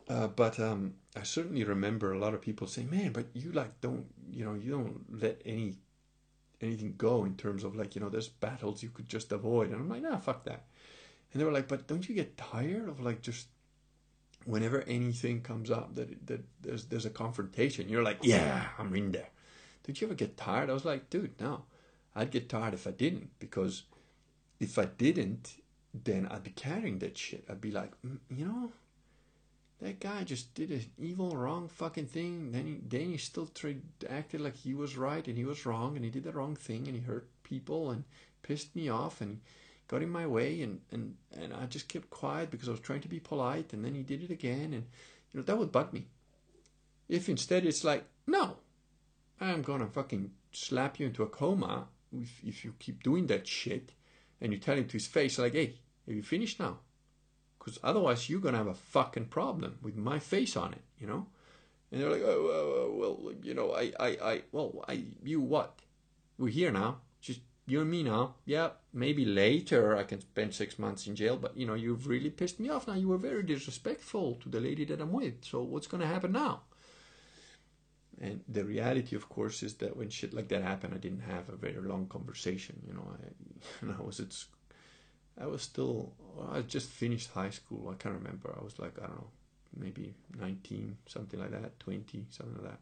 Uh, 0.09 0.29
but 0.29 0.59
um, 0.61 0.95
I 1.17 1.23
certainly 1.23 1.65
remember 1.65 2.13
a 2.13 2.19
lot 2.19 2.35
of 2.35 2.41
people 2.41 2.67
saying, 2.67 2.91
"Man, 2.91 3.13
but 3.13 3.27
you 3.35 3.53
like 3.53 3.81
don't 3.81 4.07
you 4.31 4.45
know 4.45 4.55
you 4.55 4.71
don't 4.71 5.05
let 5.23 5.41
any 5.45 5.77
anything 6.61 6.95
go 6.97 7.25
in 7.25 7.37
terms 7.37 7.65
of 7.65 7.77
like 7.77 7.95
you 7.95 8.01
know 8.01 8.09
there's 8.09 8.29
battles 8.29 8.83
you 8.83 8.91
could 8.91 9.09
just 9.09 9.33
avoid." 9.33 9.71
And 9.71 9.77
I'm 9.77 9.89
like, 9.89 10.03
"Nah, 10.03 10.19
fuck 10.19 10.45
that." 10.45 10.67
And 11.33 11.41
they 11.41 11.45
were 11.45 11.53
like, 11.53 11.69
"But 11.69 11.87
don't 11.87 12.09
you 12.09 12.15
get 12.15 12.37
tired 12.37 12.89
of 12.89 13.01
like 13.01 13.23
just 13.23 13.49
whenever 14.45 14.83
anything 14.83 15.41
comes 15.41 15.71
up 15.71 15.95
that 15.95 16.27
that 16.27 16.45
there's 16.61 16.87
there's 16.87 17.07
a 17.07 17.11
confrontation, 17.11 17.89
you're 17.89 18.03
like, 18.03 18.19
yeah, 18.23 18.69
I'm 18.79 18.95
in 18.95 19.13
there." 19.13 19.31
Did 19.85 20.01
you 20.01 20.07
ever 20.07 20.15
get 20.15 20.37
tired? 20.37 20.71
I 20.71 20.75
was 20.75 20.85
like, 20.85 21.11
"Dude, 21.11 21.41
no." 21.41 21.65
I'd 22.15 22.31
get 22.31 22.49
tired 22.49 22.75
if 22.75 22.87
I 22.87 22.91
didn't 22.91 23.31
because 23.39 23.85
if 24.61 24.79
I 24.79 24.85
didn't, 24.85 25.55
then 25.95 26.27
I'd 26.31 26.45
be 26.45 26.51
carrying 26.51 26.99
that 26.99 27.17
shit. 27.17 27.45
I'd 27.49 27.61
be 27.61 27.71
like, 27.71 27.93
mm, 28.07 28.19
you 28.31 28.47
know, 28.47 28.73
that 29.81 30.01
guy 30.01 30.23
just 30.25 30.55
did 30.55 30.71
an 30.71 30.85
evil, 30.99 31.37
wrong 31.37 31.69
fucking 31.69 32.07
thing. 32.07 32.53
Then 32.53 32.67
he, 32.67 32.79
then 32.87 33.11
he 33.11 33.17
still 33.17 33.47
tried, 33.47 33.83
acted 34.09 34.41
like 34.41 34.57
he 34.57 34.75
was 34.75 34.97
right 34.97 35.27
and 35.27 35.37
he 35.37 35.45
was 35.45 35.67
wrong 35.67 35.97
and 35.97 36.05
he 36.05 36.11
did 36.11 36.25
the 36.25 36.33
wrong 36.33 36.55
thing 36.55 36.87
and 36.87 36.95
he 36.95 37.03
hurt 37.03 37.29
people 37.43 37.91
and 37.91 38.05
pissed 38.43 38.75
me 38.77 38.89
off 38.89 39.21
and 39.21 39.41
got 39.89 40.03
in 40.03 40.09
my 40.09 40.27
way 40.27 40.63
and, 40.63 40.81
and, 40.93 41.17
and 41.37 41.53
I 41.53 41.67
just 41.67 41.89
kept 41.89 42.11
quiet 42.11 42.51
because 42.51 42.69
I 42.69 42.73
was 42.73 42.81
trying 42.81 43.01
to 43.01 43.09
be 43.09 43.21
polite 43.21 43.73
and 43.73 43.85
then 43.85 43.95
he 43.95 44.03
did 44.03 44.23
it 44.23 44.31
again 44.31 44.73
and 44.73 44.87
you 45.33 45.41
know 45.41 45.43
that 45.43 45.59
would 45.59 45.73
bug 45.73 45.93
me. 45.93 46.07
If 47.09 47.29
instead 47.29 47.67
it's 47.67 47.85
like, 47.85 48.05
no, 48.27 48.59
I'm 49.41 49.63
gonna 49.63 49.87
fucking 49.87 50.31
slap 50.53 51.01
you 51.01 51.07
into 51.07 51.23
a 51.23 51.27
coma 51.27 51.89
if, 52.13 52.41
if 52.45 52.65
you 52.65 52.75
keep 52.79 53.03
doing 53.03 53.27
that 53.29 53.47
shit 53.47 53.93
and 54.41 54.53
you 54.53 54.59
tell 54.59 54.77
him 54.77 54.87
to 54.87 54.95
his 54.95 55.07
face 55.07 55.39
like, 55.39 55.55
hey, 55.55 55.79
have 56.07 56.17
you 56.17 56.23
finished 56.23 56.61
now? 56.61 56.79
because 57.63 57.79
otherwise 57.85 58.29
you're 58.29 58.41
gonna 58.41 58.59
have 58.59 58.67
a 58.67 58.75
fucking 58.75 59.27
problem 59.27 59.79
with 59.83 59.97
my 59.97 60.19
face 60.19 60.57
on 60.57 60.73
it, 60.73 60.83
you 60.99 61.07
know. 61.07 61.27
And 61.91 62.01
they're 62.01 62.11
like, 62.11 62.23
oh, 62.25 62.95
well, 62.99 63.33
you 63.43 63.55
know, 63.55 63.73
I, 63.73 63.93
I, 64.01 64.09
I, 64.23 64.43
well, 64.51 64.85
I, 64.89 65.05
you 65.23 65.41
what? 65.41 65.79
We're 66.39 66.49
here 66.49 66.73
now, 66.73 66.99
just 67.21 67.41
you 67.67 67.81
and 67.83 67.91
me 67.91 68.03
now. 68.03 68.35
Yeah, 68.47 68.71
maybe 68.93 69.25
later 69.25 69.97
I 69.97 70.03
can 70.03 70.21
spend 70.21 70.55
six 70.55 70.79
months 70.79 71.07
in 71.07 71.15
jail, 71.15 71.37
but 71.37 71.57
you 71.57 71.67
know, 71.67 71.75
you've 71.75 72.09
really 72.09 72.31
pissed 72.31 72.59
me 72.59 72.69
off 72.69 72.89
now. 72.89 72.95
You 72.95 73.09
were 73.09 73.19
very 73.19 73.45
disrespectful 73.45 74.37
to 74.43 74.49
the 74.49 74.61
lady 74.61 74.85
that 74.87 75.01
I'm 75.01 75.13
with. 75.13 75.45
So 75.45 75.63
what's 75.63 75.87
gonna 75.87 76.07
happen 76.07 76.33
now? 76.33 76.63
And 78.21 78.41
the 78.49 78.65
reality, 78.65 79.17
of 79.17 79.29
course, 79.29 79.63
is 79.63 79.75
that 79.75 79.97
when 79.97 80.11
shit 80.11 80.33
like 80.33 80.49
that 80.49 80.63
happened, 80.63 80.95
I 80.95 80.99
didn't 80.99 81.23
have 81.23 81.49
a 81.49 81.57
very 81.57 81.81
long 81.81 82.07
conversation. 82.07 82.81
You 82.87 82.95
know, 82.95 83.09
I, 83.11 83.27
and 83.81 83.95
I 83.99 84.03
was 84.03 84.21
at 84.21 84.33
I 85.41 85.47
was 85.47 85.63
still, 85.63 86.13
I 86.51 86.61
just 86.61 86.91
finished 86.91 87.31
high 87.33 87.51
school. 87.51 87.89
I 87.89 87.95
can't 87.95 88.15
remember. 88.15 88.55
I 88.59 88.63
was 88.63 88.79
like, 88.79 88.99
I 88.99 89.07
don't 89.07 89.17
know, 89.17 89.31
maybe 89.77 90.15
19, 90.39 90.97
something 91.07 91.41
like 91.41 91.51
that, 91.53 91.79
20, 91.81 92.27
something 92.31 92.63
like 92.63 92.73
that. 92.73 92.81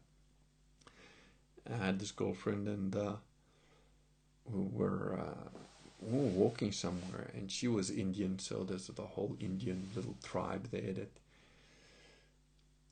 I 1.73 1.85
had 1.85 1.99
this 1.99 2.11
girlfriend, 2.11 2.67
and 2.67 2.95
uh, 2.95 3.15
we 4.45 4.65
were, 4.71 5.17
uh, 5.19 5.49
we 6.01 6.17
were 6.17 6.27
walking 6.27 6.71
somewhere, 6.71 7.29
and 7.33 7.49
she 7.49 7.67
was 7.67 7.89
Indian, 7.89 8.39
so 8.39 8.63
there's 8.63 8.87
the 8.87 9.01
whole 9.01 9.37
Indian 9.39 9.87
little 9.95 10.15
tribe 10.23 10.67
there 10.71 10.93
that, 10.93 11.11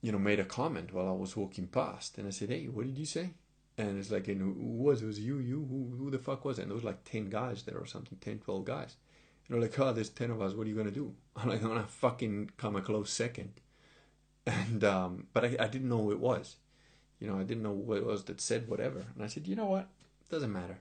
you 0.01 0.11
know, 0.11 0.19
made 0.19 0.39
a 0.39 0.45
comment 0.45 0.93
while 0.93 1.07
I 1.07 1.11
was 1.11 1.35
walking 1.35 1.67
past, 1.67 2.17
and 2.17 2.27
I 2.27 2.31
said, 2.31 2.49
"Hey, 2.49 2.65
what 2.67 2.85
did 2.85 2.97
you 2.97 3.05
say?" 3.05 3.31
And 3.77 3.97
it's 3.97 4.11
like, 4.11 4.27
and 4.27 4.41
who 4.41 4.53
was 4.57 5.01
it? 5.01 5.05
Was 5.05 5.19
you? 5.21 5.39
You? 5.39 5.65
Who, 5.69 5.95
who 5.97 6.11
the 6.11 6.19
fuck 6.19 6.43
was 6.43 6.59
it? 6.59 6.63
And 6.63 6.71
there 6.71 6.75
was 6.75 6.83
like 6.83 7.05
10 7.05 7.29
guys 7.29 7.63
there 7.63 7.77
or 7.77 7.85
something, 7.85 8.17
10, 8.19 8.39
12 8.39 8.65
guys. 8.65 8.97
And 9.47 9.55
they're 9.55 9.61
like, 9.61 9.79
oh, 9.79 9.93
there's 9.93 10.09
10 10.09 10.31
of 10.31 10.41
us. 10.41 10.53
What 10.53 10.67
are 10.67 10.69
you 10.69 10.75
going 10.75 10.87
to 10.87 10.93
do? 10.93 11.15
I'm 11.37 11.47
like, 11.47 11.61
I'm 11.61 11.69
going 11.69 11.81
to 11.81 11.87
fucking 11.87 12.51
come 12.57 12.75
a 12.75 12.81
close 12.81 13.09
second. 13.09 13.53
And, 14.45 14.83
um, 14.83 15.27
but 15.31 15.45
I, 15.45 15.55
I 15.59 15.67
didn't 15.67 15.89
know 15.89 16.01
who 16.01 16.11
it 16.11 16.19
was. 16.19 16.55
You 17.19 17.27
know, 17.27 17.39
I 17.39 17.43
didn't 17.43 17.61
know 17.61 17.83
who 17.85 17.93
it 17.93 18.05
was 18.05 18.23
that 18.23 18.41
said 18.41 18.67
whatever. 18.67 19.05
And 19.13 19.23
I 19.23 19.27
said, 19.27 19.47
you 19.47 19.55
know 19.55 19.65
what? 19.65 19.87
Doesn't 20.29 20.51
matter. 20.51 20.79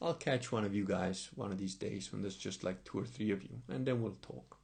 I'll 0.00 0.14
catch 0.14 0.50
one 0.50 0.64
of 0.64 0.74
you 0.74 0.84
guys 0.84 1.28
one 1.34 1.50
of 1.52 1.58
these 1.58 1.74
days 1.74 2.12
when 2.12 2.22
there's 2.22 2.36
just 2.36 2.64
like 2.64 2.84
two 2.84 3.00
or 3.00 3.04
three 3.04 3.32
of 3.32 3.42
you, 3.42 3.62
and 3.68 3.84
then 3.84 4.00
we'll 4.00 4.16
talk. 4.22 4.56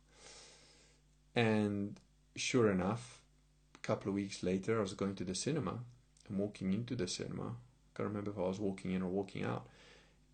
And 1.34 2.00
sure 2.36 2.70
enough, 2.70 3.15
couple 3.86 4.08
of 4.08 4.14
weeks 4.14 4.42
later, 4.42 4.78
I 4.78 4.82
was 4.82 4.94
going 4.94 5.14
to 5.16 5.24
the 5.24 5.34
cinema. 5.34 5.78
I'm 6.28 6.38
walking 6.38 6.72
into 6.72 6.96
the 6.96 7.06
cinema, 7.06 7.44
I 7.44 7.96
can't 7.96 8.08
remember 8.08 8.32
if 8.32 8.38
I 8.38 8.42
was 8.42 8.58
walking 8.58 8.90
in 8.90 9.02
or 9.02 9.08
walking 9.08 9.44
out. 9.44 9.68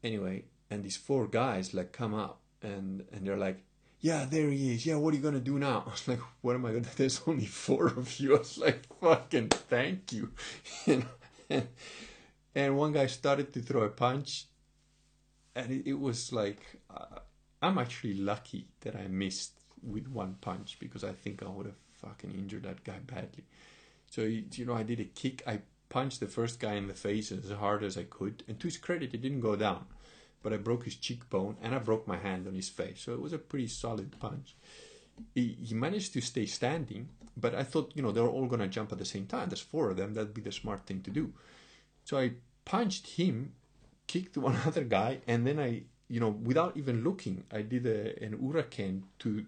Anyway, 0.03 0.45
and 0.71 0.83
these 0.83 0.97
four 0.97 1.27
guys 1.27 1.75
like 1.75 1.93
come 1.93 2.15
up 2.15 2.41
and 2.63 3.05
and 3.13 3.27
they're 3.27 3.37
like, 3.37 3.63
yeah, 4.01 4.25
there 4.25 4.49
he 4.49 4.75
is. 4.75 4.87
Yeah, 4.87 4.97
what 4.97 5.13
are 5.13 5.17
you 5.19 5.23
gonna 5.23 5.39
do 5.39 5.59
now? 5.59 5.85
I 5.87 5.91
was 5.91 6.09
like, 6.09 6.21
what 6.41 6.55
am 6.57 6.65
I 6.65 6.73
gonna? 6.73 6.87
There's 6.97 7.21
only 7.27 7.47
four 7.47 7.87
of 7.89 8.19
you. 8.19 8.37
I 8.37 8.39
was 8.39 8.59
like, 8.59 8.81
fucking 9.01 9.49
thank 9.49 10.13
you. 10.13 10.31
And, 11.51 11.69
and 12.55 12.79
one 12.79 12.93
guy 12.93 13.07
started 13.09 13.53
to 13.53 13.61
throw 13.61 13.83
a 13.83 13.91
punch, 13.91 14.47
and 15.55 15.71
it, 15.71 15.91
it 15.91 16.01
was 16.01 16.33
like, 16.33 16.63
uh, 16.89 17.19
I'm 17.61 17.77
actually 17.77 18.15
lucky 18.15 18.69
that 18.81 18.97
I 18.97 19.07
missed 19.09 19.53
with 19.83 20.09
one 20.09 20.37
punch 20.41 20.79
because 20.79 21.05
I 21.05 21.13
think 21.13 21.43
I 21.43 21.51
would 21.51 21.67
have 21.67 21.83
fucking 22.03 22.33
injured 22.33 22.65
that 22.65 22.85
guy 22.85 22.99
badly. 23.07 23.45
So 24.11 24.23
you 24.23 24.67
know, 24.67 24.75
I 24.75 24.83
did 24.83 25.01
a 25.01 25.05
kick. 25.05 25.43
I 25.47 25.61
punched 25.89 26.21
the 26.21 26.27
first 26.27 26.61
guy 26.61 26.75
in 26.75 26.89
the 26.89 26.95
face 26.95 27.33
as 27.33 27.51
hard 27.51 27.83
as 27.83 27.97
I 27.97 28.05
could, 28.05 28.45
and 28.49 28.59
to 28.61 28.67
his 28.67 28.77
credit, 28.77 29.15
it 29.15 29.23
didn't 29.23 29.41
go 29.41 29.57
down. 29.57 29.87
But 30.43 30.53
I 30.53 30.57
broke 30.57 30.85
his 30.85 30.97
cheekbone 30.97 31.57
and 31.63 31.75
I 31.75 31.79
broke 31.79 32.09
my 32.09 32.17
hand 32.17 32.49
on 32.49 32.55
his 32.55 32.69
face, 32.69 33.03
so 33.03 33.13
it 33.13 33.21
was 33.21 33.33
a 33.33 33.39
pretty 33.39 33.69
solid 33.69 34.19
punch. 34.19 34.57
He, 35.35 35.57
he 35.63 35.75
managed 35.75 36.15
to 36.15 36.21
stay 36.21 36.47
standing, 36.47 37.11
but 37.37 37.55
I 37.55 37.63
thought, 37.63 37.93
you 37.95 38.03
know, 38.03 38.11
they're 38.11 38.27
all 38.27 38.47
gonna 38.47 38.67
jump 38.67 38.91
at 38.93 38.99
the 38.99 39.05
same 39.05 39.27
time. 39.27 39.49
There's 39.49 39.61
four 39.61 39.91
of 39.91 39.97
them, 39.97 40.15
that'd 40.15 40.35
be 40.35 40.41
the 40.41 40.51
smart 40.51 40.87
thing 40.87 41.01
to 41.03 41.11
do. 41.11 41.33
So 42.05 42.19
I 42.19 42.33
punched 42.65 43.07
him, 43.07 43.53
kicked 44.07 44.37
one 44.37 44.57
other 44.67 44.85
guy, 44.85 45.21
and 45.27 45.47
then 45.47 45.61
I, 45.61 45.83
you 46.09 46.21
know, 46.21 46.31
without 46.31 46.77
even 46.77 47.05
looking, 47.05 47.45
I 47.53 47.63
did 47.63 47.87
a, 47.87 48.23
an 48.23 48.39
uraken 48.39 49.03
to 49.21 49.47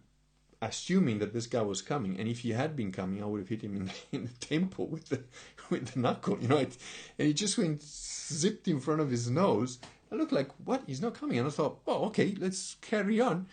assuming 0.65 1.19
that 1.19 1.33
this 1.33 1.47
guy 1.47 1.63
was 1.63 1.83
coming. 1.83 2.19
And 2.19 2.29
if 2.29 2.41
he 2.41 2.51
had 2.51 2.77
been 2.77 2.93
coming, 2.93 3.23
I 3.23 3.27
would 3.27 3.41
have 3.41 3.49
hit 3.49 3.63
him 3.63 3.77
in 3.77 3.87
the, 3.87 3.93
in 4.13 4.25
the 4.25 4.47
temple 4.47 4.87
with 4.87 5.09
the 5.09 5.25
with 5.71 5.93
the 5.93 6.01
knuckle, 6.01 6.39
you 6.41 6.49
know. 6.49 6.59
It, 6.59 6.77
and 7.19 7.29
he 7.29 7.35
just 7.35 7.59
went 7.59 7.83
zipped 7.83 8.69
in 8.69 8.81
front 8.81 9.01
of 9.01 9.11
his 9.11 9.31
nose. 9.31 9.79
I 10.13 10.17
looked 10.17 10.33
like, 10.33 10.51
what? 10.65 10.83
He's 10.87 11.01
not 11.01 11.15
coming. 11.15 11.39
And 11.39 11.49
I 11.49 11.51
thought, 11.51 11.81
oh, 11.87 12.07
okay, 12.07 12.35
let's 12.39 12.77
carry 12.81 13.21
on. 13.21 13.47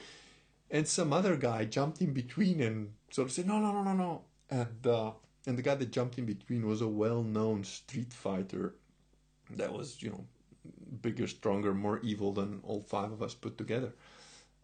And 0.70 0.88
some 0.88 1.12
other 1.12 1.36
guy 1.36 1.66
jumped 1.66 2.02
in 2.02 2.14
between 2.14 2.62
and 2.62 2.94
sort 3.10 3.28
of 3.28 3.34
said, 3.34 3.48
no, 3.48 3.60
no, 3.60 3.72
no, 3.72 3.84
no, 3.84 3.94
no. 3.94 4.22
And 4.50 4.88
uh, 4.88 5.12
and 5.48 5.58
the 5.58 5.62
guy 5.62 5.76
that 5.76 5.92
jumped 5.92 6.18
in 6.18 6.26
between 6.26 6.68
was 6.68 6.82
a 6.82 6.88
well-known 6.88 7.64
street 7.64 8.14
fighter 8.14 8.76
that 9.58 9.74
was, 9.74 10.02
you 10.02 10.10
know, 10.10 10.26
bigger, 11.02 11.28
stronger, 11.28 11.74
more 11.74 12.00
evil 12.00 12.32
than 12.32 12.60
all 12.64 12.82
five 12.82 13.12
of 13.12 13.22
us 13.22 13.34
put 13.34 13.58
together. 13.58 13.94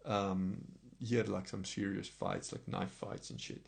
Um, 0.05 0.57
he 0.99 1.15
had 1.15 1.29
like 1.29 1.47
some 1.47 1.65
serious 1.65 2.07
fights, 2.07 2.51
like 2.51 2.67
knife 2.67 2.91
fights 2.91 3.29
and 3.29 3.39
shit. 3.39 3.65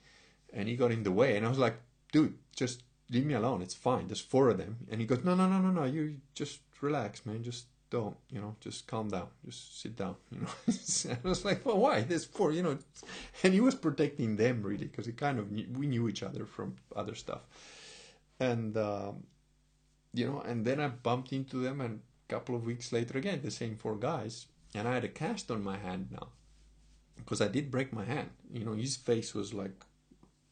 And 0.51 0.67
he 0.67 0.75
got 0.75 0.91
in 0.91 1.03
the 1.03 1.11
way, 1.11 1.37
and 1.37 1.45
I 1.45 1.49
was 1.49 1.59
like, 1.59 1.75
dude, 2.11 2.35
just 2.55 2.83
leave 3.09 3.25
me 3.25 3.33
alone. 3.33 3.61
It's 3.61 3.73
fine. 3.73 4.07
There's 4.07 4.21
four 4.21 4.49
of 4.49 4.57
them. 4.57 4.77
And 4.89 4.99
he 4.99 5.07
goes, 5.07 5.23
no, 5.23 5.35
no, 5.35 5.47
no, 5.47 5.59
no, 5.59 5.71
no. 5.71 5.83
You 5.83 6.17
just 6.33 6.59
relax, 6.81 7.25
man. 7.25 7.43
Just 7.43 7.65
don't, 7.89 8.15
you 8.29 8.39
know, 8.39 8.55
just 8.59 8.87
calm 8.87 9.09
down. 9.09 9.27
Just 9.45 9.81
sit 9.81 9.95
down, 9.95 10.15
you 10.31 10.41
know. 10.41 10.47
I 11.23 11.27
was 11.27 11.45
like, 11.45 11.65
well, 11.65 11.77
why? 11.77 12.01
There's 12.01 12.25
four, 12.25 12.51
you 12.51 12.63
know. 12.63 12.77
And 13.43 13.53
he 13.53 13.61
was 13.61 13.75
protecting 13.75 14.35
them 14.35 14.63
really 14.63 14.85
because 14.85 15.05
he 15.05 15.11
kind 15.11 15.39
of 15.39 15.51
knew, 15.51 15.67
we 15.77 15.87
knew 15.87 16.07
each 16.07 16.23
other 16.23 16.45
from 16.45 16.75
other 16.95 17.15
stuff. 17.15 17.41
And, 18.39 18.75
um, 18.77 19.23
you 20.13 20.25
know, 20.25 20.41
and 20.41 20.65
then 20.65 20.79
I 20.79 20.87
bumped 20.87 21.33
into 21.33 21.57
them, 21.57 21.81
and 21.81 21.99
a 22.27 22.33
couple 22.33 22.55
of 22.55 22.65
weeks 22.65 22.91
later, 22.91 23.17
again, 23.17 23.41
the 23.43 23.51
same 23.51 23.75
four 23.75 23.95
guys. 23.95 24.47
And 24.73 24.87
I 24.87 24.93
had 24.93 25.03
a 25.03 25.09
cast 25.09 25.51
on 25.51 25.63
my 25.63 25.77
hand 25.77 26.09
now 26.11 26.29
because 27.19 27.41
I 27.41 27.47
did 27.47 27.71
break 27.71 27.93
my 27.93 28.05
hand. 28.05 28.29
You 28.51 28.65
know, 28.65 28.73
his 28.73 28.95
face 28.95 29.33
was 29.33 29.53
like 29.53 29.83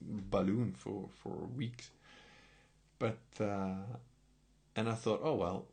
balloon 0.02 0.74
for 0.78 1.10
for 1.22 1.36
weeks. 1.56 1.90
But 3.00 3.20
uh, 3.40 3.86
and 4.76 4.90
I 4.90 4.94
thought, 4.94 5.22
oh 5.24 5.36
well, 5.36 5.66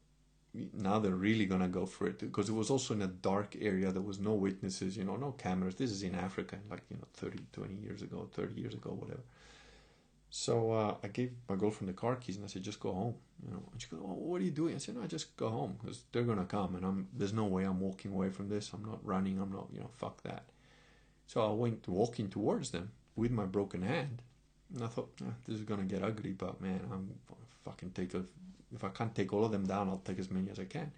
now 0.72 0.98
they're 0.98 1.12
really 1.28 1.46
gonna 1.46 1.68
go 1.68 1.86
for 1.86 2.06
it 2.06 2.18
because 2.18 2.48
it 2.48 2.52
was 2.54 2.70
also 2.70 2.94
in 2.94 3.02
a 3.02 3.06
dark 3.06 3.56
area. 3.60 3.92
There 3.92 4.02
was 4.02 4.18
no 4.20 4.34
witnesses, 4.34 4.96
you 4.96 5.04
know, 5.04 5.16
no 5.16 5.32
cameras. 5.32 5.76
This 5.76 5.90
is 5.90 6.02
in 6.02 6.14
Africa, 6.14 6.56
like 6.70 6.82
you 6.90 6.96
know, 6.96 7.08
30, 7.14 7.38
20 7.52 7.74
years 7.74 8.02
ago, 8.02 8.28
thirty 8.32 8.60
years 8.60 8.74
ago, 8.74 8.90
whatever. 8.90 9.22
So 10.30 10.72
uh, 10.72 10.94
I 11.04 11.08
gave 11.08 11.32
my 11.48 11.54
girlfriend 11.54 11.88
the 11.88 11.92
car 11.92 12.16
keys 12.16 12.36
and 12.36 12.44
I 12.44 12.48
said, 12.48 12.62
just 12.64 12.80
go 12.80 12.92
home. 12.92 13.14
You 13.44 13.52
know, 13.52 13.62
and 13.70 13.80
she 13.80 13.88
goes, 13.88 14.00
oh, 14.02 14.14
what 14.14 14.40
are 14.40 14.44
you 14.44 14.50
doing? 14.50 14.74
I 14.74 14.78
said, 14.78 14.96
no, 14.96 15.02
I 15.02 15.06
just 15.06 15.36
go 15.36 15.48
home 15.48 15.76
because 15.80 16.02
they're 16.10 16.24
gonna 16.24 16.44
come 16.44 16.74
and 16.74 16.84
I'm. 16.84 17.08
There's 17.12 17.32
no 17.32 17.44
way 17.44 17.64
I'm 17.64 17.78
walking 17.78 18.12
away 18.12 18.30
from 18.30 18.48
this. 18.48 18.72
I'm 18.72 18.84
not 18.84 18.98
running. 19.04 19.38
I'm 19.40 19.52
not. 19.52 19.68
You 19.72 19.80
know, 19.80 19.90
fuck 19.92 20.22
that. 20.24 20.44
So 21.26 21.40
I 21.40 21.52
went 21.52 21.88
walking 21.88 22.28
towards 22.28 22.70
them 22.70 22.90
with 23.16 23.30
my 23.30 23.44
broken 23.44 23.82
hand. 23.82 24.22
And 24.74 24.84
I 24.84 24.88
thought, 24.88 25.12
eh, 25.20 25.30
this 25.46 25.56
is 25.56 25.64
going 25.64 25.80
to 25.80 25.86
get 25.86 26.04
ugly, 26.04 26.32
but 26.32 26.60
man, 26.60 26.80
I'm 26.92 27.10
fucking 27.64 27.92
take 27.92 28.14
a, 28.14 28.24
if 28.74 28.82
I 28.82 28.88
can't 28.88 29.14
take 29.14 29.32
all 29.32 29.44
of 29.44 29.52
them 29.52 29.66
down, 29.66 29.88
I'll 29.88 29.98
take 30.04 30.18
as 30.18 30.30
many 30.30 30.50
as 30.50 30.58
I 30.58 30.64
can. 30.64 30.90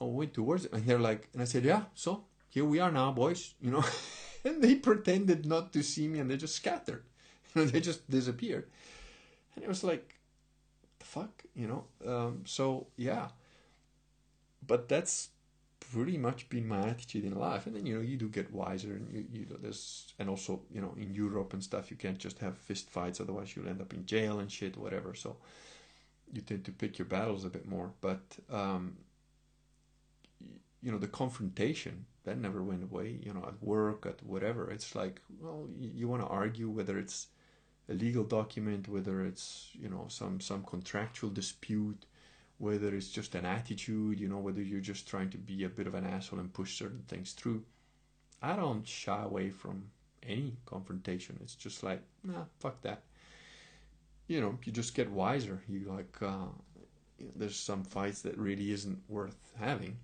I 0.00 0.04
went 0.04 0.34
towards 0.34 0.64
it, 0.66 0.72
and 0.72 0.84
they're 0.84 0.98
like, 0.98 1.28
and 1.32 1.42
I 1.42 1.44
said, 1.44 1.64
yeah, 1.64 1.82
so 1.94 2.24
here 2.48 2.64
we 2.64 2.78
are 2.80 2.90
now, 2.90 3.12
boys, 3.12 3.54
you 3.60 3.70
know. 3.70 3.84
and 4.44 4.62
they 4.62 4.74
pretended 4.74 5.46
not 5.46 5.72
to 5.72 5.82
see 5.82 6.08
me, 6.08 6.18
and 6.18 6.30
they 6.30 6.36
just 6.36 6.54
scattered. 6.56 7.04
They 7.54 7.80
just 7.80 8.08
disappeared. 8.08 8.68
And 9.54 9.64
it 9.64 9.68
was 9.68 9.82
like, 9.82 10.14
the 11.00 11.04
fuck, 11.04 11.42
you 11.54 11.66
know. 11.66 11.84
Um, 12.06 12.42
so 12.44 12.86
yeah, 12.96 13.28
but 14.64 14.88
that's 14.88 15.30
pretty 15.92 16.18
much 16.18 16.48
been 16.48 16.66
my 16.66 16.88
attitude 16.88 17.24
in 17.24 17.34
life. 17.34 17.66
And 17.66 17.74
then 17.74 17.86
you 17.86 17.94
know 17.94 18.00
you 18.00 18.16
do 18.16 18.28
get 18.28 18.52
wiser, 18.52 18.92
and 18.92 19.08
you 19.12 19.24
you 19.32 19.46
know 19.46 19.56
there's 19.60 20.12
and 20.18 20.28
also 20.28 20.62
you 20.72 20.80
know 20.80 20.94
in 20.96 21.12
Europe 21.14 21.52
and 21.52 21.62
stuff 21.62 21.90
you 21.90 21.96
can't 21.96 22.18
just 22.18 22.38
have 22.38 22.56
fist 22.58 22.90
fights, 22.90 23.20
otherwise 23.20 23.54
you'll 23.54 23.68
end 23.68 23.80
up 23.80 23.92
in 23.92 24.06
jail 24.06 24.40
and 24.40 24.50
shit, 24.50 24.76
whatever. 24.76 25.14
So 25.14 25.36
you 26.32 26.42
tend 26.42 26.64
to 26.64 26.72
pick 26.72 26.98
your 26.98 27.06
battles 27.06 27.44
a 27.44 27.50
bit 27.50 27.66
more. 27.66 27.92
But 28.00 28.22
um, 28.50 28.96
you 30.82 30.92
know 30.92 30.98
the 30.98 31.08
confrontation 31.08 32.06
that 32.24 32.38
never 32.38 32.62
went 32.62 32.84
away. 32.84 33.18
You 33.22 33.34
know 33.34 33.44
at 33.46 33.62
work, 33.62 34.06
at 34.06 34.22
whatever. 34.24 34.70
It's 34.70 34.94
like 34.94 35.20
well 35.40 35.68
you, 35.78 35.90
you 35.94 36.08
want 36.08 36.22
to 36.22 36.28
argue 36.28 36.68
whether 36.68 36.98
it's 36.98 37.28
a 37.88 37.94
legal 37.94 38.24
document, 38.24 38.88
whether 38.88 39.24
it's 39.24 39.70
you 39.74 39.88
know 39.88 40.06
some 40.08 40.40
some 40.40 40.62
contractual 40.64 41.30
dispute 41.30 42.06
whether 42.60 42.94
it's 42.94 43.08
just 43.08 43.34
an 43.34 43.46
attitude, 43.46 44.20
you 44.20 44.28
know, 44.28 44.36
whether 44.36 44.60
you're 44.60 44.80
just 44.80 45.08
trying 45.08 45.30
to 45.30 45.38
be 45.38 45.64
a 45.64 45.68
bit 45.68 45.86
of 45.86 45.94
an 45.94 46.04
asshole 46.04 46.38
and 46.38 46.52
push 46.52 46.76
certain 46.76 47.02
things 47.08 47.32
through. 47.32 47.64
I 48.42 48.54
don't 48.54 48.86
shy 48.86 49.22
away 49.22 49.48
from 49.48 49.84
any 50.22 50.58
confrontation. 50.66 51.38
It's 51.42 51.54
just 51.54 51.82
like, 51.82 52.02
nah, 52.22 52.44
fuck 52.58 52.82
that. 52.82 53.00
You 54.28 54.42
know, 54.42 54.58
you 54.64 54.72
just 54.72 54.94
get 54.94 55.10
wiser. 55.10 55.62
You 55.70 55.86
like, 55.88 56.14
uh, 56.20 56.48
there's 57.34 57.56
some 57.56 57.82
fights 57.82 58.20
that 58.22 58.36
really 58.36 58.72
isn't 58.72 59.00
worth 59.08 59.38
having. 59.58 59.96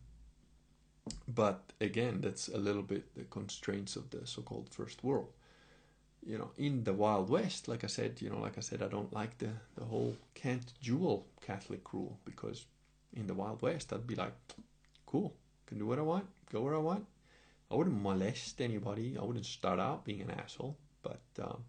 But 1.29 1.61
again, 1.83 2.23
that's 2.23 2.49
a 2.49 2.59
little 2.59 2.83
bit 2.83 3.15
the 3.15 3.25
constraints 3.25 3.97
of 3.97 4.09
the 4.09 4.27
so 4.27 4.41
called 4.41 4.71
first 4.71 5.05
world 5.05 5.29
you 6.27 6.39
know, 6.39 6.51
in 6.59 6.83
the 6.83 6.93
Wild 6.93 7.31
West, 7.31 7.69
like 7.69 7.85
I 7.85 7.87
said, 7.87 8.21
you 8.21 8.29
know, 8.29 8.41
like 8.41 8.59
I 8.59 8.61
said, 8.61 8.83
I 8.83 8.89
don't 8.89 9.13
like 9.13 9.39
the, 9.39 9.51
the 9.77 9.85
whole 9.85 10.17
can't 10.35 10.73
duel 10.83 11.27
Catholic 11.41 11.93
rule 11.93 12.19
because 12.25 12.67
in 13.15 13.29
the 13.29 13.35
Wild 13.35 13.63
West, 13.63 13.93
I'd 13.93 14.07
be 14.07 14.17
like, 14.17 14.33
cool, 15.07 15.35
can 15.67 15.79
do 15.79 15.87
what 15.87 16.01
I 16.01 16.03
want, 16.03 16.27
go 16.53 16.63
where 16.63 16.75
I 16.75 16.79
want. 16.79 17.07
I 17.71 17.77
wouldn't 17.77 18.03
molest 18.03 18.61
anybody. 18.61 19.17
I 19.21 19.25
wouldn't 19.25 19.47
start 19.47 19.79
out 19.79 20.05
being 20.05 20.21
an 20.21 20.31
asshole. 20.31 20.77
But, 21.03 21.21
um, 21.41 21.65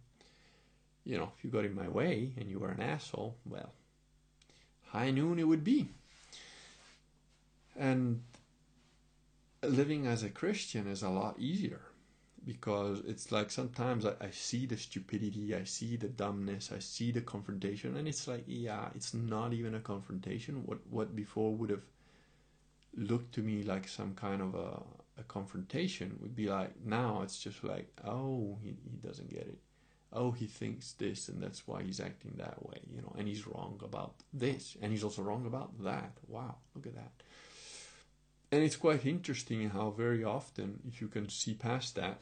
you 1.05 1.17
know, 1.17 1.31
if 1.37 1.43
you 1.43 1.49
got 1.49 1.65
in 1.65 1.75
my 1.75 1.87
way 1.87 2.33
and 2.37 2.49
you 2.49 2.59
were 2.59 2.69
an 2.69 2.81
asshole, 2.81 3.35
well, 3.45 3.73
high 4.87 5.11
noon 5.11 5.39
it 5.39 5.47
would 5.47 5.63
be. 5.63 5.89
And 7.75 8.21
living 9.63 10.07
as 10.07 10.23
a 10.23 10.29
Christian 10.29 10.87
is 10.87 11.03
a 11.03 11.09
lot 11.09 11.39
easier 11.39 11.81
because 12.47 13.01
it's 13.05 13.29
like 13.29 13.51
sometimes 13.51 14.05
I, 14.05 14.13
I 14.21 14.29
see 14.31 14.65
the 14.65 14.77
stupidity, 14.77 15.53
I 15.53 15.65
see 15.65 15.97
the 15.97 16.07
dumbness, 16.07 16.71
I 16.73 16.79
see 16.79 17.11
the 17.11 17.19
confrontation, 17.21 17.97
and 17.97 18.07
it's 18.07 18.25
like, 18.25 18.45
yeah, 18.47 18.87
it's 18.95 19.13
not 19.13 19.51
even 19.51 19.75
a 19.75 19.81
confrontation. 19.81 20.63
What 20.65 20.79
what 20.89 21.15
before 21.15 21.53
would 21.53 21.69
have 21.69 21.83
looked 22.95 23.35
to 23.35 23.41
me 23.41 23.63
like 23.63 23.87
some 23.87 24.15
kind 24.15 24.41
of 24.41 24.55
a, 24.55 24.81
a 25.19 25.23
confrontation 25.27 26.17
would 26.21 26.35
be 26.35 26.47
like 26.47 26.71
now 26.85 27.21
it's 27.21 27.37
just 27.37 27.63
like, 27.63 27.91
oh, 28.05 28.57
he, 28.63 28.69
he 28.89 28.97
doesn't 29.05 29.29
get 29.29 29.41
it. 29.41 29.59
Oh, 30.13 30.31
he 30.31 30.47
thinks 30.47 30.93
this, 30.93 31.27
and 31.27 31.43
that's 31.43 31.67
why 31.67 31.83
he's 31.83 31.99
acting 31.99 32.35
that 32.37 32.65
way, 32.65 32.79
you 32.89 33.01
know, 33.01 33.13
and 33.17 33.27
he's 33.27 33.45
wrong 33.45 33.77
about 33.83 34.13
this, 34.33 34.77
and 34.81 34.93
he's 34.93 35.03
also 35.03 35.21
wrong 35.21 35.45
about 35.45 35.83
that. 35.83 36.13
Wow, 36.29 36.55
look 36.73 36.87
at 36.87 36.95
that. 36.95 37.11
And 38.53 38.63
it's 38.63 38.77
quite 38.77 39.05
interesting 39.05 39.69
how 39.69 39.89
very 39.89 40.23
often, 40.23 40.79
if 40.87 41.01
you 41.01 41.09
can 41.09 41.27
see 41.27 41.53
past 41.53 41.95
that, 41.95 42.21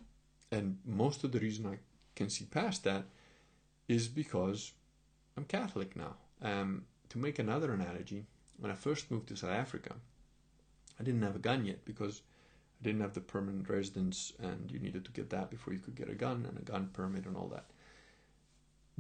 and 0.55 0.77
most 0.85 1.25
of 1.25 1.33
the 1.33 1.39
reason 1.39 1.65
I 1.65 1.77
can 2.15 2.29
see 2.29 2.45
past 2.45 2.85
that 2.85 3.03
is 3.89 4.07
because 4.07 4.71
I'm 5.35 5.43
Catholic 5.43 5.95
now. 5.97 6.15
Um, 6.41 6.85
to 7.09 7.17
make 7.17 7.39
another 7.39 7.73
analogy, 7.73 8.23
when 8.57 8.71
I 8.71 8.75
first 8.75 9.11
moved 9.11 9.27
to 9.27 9.35
South 9.35 9.51
Africa, 9.51 9.95
I 10.97 11.03
didn't 11.03 11.23
have 11.23 11.35
a 11.35 11.39
gun 11.39 11.65
yet 11.65 11.83
because 11.83 12.21
I 12.79 12.85
didn't 12.85 13.01
have 13.01 13.13
the 13.13 13.19
permanent 13.19 13.69
residence, 13.69 14.31
and 14.41 14.71
you 14.71 14.79
needed 14.79 15.03
to 15.05 15.11
get 15.11 15.29
that 15.31 15.49
before 15.49 15.73
you 15.73 15.79
could 15.79 15.95
get 15.95 16.09
a 16.09 16.15
gun 16.15 16.45
and 16.47 16.57
a 16.57 16.61
gun 16.61 16.89
permit 16.93 17.25
and 17.25 17.35
all 17.35 17.49
that. 17.49 17.65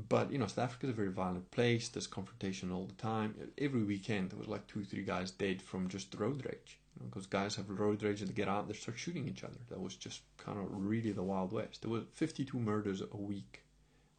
But 0.09 0.33
you 0.33 0.37
know, 0.37 0.47
South 0.47 0.65
Africa 0.65 0.87
is 0.87 0.91
a 0.91 0.95
very 0.95 1.11
violent 1.11 1.51
place. 1.51 1.87
There's 1.87 2.07
confrontation 2.07 2.69
all 2.69 2.85
the 2.85 3.01
time. 3.01 3.33
Every 3.57 3.83
weekend, 3.83 4.31
there 4.31 4.39
was 4.39 4.49
like 4.49 4.67
two, 4.67 4.83
three 4.83 5.03
guys 5.03 5.31
dead 5.31 5.61
from 5.61 5.87
just 5.87 6.13
road 6.15 6.45
rage 6.45 6.79
because 7.03 7.25
guys 7.25 7.55
have 7.55 7.69
road 7.69 8.01
rage 8.03 8.21
and 8.21 8.29
they 8.29 8.33
get 8.33 8.47
out, 8.47 8.67
they 8.67 8.73
start 8.73 8.97
shooting 8.97 9.27
each 9.27 9.43
other. 9.43 9.57
That 9.69 9.81
was 9.81 9.95
just 9.95 10.21
kind 10.37 10.57
of 10.59 10.65
really 10.69 11.11
the 11.11 11.23
Wild 11.23 11.51
West. 11.51 11.81
There 11.81 11.91
was 11.91 12.03
52 12.13 12.57
murders 12.57 13.01
a 13.01 13.17
week 13.17 13.61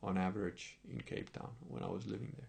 on 0.03 0.18
average 0.18 0.79
in 0.91 1.01
Cape 1.01 1.33
Town 1.33 1.51
when 1.68 1.83
I 1.83 1.89
was 1.89 2.07
living 2.07 2.33
there. 2.37 2.49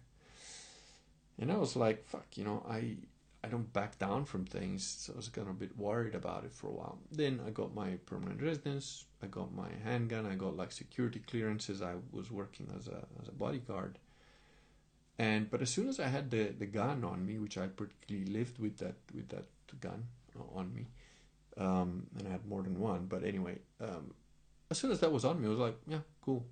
And 1.40 1.52
I 1.52 1.56
was 1.56 1.76
like, 1.76 2.06
fuck, 2.06 2.26
you 2.36 2.44
know, 2.44 2.64
I 2.68 2.96
I 3.42 3.46
don't 3.46 3.72
back 3.72 3.98
down 3.98 4.24
from 4.24 4.44
things, 4.44 4.84
so 4.84 5.12
I 5.12 5.16
was 5.16 5.28
kind 5.28 5.46
of 5.46 5.54
a 5.54 5.58
bit 5.58 5.78
worried 5.78 6.16
about 6.16 6.44
it 6.44 6.52
for 6.52 6.66
a 6.66 6.72
while. 6.72 6.98
Then 7.12 7.40
I 7.46 7.50
got 7.50 7.72
my 7.72 7.90
permanent 8.04 8.42
residence, 8.42 9.04
I 9.22 9.26
got 9.26 9.54
my 9.54 9.68
handgun, 9.84 10.26
I 10.26 10.34
got 10.34 10.56
like 10.56 10.72
security 10.72 11.20
clearances. 11.20 11.80
I 11.80 11.94
was 12.10 12.30
working 12.30 12.68
as 12.76 12.88
a 12.88 13.04
as 13.22 13.28
a 13.28 13.32
bodyguard. 13.32 13.98
And 15.18 15.50
but 15.50 15.62
as 15.62 15.70
soon 15.70 15.88
as 15.88 16.00
I 16.00 16.08
had 16.08 16.30
the, 16.30 16.48
the 16.58 16.66
gun 16.66 17.04
on 17.04 17.24
me, 17.24 17.38
which 17.38 17.56
I 17.58 17.68
particularly 17.68 18.30
lived 18.30 18.58
with 18.58 18.78
that 18.78 18.96
with 19.14 19.28
that 19.28 19.46
gun, 19.80 20.04
on 20.54 20.74
me, 20.74 20.86
um, 21.56 22.06
and 22.18 22.28
I 22.28 22.30
had 22.30 22.46
more 22.46 22.62
than 22.62 22.78
one. 22.78 23.06
But 23.06 23.24
anyway, 23.24 23.58
um, 23.80 24.14
as 24.70 24.78
soon 24.78 24.90
as 24.90 25.00
that 25.00 25.12
was 25.12 25.24
on 25.24 25.40
me, 25.40 25.46
I 25.46 25.50
was 25.50 25.58
like, 25.58 25.76
yeah, 25.86 26.00
cool. 26.22 26.46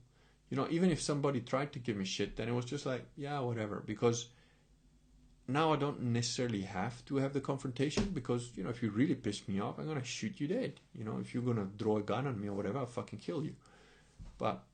You 0.50 0.56
know, 0.56 0.66
even 0.70 0.90
if 0.90 1.02
somebody 1.02 1.40
tried 1.40 1.72
to 1.72 1.78
give 1.78 1.96
me 1.96 2.04
shit, 2.04 2.36
then 2.36 2.48
it 2.48 2.54
was 2.54 2.64
just 2.64 2.86
like, 2.86 3.04
yeah, 3.16 3.40
whatever. 3.40 3.82
Because 3.84 4.28
now 5.48 5.72
I 5.72 5.76
don't 5.76 6.02
necessarily 6.02 6.62
have 6.62 7.04
to 7.06 7.16
have 7.16 7.32
the 7.32 7.40
confrontation 7.40 8.10
because 8.12 8.50
you 8.56 8.64
know 8.64 8.70
if 8.70 8.82
you 8.82 8.90
really 8.90 9.14
piss 9.14 9.46
me 9.48 9.60
off, 9.60 9.78
I'm 9.78 9.86
gonna 9.86 10.04
shoot 10.04 10.40
you 10.40 10.48
dead. 10.48 10.80
You 10.94 11.04
know, 11.04 11.18
if 11.20 11.34
you're 11.34 11.42
gonna 11.42 11.68
draw 11.76 11.98
a 11.98 12.02
gun 12.02 12.26
on 12.26 12.40
me 12.40 12.48
or 12.48 12.54
whatever, 12.54 12.78
I'll 12.78 12.86
fucking 12.86 13.20
kill 13.20 13.44
you. 13.44 13.54
But 14.38 14.64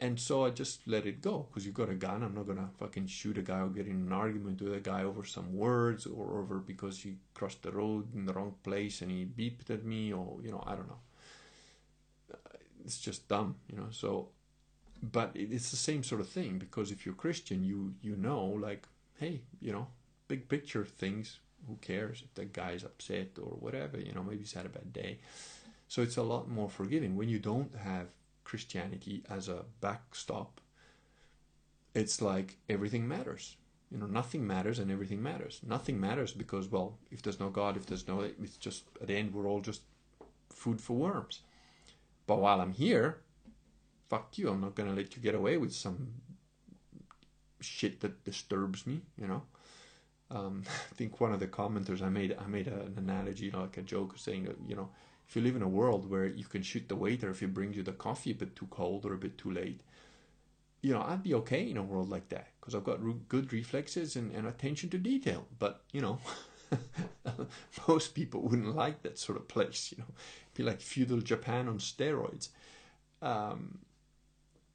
and 0.00 0.18
so 0.18 0.44
I 0.44 0.50
just 0.50 0.80
let 0.86 1.06
it 1.06 1.22
go 1.22 1.46
because 1.48 1.64
you've 1.64 1.74
got 1.74 1.88
a 1.88 1.94
gun. 1.94 2.22
I'm 2.22 2.34
not 2.34 2.46
gonna 2.46 2.68
fucking 2.78 3.06
shoot 3.06 3.38
a 3.38 3.42
guy 3.42 3.60
or 3.60 3.68
get 3.68 3.86
in 3.86 4.06
an 4.06 4.12
argument 4.12 4.60
with 4.60 4.74
a 4.74 4.80
guy 4.80 5.04
over 5.04 5.24
some 5.24 5.54
words 5.56 6.06
or 6.06 6.40
over 6.40 6.58
because 6.58 7.00
he 7.00 7.16
crossed 7.32 7.62
the 7.62 7.70
road 7.70 8.12
in 8.14 8.26
the 8.26 8.32
wrong 8.32 8.54
place 8.62 9.02
and 9.02 9.10
he 9.10 9.24
beeped 9.24 9.70
at 9.70 9.84
me 9.84 10.12
or 10.12 10.38
you 10.42 10.50
know 10.50 10.62
I 10.66 10.74
don't 10.74 10.88
know. 10.88 10.98
It's 12.84 12.98
just 12.98 13.28
dumb, 13.28 13.56
you 13.70 13.78
know. 13.78 13.86
So, 13.90 14.28
but 15.02 15.30
it's 15.34 15.70
the 15.70 15.76
same 15.76 16.02
sort 16.02 16.20
of 16.20 16.28
thing 16.28 16.58
because 16.58 16.90
if 16.90 17.06
you're 17.06 17.14
Christian, 17.14 17.64
you 17.64 17.94
you 18.02 18.16
know 18.16 18.44
like 18.44 18.86
hey 19.18 19.42
you 19.60 19.72
know 19.72 19.86
big 20.28 20.48
picture 20.48 20.84
things. 20.84 21.38
Who 21.66 21.78
cares 21.80 22.22
if 22.22 22.34
the 22.34 22.44
guy's 22.44 22.84
upset 22.84 23.38
or 23.38 23.56
whatever? 23.58 23.98
You 23.98 24.12
know 24.12 24.22
maybe 24.22 24.40
he's 24.40 24.52
had 24.52 24.66
a 24.66 24.68
bad 24.68 24.92
day. 24.92 25.20
So 25.88 26.02
it's 26.02 26.16
a 26.16 26.22
lot 26.22 26.48
more 26.50 26.68
forgiving 26.68 27.16
when 27.16 27.28
you 27.28 27.38
don't 27.38 27.74
have 27.76 28.08
Christianity 28.54 29.24
as 29.28 29.48
a 29.48 29.64
backstop, 29.80 30.60
it's 31.92 32.22
like 32.22 32.56
everything 32.68 33.08
matters. 33.08 33.56
You 33.90 33.98
know, 33.98 34.06
nothing 34.06 34.46
matters 34.46 34.78
and 34.78 34.92
everything 34.92 35.20
matters. 35.20 35.60
Nothing 35.66 36.00
matters 36.00 36.30
because, 36.30 36.68
well, 36.68 36.96
if 37.10 37.20
there's 37.20 37.40
no 37.40 37.50
God, 37.50 37.76
if 37.76 37.86
there's 37.86 38.06
no, 38.06 38.20
it's 38.20 38.56
just, 38.56 38.84
at 39.00 39.08
the 39.08 39.16
end, 39.16 39.34
we're 39.34 39.48
all 39.48 39.60
just 39.60 39.82
food 40.50 40.80
for 40.80 40.92
worms. 40.92 41.40
But 42.28 42.38
while 42.38 42.60
I'm 42.60 42.70
here, 42.70 43.18
fuck 44.08 44.38
you, 44.38 44.50
I'm 44.50 44.60
not 44.60 44.76
to 44.76 44.84
let 44.84 45.16
you 45.16 45.22
get 45.22 45.34
away 45.34 45.56
with 45.56 45.72
some 45.72 46.12
shit 47.60 48.02
that 48.02 48.22
disturbs 48.22 48.86
me, 48.86 49.00
you 49.18 49.26
know. 49.26 49.42
Um, 50.30 50.62
I 50.92 50.94
think 50.94 51.20
one 51.20 51.32
of 51.32 51.40
the 51.40 51.48
commenters 51.48 52.02
I 52.02 52.08
made 52.08 52.36
I 52.40 52.46
made 52.46 52.68
an 52.68 52.94
analogy, 52.96 53.46
you 53.46 53.52
know, 53.52 53.62
like 53.62 53.78
a 53.78 53.82
joke, 53.82 54.16
saying 54.16 54.48
you 54.68 54.76
know 54.76 54.90
if 55.28 55.36
you 55.36 55.42
live 55.42 55.56
in 55.56 55.62
a 55.62 55.68
world 55.68 56.10
where 56.10 56.26
you 56.26 56.44
can 56.44 56.62
shoot 56.62 56.88
the 56.88 56.96
waiter 56.96 57.30
if 57.30 57.40
he 57.40 57.46
brings 57.46 57.76
you 57.76 57.82
the 57.82 57.92
coffee 57.92 58.32
a 58.32 58.34
bit 58.34 58.56
too 58.56 58.66
cold 58.70 59.04
or 59.06 59.14
a 59.14 59.18
bit 59.18 59.38
too 59.38 59.50
late, 59.50 59.80
you 60.82 60.92
know, 60.92 61.02
I'd 61.02 61.22
be 61.22 61.34
okay 61.34 61.68
in 61.68 61.76
a 61.76 61.82
world 61.82 62.10
like 62.10 62.28
that 62.28 62.48
because 62.60 62.74
I've 62.74 62.84
got 62.84 63.02
re- 63.02 63.14
good 63.28 63.52
reflexes 63.52 64.16
and, 64.16 64.32
and 64.32 64.46
attention 64.46 64.90
to 64.90 64.98
detail. 64.98 65.46
But, 65.58 65.82
you 65.92 66.00
know, 66.02 66.18
most 67.88 68.14
people 68.14 68.42
wouldn't 68.42 68.76
like 68.76 69.02
that 69.02 69.18
sort 69.18 69.38
of 69.38 69.48
place, 69.48 69.92
you 69.92 69.98
know, 69.98 70.08
It'd 70.08 70.54
be 70.54 70.62
like 70.62 70.80
feudal 70.80 71.20
Japan 71.20 71.68
on 71.68 71.78
steroids. 71.78 72.48
Um, 73.22 73.78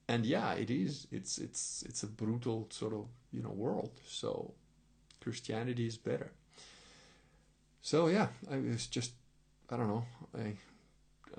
and 0.08 0.26
yeah, 0.26 0.54
it 0.54 0.70
is. 0.72 1.08
It's 1.12 1.38
it's 1.38 1.84
it's 1.88 2.04
a 2.04 2.08
brutal 2.08 2.68
sort 2.72 2.94
of 2.94 3.06
you 3.32 3.42
know 3.44 3.52
world. 3.52 3.92
So 4.08 4.54
Christianity 5.22 5.86
is 5.86 5.98
better. 5.98 6.32
So 7.82 8.08
yeah, 8.08 8.28
I 8.52 8.58
was 8.58 8.88
just 8.88 9.14
I 9.72 9.78
don't 9.78 9.88
know. 9.88 10.06
I 10.36 10.54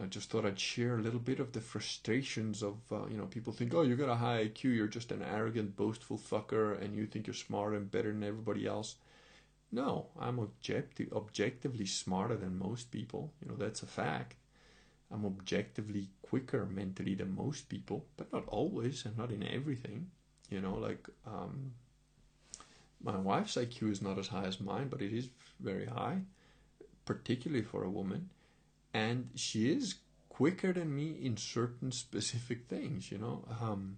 I 0.01 0.07
just 0.07 0.31
thought 0.31 0.47
I'd 0.47 0.59
share 0.59 0.97
a 0.97 1.03
little 1.03 1.19
bit 1.21 1.41
of 1.41 1.53
the 1.53 1.61
frustrations 1.61 2.63
of 2.63 2.77
uh, 2.93 3.07
you 3.11 3.17
know 3.17 3.27
people 3.27 3.53
think 3.53 3.75
oh 3.75 3.83
you 3.83 3.97
got 3.97 4.09
a 4.09 4.15
high 4.15 4.45
IQ 4.47 4.77
you're 4.77 4.87
just 4.87 5.11
an 5.13 5.23
arrogant 5.23 5.77
boastful 5.77 6.17
fucker 6.19 6.81
and 6.81 6.95
you 6.95 7.07
think 7.07 7.27
you're 7.27 7.35
smarter 7.35 7.77
and 7.77 7.91
better 7.91 8.13
than 8.13 8.23
everybody 8.25 8.67
else. 8.67 8.97
No, 9.73 10.07
I'm 10.19 10.39
objective 10.39 11.13
objectively 11.13 11.87
smarter 11.87 12.37
than 12.37 12.59
most 12.59 12.91
people. 12.91 13.33
You 13.43 13.49
know 13.49 13.57
that's 13.57 13.83
a 13.83 13.87
fact. 13.87 14.37
I'm 15.13 15.27
objectively 15.27 16.09
quicker 16.23 16.65
mentally 16.67 17.17
than 17.17 17.35
most 17.35 17.69
people, 17.69 18.07
but 18.17 18.33
not 18.33 18.45
always 18.47 19.05
and 19.05 19.19
not 19.19 19.33
in 19.33 19.43
everything. 19.43 20.11
You 20.51 20.61
know, 20.61 20.75
like 20.75 21.09
um, 21.27 21.73
my 23.03 23.17
wife's 23.17 23.57
IQ 23.57 23.91
is 23.91 24.03
not 24.03 24.19
as 24.19 24.29
high 24.29 24.45
as 24.45 24.61
mine, 24.61 24.89
but 24.89 25.03
it 25.03 25.13
is 25.13 25.29
very 25.61 25.87
high 25.87 26.21
particularly 27.11 27.65
for 27.65 27.83
a 27.83 27.91
woman, 27.91 28.31
and 28.95 29.31
she 29.35 29.69
is 29.69 29.97
quicker 30.29 30.73
than 30.73 30.95
me 30.95 31.09
in 31.21 31.37
certain 31.37 31.91
specific 31.91 32.69
things. 32.69 33.11
You 33.11 33.19
know, 33.19 33.45
um, 33.61 33.97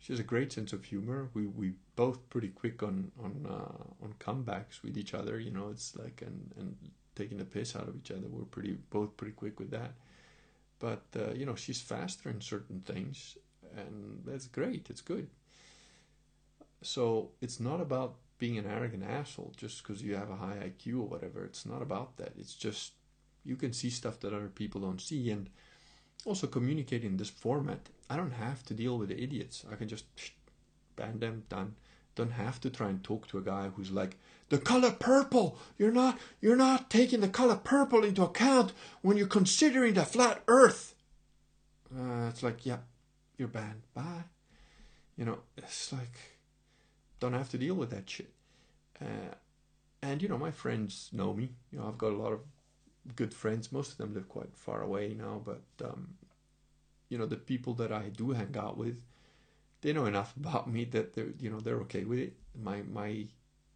she 0.00 0.12
has 0.12 0.18
a 0.18 0.24
great 0.24 0.50
sense 0.52 0.72
of 0.72 0.84
humor. 0.84 1.30
We 1.34 1.46
we 1.46 1.74
both 1.94 2.18
pretty 2.30 2.48
quick 2.48 2.82
on 2.82 3.12
on 3.22 3.46
uh, 3.48 4.04
on 4.04 4.14
comebacks 4.18 4.82
with 4.82 4.98
each 4.98 5.14
other. 5.14 5.38
You 5.38 5.52
know, 5.52 5.68
it's 5.70 5.94
like 5.96 6.20
and 6.26 6.52
and 6.58 6.76
taking 7.14 7.38
the 7.38 7.44
piss 7.44 7.76
out 7.76 7.86
of 7.86 7.94
each 7.96 8.10
other. 8.10 8.26
We're 8.28 8.52
pretty 8.56 8.76
both 8.90 9.16
pretty 9.16 9.34
quick 9.34 9.60
with 9.60 9.70
that. 9.70 9.92
But 10.80 11.04
uh, 11.16 11.32
you 11.34 11.46
know, 11.46 11.54
she's 11.54 11.80
faster 11.80 12.28
in 12.28 12.40
certain 12.40 12.80
things, 12.80 13.38
and 13.76 14.24
that's 14.26 14.48
great. 14.48 14.90
It's 14.90 15.04
good. 15.12 15.28
So 16.82 17.30
it's 17.40 17.60
not 17.60 17.80
about 17.80 18.16
being 18.42 18.58
an 18.58 18.66
arrogant 18.66 19.04
asshole 19.08 19.52
just 19.56 19.80
because 19.80 20.02
you 20.02 20.16
have 20.16 20.28
a 20.28 20.34
high 20.34 20.56
IQ 20.68 20.94
or 20.94 21.06
whatever. 21.06 21.44
It's 21.44 21.64
not 21.64 21.80
about 21.80 22.16
that. 22.16 22.32
It's 22.36 22.56
just 22.56 22.90
you 23.44 23.54
can 23.54 23.72
see 23.72 23.88
stuff 23.88 24.18
that 24.18 24.34
other 24.34 24.48
people 24.48 24.80
don't 24.80 25.00
see 25.00 25.30
and 25.30 25.48
also 26.24 26.48
communicate 26.48 27.04
in 27.04 27.18
this 27.18 27.30
format. 27.30 27.88
I 28.10 28.16
don't 28.16 28.32
have 28.32 28.64
to 28.64 28.74
deal 28.74 28.98
with 28.98 29.10
the 29.10 29.22
idiots. 29.22 29.64
I 29.70 29.76
can 29.76 29.86
just 29.86 30.06
ban 30.96 31.20
them, 31.20 31.44
done. 31.48 31.76
Don't 32.16 32.32
have 32.32 32.60
to 32.62 32.68
try 32.68 32.88
and 32.88 33.04
talk 33.04 33.28
to 33.28 33.38
a 33.38 33.42
guy 33.42 33.68
who's 33.68 33.92
like, 33.92 34.16
the 34.48 34.58
color 34.58 34.90
purple. 34.90 35.56
You're 35.78 35.92
not 35.92 36.18
you're 36.40 36.56
not 36.56 36.90
taking 36.90 37.20
the 37.20 37.28
color 37.28 37.54
purple 37.54 38.02
into 38.02 38.24
account 38.24 38.72
when 39.02 39.16
you're 39.16 39.28
considering 39.28 39.94
the 39.94 40.04
flat 40.04 40.42
earth. 40.48 40.96
Uh, 41.96 42.26
it's 42.28 42.42
like, 42.42 42.66
yeah, 42.66 42.78
you're 43.38 43.46
banned. 43.46 43.82
Bye. 43.94 44.24
You 45.16 45.26
know, 45.26 45.38
it's 45.56 45.92
like 45.92 46.31
don't 47.22 47.38
have 47.38 47.48
to 47.50 47.58
deal 47.58 47.76
with 47.76 47.90
that 47.90 48.10
shit. 48.10 48.30
Uh, 49.00 49.34
and 50.02 50.20
you 50.20 50.28
know, 50.28 50.38
my 50.38 50.50
friends 50.50 51.08
know 51.12 51.32
me. 51.32 51.52
You 51.70 51.78
know, 51.78 51.86
I've 51.86 51.96
got 51.96 52.12
a 52.12 52.16
lot 52.16 52.32
of 52.32 52.40
good 53.14 53.32
friends. 53.32 53.70
Most 53.70 53.92
of 53.92 53.98
them 53.98 54.12
live 54.12 54.28
quite 54.28 54.54
far 54.56 54.82
away 54.82 55.14
now, 55.16 55.40
but 55.44 55.62
um, 55.84 56.14
you 57.08 57.16
know, 57.16 57.26
the 57.26 57.36
people 57.36 57.74
that 57.74 57.92
I 57.92 58.08
do 58.08 58.32
hang 58.32 58.56
out 58.58 58.76
with, 58.76 59.02
they 59.82 59.92
know 59.92 60.06
enough 60.06 60.34
about 60.40 60.68
me 60.68 60.84
that 60.86 61.14
they're 61.14 61.32
you 61.38 61.48
know 61.48 61.60
they're 61.60 61.80
okay 61.82 62.04
with 62.04 62.18
it. 62.18 62.34
My 62.60 62.82
my 62.82 63.26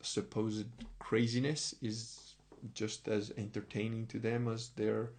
supposed 0.03 0.66
craziness 0.99 1.74
is 1.80 2.34
just 2.74 3.07
as 3.07 3.32
entertaining 3.38 4.07
to 4.09 4.18
them 4.18 4.49
as 4.49 4.70
their 4.70 5.12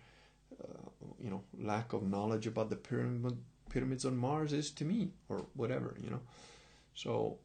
uh, 0.61 0.89
you 1.17 1.30
know 1.30 1.41
lack 1.57 1.93
of 1.93 2.03
knowledge 2.03 2.45
about 2.45 2.69
the 2.69 2.75
pyramid 2.75 3.38
pyramids 3.69 4.05
on 4.05 4.17
Mars 4.17 4.53
is 4.53 4.69
to 4.71 4.86
me 4.86 5.11
or 5.30 5.45
whatever 5.55 5.95
you 6.01 6.09
know 6.09 6.21
so 6.93 7.38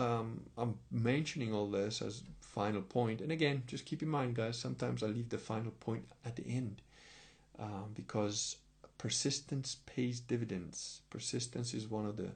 um, 0.00 0.40
I'm 0.56 0.78
mentioning 0.90 1.52
all 1.52 1.66
this 1.66 2.00
as 2.00 2.22
final 2.40 2.82
point. 2.82 3.20
And 3.20 3.30
again 3.30 3.62
just 3.66 3.84
keep 3.84 4.02
in 4.02 4.08
mind 4.08 4.34
guys 4.34 4.58
sometimes 4.58 5.02
I 5.02 5.06
leave 5.06 5.28
the 5.28 5.38
final 5.38 5.72
point 5.72 6.04
at 6.24 6.36
the 6.36 6.46
end 6.48 6.80
um, 7.58 7.90
because 7.94 8.56
persistence 8.98 9.76
pays 9.86 10.20
dividends. 10.20 11.02
Persistence 11.10 11.74
is 11.74 11.86
one 11.86 12.06
of 12.06 12.16
the 12.16 12.30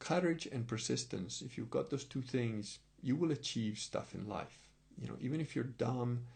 courage 0.00 0.46
and 0.46 0.66
persistence. 0.66 1.40
If 1.40 1.56
you've 1.56 1.70
got 1.70 1.90
those 1.90 2.04
two 2.04 2.22
things 2.22 2.80
you 3.00 3.16
will 3.16 3.32
achieve 3.32 3.78
stuff 3.78 4.14
in 4.14 4.28
life. 4.28 4.58
You 5.00 5.08
know 5.08 5.16
even 5.20 5.40
if 5.40 5.54
you're 5.54 5.64
dumb 5.64 6.26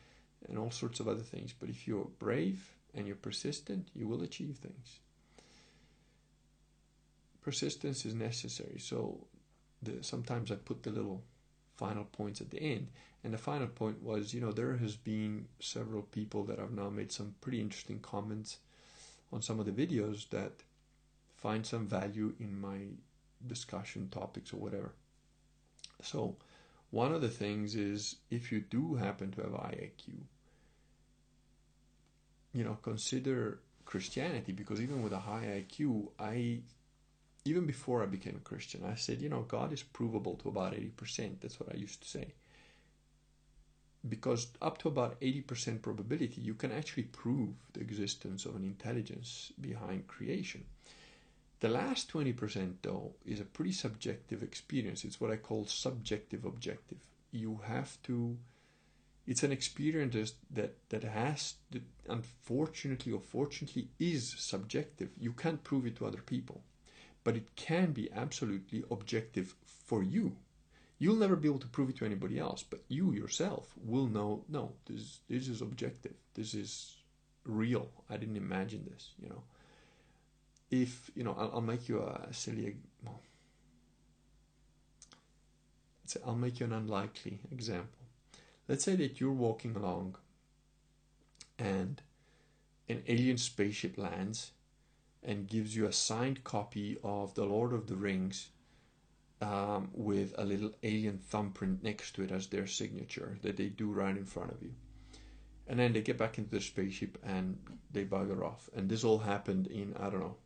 and 0.49 0.59
all 0.59 0.71
sorts 0.71 1.01
of 1.01 1.09
other 1.09 1.27
things 1.33 1.53
but 1.59 1.69
if 1.69 1.89
you're 1.89 2.09
brave 2.21 2.71
and 2.95 3.07
you're 3.07 3.17
persistent 3.17 3.89
you 3.95 4.07
will 4.07 4.23
achieve 4.23 4.59
things. 4.63 5.01
Persistence 7.43 8.05
is 8.05 8.15
necessary. 8.15 8.79
So 8.79 9.27
the, 9.83 10.03
sometimes 10.03 10.51
i 10.51 10.55
put 10.55 10.83
the 10.83 10.91
little 10.91 11.23
final 11.77 12.05
points 12.05 12.41
at 12.41 12.51
the 12.51 12.61
end. 12.61 12.89
And 13.23 13.35
the 13.35 13.39
final 13.39 13.67
point 13.67 14.03
was 14.03 14.33
you 14.33 14.41
know 14.41 14.53
there 14.53 14.77
has 14.77 14.97
been 14.97 15.47
several 15.61 16.03
people 16.03 16.45
that 16.45 16.59
have 16.59 16.73
now 16.73 16.89
made 16.91 17.13
some 17.13 17.35
pretty 17.41 17.61
interesting 17.61 17.99
comments 18.01 18.59
on 19.33 19.43
some 19.43 19.59
of 19.59 19.67
the 19.67 19.73
videos 19.73 20.29
that 20.31 20.53
find 21.37 21.67
some 21.67 21.87
value 21.87 22.35
in 22.39 22.59
my 22.61 22.79
discussion 23.47 24.09
topics 24.09 24.53
or 24.53 24.57
whatever. 24.57 24.93
So 26.03 26.37
one 26.91 27.13
of 27.13 27.21
the 27.21 27.29
things 27.29 27.75
is 27.75 28.17
if 28.31 28.53
you 28.53 28.61
do 28.61 28.95
happen 28.95 29.33
to 29.33 29.43
have 29.43 29.51
IIQ, 29.51 30.09
you 32.53 32.65
know, 32.65 32.79
consider 32.83 33.59
Christianity 33.85 34.53
because 34.53 34.81
even 34.81 35.03
with 35.03 35.13
a 35.13 35.19
high 35.19 35.65
IQ, 35.69 36.09
I 36.19 36.61
even 37.47 37.67
before 37.67 38.03
I 38.03 38.07
became 38.07 38.37
a 38.37 38.49
Christian, 38.49 38.83
I 38.85 38.95
said, 38.95 39.21
you 39.21 39.29
know, 39.29 39.43
God 39.43 39.73
is 39.73 39.83
provable 39.83 40.35
to 40.37 40.49
about 40.49 40.75
80%. 40.75 41.41
That's 41.41 41.61
what 41.61 41.73
I 41.73 41.77
used 41.77 42.03
to 42.03 42.09
say. 42.09 42.35
Because 44.09 44.49
up 44.63 44.79
to 44.79 44.89
about 44.89 45.21
80% 45.21 45.83
probability, 45.83 46.41
you 46.41 46.55
can 46.55 46.71
actually 46.71 47.05
prove 47.05 47.55
the 47.73 47.81
existence 47.81 48.47
of 48.47 48.55
an 48.55 48.65
intelligence 48.65 49.53
behind 49.61 50.07
creation. 50.07 50.65
The 51.61 51.69
last 51.69 52.13
20%, 52.13 52.75
though, 52.83 53.15
is 53.25 53.41
a 53.41 53.45
pretty 53.45 53.73
subjective 53.73 54.43
experience. 54.43 55.05
It's 55.05 55.21
what 55.21 55.31
I 55.31 55.37
call 55.37 55.67
subjective 55.67 56.45
objective. 56.45 56.99
You 57.33 57.61
have 57.65 58.01
to, 58.05 58.37
it's 59.27 59.43
an 59.43 59.53
experience 59.53 60.35
that, 60.51 60.77
that 60.91 61.03
has, 61.03 61.55
unfortunately 62.09 63.13
or 63.13 63.21
fortunately, 63.21 63.89
is 63.99 64.35
subjective. 64.39 65.09
You 65.19 65.33
can't 65.33 65.65
prove 65.65 65.87
it 65.87 65.97
to 65.97 66.07
other 66.07 66.23
people, 66.23 66.63
but 67.27 67.37
it 67.37 67.57
can 67.57 67.91
be 67.91 68.09
absolutely 68.13 68.85
objective 68.89 69.57
for 69.67 70.03
you. 70.03 70.37
You'll 71.01 71.17
never 71.17 71.35
be 71.37 71.49
able 71.49 71.65
to 71.67 71.75
prove 71.77 71.91
it 71.91 71.97
to 71.97 72.07
anybody 72.07 72.39
else, 72.39 72.63
but 72.63 72.85
you 72.89 73.13
yourself 73.13 73.75
will 73.85 74.07
know 74.07 74.45
no, 74.49 74.73
this, 74.87 75.19
this 75.29 75.49
is 75.49 75.61
objective. 75.61 76.15
This 76.35 76.55
is 76.55 76.97
real. 77.45 77.89
I 78.09 78.17
didn't 78.17 78.37
imagine 78.37 78.87
this, 78.89 79.11
you 79.21 79.29
know 79.29 79.43
if 80.71 81.11
you 81.15 81.23
know 81.23 81.35
I'll, 81.39 81.51
I'll 81.55 81.61
make 81.61 81.89
you 81.89 82.03
a 82.03 82.33
silly 82.33 82.77
well, 83.05 83.21
I'll 86.27 86.35
make 86.35 86.61
you 86.61 86.67
an 86.67 86.73
unlikely 86.73 87.41
example 87.53 88.07
let's 88.69 88.85
say 88.85 88.97
that 88.97 89.21
you're 89.21 89.33
walking 89.33 89.77
along 89.77 90.17
and 91.59 92.03
an 92.89 93.03
alien 93.07 93.39
spaceship 93.39 93.97
lands 93.97 94.53
and 95.27 95.49
gives 95.49 95.75
you 95.75 95.87
a 95.87 95.93
signed 95.93 96.45
copy 96.45 96.97
of 97.03 97.35
the 97.35 97.45
Lord 97.45 97.73
of 97.73 97.89
the 97.89 97.97
Rings 97.97 98.49
um, 99.43 99.91
with 99.93 100.33
a 100.39 100.45
little 100.45 100.71
alien 100.83 101.19
thumbprint 101.19 101.83
next 101.83 102.15
to 102.15 102.23
it 102.23 102.31
as 102.31 102.47
their 102.47 102.67
signature 102.67 103.37
that 103.43 103.57
they 103.57 103.67
do 103.67 103.91
right 103.91 104.17
in 104.17 104.25
front 104.25 104.53
of 104.53 104.63
you. 104.63 104.73
And 105.67 105.81
then 105.81 105.93
they 105.93 106.01
get 106.01 106.17
back 106.17 106.39
into 106.39 106.51
the 106.51 106.61
spaceship 106.61 107.19
and 107.25 107.59
they 107.93 108.05
bugger 108.05 108.45
off. 108.45 108.71
And 108.75 108.89
this 108.89 109.03
all 109.03 109.19
happened 109.19 109.67
in, 109.67 109.95
I 109.99 110.09
don't 110.11 110.21
know, 110.21 110.37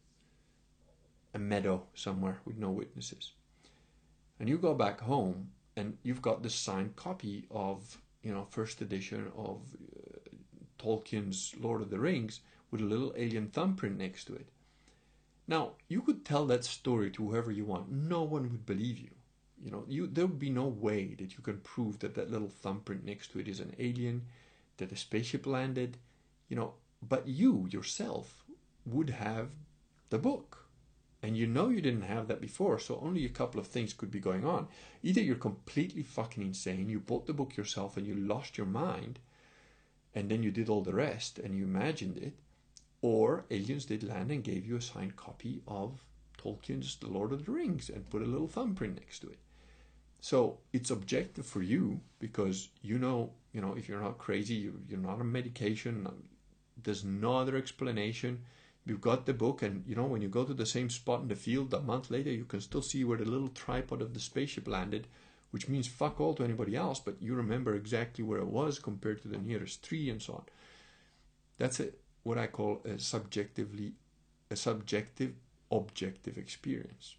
a 1.34 1.38
meadow 1.38 1.82
somewhere 1.94 2.40
with 2.46 2.56
no 2.56 2.70
witnesses. 2.70 3.32
And 4.40 4.48
you 4.48 4.56
go 4.56 4.74
back 4.74 5.02
home 5.02 5.50
and 5.76 5.98
you've 6.02 6.22
got 6.22 6.42
the 6.42 6.48
signed 6.50 6.96
copy 6.96 7.44
of, 7.50 7.98
you 8.22 8.32
know, 8.32 8.46
first 8.50 8.80
edition 8.80 9.30
of 9.36 9.60
uh, 9.84 10.30
Tolkien's 10.78 11.54
Lord 11.60 11.82
of 11.82 11.90
the 11.90 11.98
Rings 11.98 12.40
with 12.70 12.80
a 12.80 12.84
little 12.84 13.12
alien 13.14 13.48
thumbprint 13.48 13.98
next 13.98 14.24
to 14.24 14.34
it. 14.34 14.48
Now, 15.50 15.72
you 15.88 16.00
could 16.00 16.24
tell 16.24 16.46
that 16.46 16.64
story 16.64 17.10
to 17.10 17.28
whoever 17.28 17.50
you 17.50 17.64
want. 17.64 17.90
No 17.90 18.22
one 18.22 18.44
would 18.44 18.64
believe 18.64 18.98
you. 18.98 19.10
You 19.60 19.72
know, 19.72 19.84
you 19.88 20.06
there 20.06 20.28
would 20.28 20.38
be 20.38 20.48
no 20.48 20.68
way 20.68 21.16
that 21.18 21.32
you 21.36 21.42
can 21.42 21.58
prove 21.58 21.98
that 21.98 22.14
that 22.14 22.30
little 22.30 22.48
thumbprint 22.48 23.04
next 23.04 23.32
to 23.32 23.40
it 23.40 23.48
is 23.48 23.58
an 23.58 23.74
alien, 23.76 24.22
that 24.76 24.92
a 24.92 24.96
spaceship 24.96 25.46
landed, 25.46 25.98
you 26.48 26.54
know, 26.54 26.74
but 27.02 27.26
you 27.26 27.68
yourself 27.68 28.44
would 28.86 29.10
have 29.10 29.48
the 30.10 30.18
book 30.18 30.68
and 31.20 31.36
you 31.36 31.48
know 31.48 31.68
you 31.68 31.80
didn't 31.82 32.14
have 32.14 32.28
that 32.28 32.40
before, 32.40 32.78
so 32.78 33.00
only 33.02 33.24
a 33.26 33.28
couple 33.40 33.60
of 33.60 33.66
things 33.66 33.92
could 33.92 34.10
be 34.10 34.20
going 34.20 34.44
on. 34.44 34.68
Either 35.02 35.20
you're 35.20 35.34
completely 35.48 36.04
fucking 36.04 36.44
insane, 36.44 36.88
you 36.88 37.00
bought 37.00 37.26
the 37.26 37.34
book 37.34 37.56
yourself 37.56 37.96
and 37.96 38.06
you 38.06 38.14
lost 38.14 38.56
your 38.56 38.68
mind, 38.68 39.18
and 40.14 40.30
then 40.30 40.44
you 40.44 40.52
did 40.52 40.68
all 40.68 40.82
the 40.82 40.94
rest 40.94 41.40
and 41.40 41.56
you 41.56 41.64
imagined 41.64 42.16
it, 42.16 42.34
or 43.02 43.44
aliens 43.50 43.86
did 43.86 44.02
land 44.02 44.30
and 44.30 44.44
gave 44.44 44.66
you 44.66 44.76
a 44.76 44.82
signed 44.82 45.16
copy 45.16 45.62
of 45.66 46.04
Tolkien's 46.38 46.96
The 46.96 47.08
Lord 47.08 47.32
of 47.32 47.44
the 47.44 47.52
Rings 47.52 47.88
and 47.88 48.08
put 48.08 48.22
a 48.22 48.26
little 48.26 48.48
thumbprint 48.48 48.96
next 48.96 49.20
to 49.20 49.28
it. 49.28 49.38
So 50.20 50.58
it's 50.72 50.90
objective 50.90 51.46
for 51.46 51.62
you 51.62 52.00
because 52.18 52.68
you 52.82 52.98
know, 52.98 53.30
you 53.52 53.60
know, 53.60 53.74
if 53.74 53.88
you're 53.88 54.00
not 54.00 54.18
crazy, 54.18 54.70
you're 54.88 54.98
not 54.98 55.20
on 55.20 55.32
medication, 55.32 56.06
there's 56.82 57.04
no 57.04 57.36
other 57.36 57.56
explanation. 57.56 58.42
You've 58.84 59.00
got 59.00 59.26
the 59.26 59.34
book 59.34 59.62
and 59.62 59.84
you 59.86 59.94
know 59.94 60.04
when 60.04 60.22
you 60.22 60.28
go 60.28 60.44
to 60.44 60.54
the 60.54 60.66
same 60.66 60.90
spot 60.90 61.20
in 61.20 61.28
the 61.28 61.36
field 61.36 61.72
a 61.74 61.80
month 61.80 62.10
later 62.10 62.30
you 62.30 62.44
can 62.44 62.60
still 62.60 62.82
see 62.82 63.04
where 63.04 63.18
the 63.18 63.24
little 63.24 63.48
tripod 63.48 64.00
of 64.00 64.14
the 64.14 64.20
spaceship 64.20 64.66
landed 64.66 65.06
which 65.50 65.68
means 65.68 65.86
fuck 65.86 66.18
all 66.20 66.34
to 66.34 66.42
anybody 66.42 66.74
else 66.74 66.98
but 66.98 67.20
you 67.20 67.34
remember 67.34 67.74
exactly 67.74 68.24
where 68.24 68.38
it 68.38 68.46
was 68.46 68.78
compared 68.78 69.20
to 69.20 69.28
the 69.28 69.38
nearest 69.38 69.84
tree 69.84 70.08
and 70.08 70.22
so 70.22 70.32
on. 70.32 70.44
That's 71.58 71.78
a, 71.78 71.90
what 72.22 72.38
i 72.38 72.46
call 72.46 72.80
a 72.84 72.98
subjectively 72.98 73.92
a 74.50 74.56
subjective 74.56 75.34
objective 75.70 76.36
experience 76.36 77.16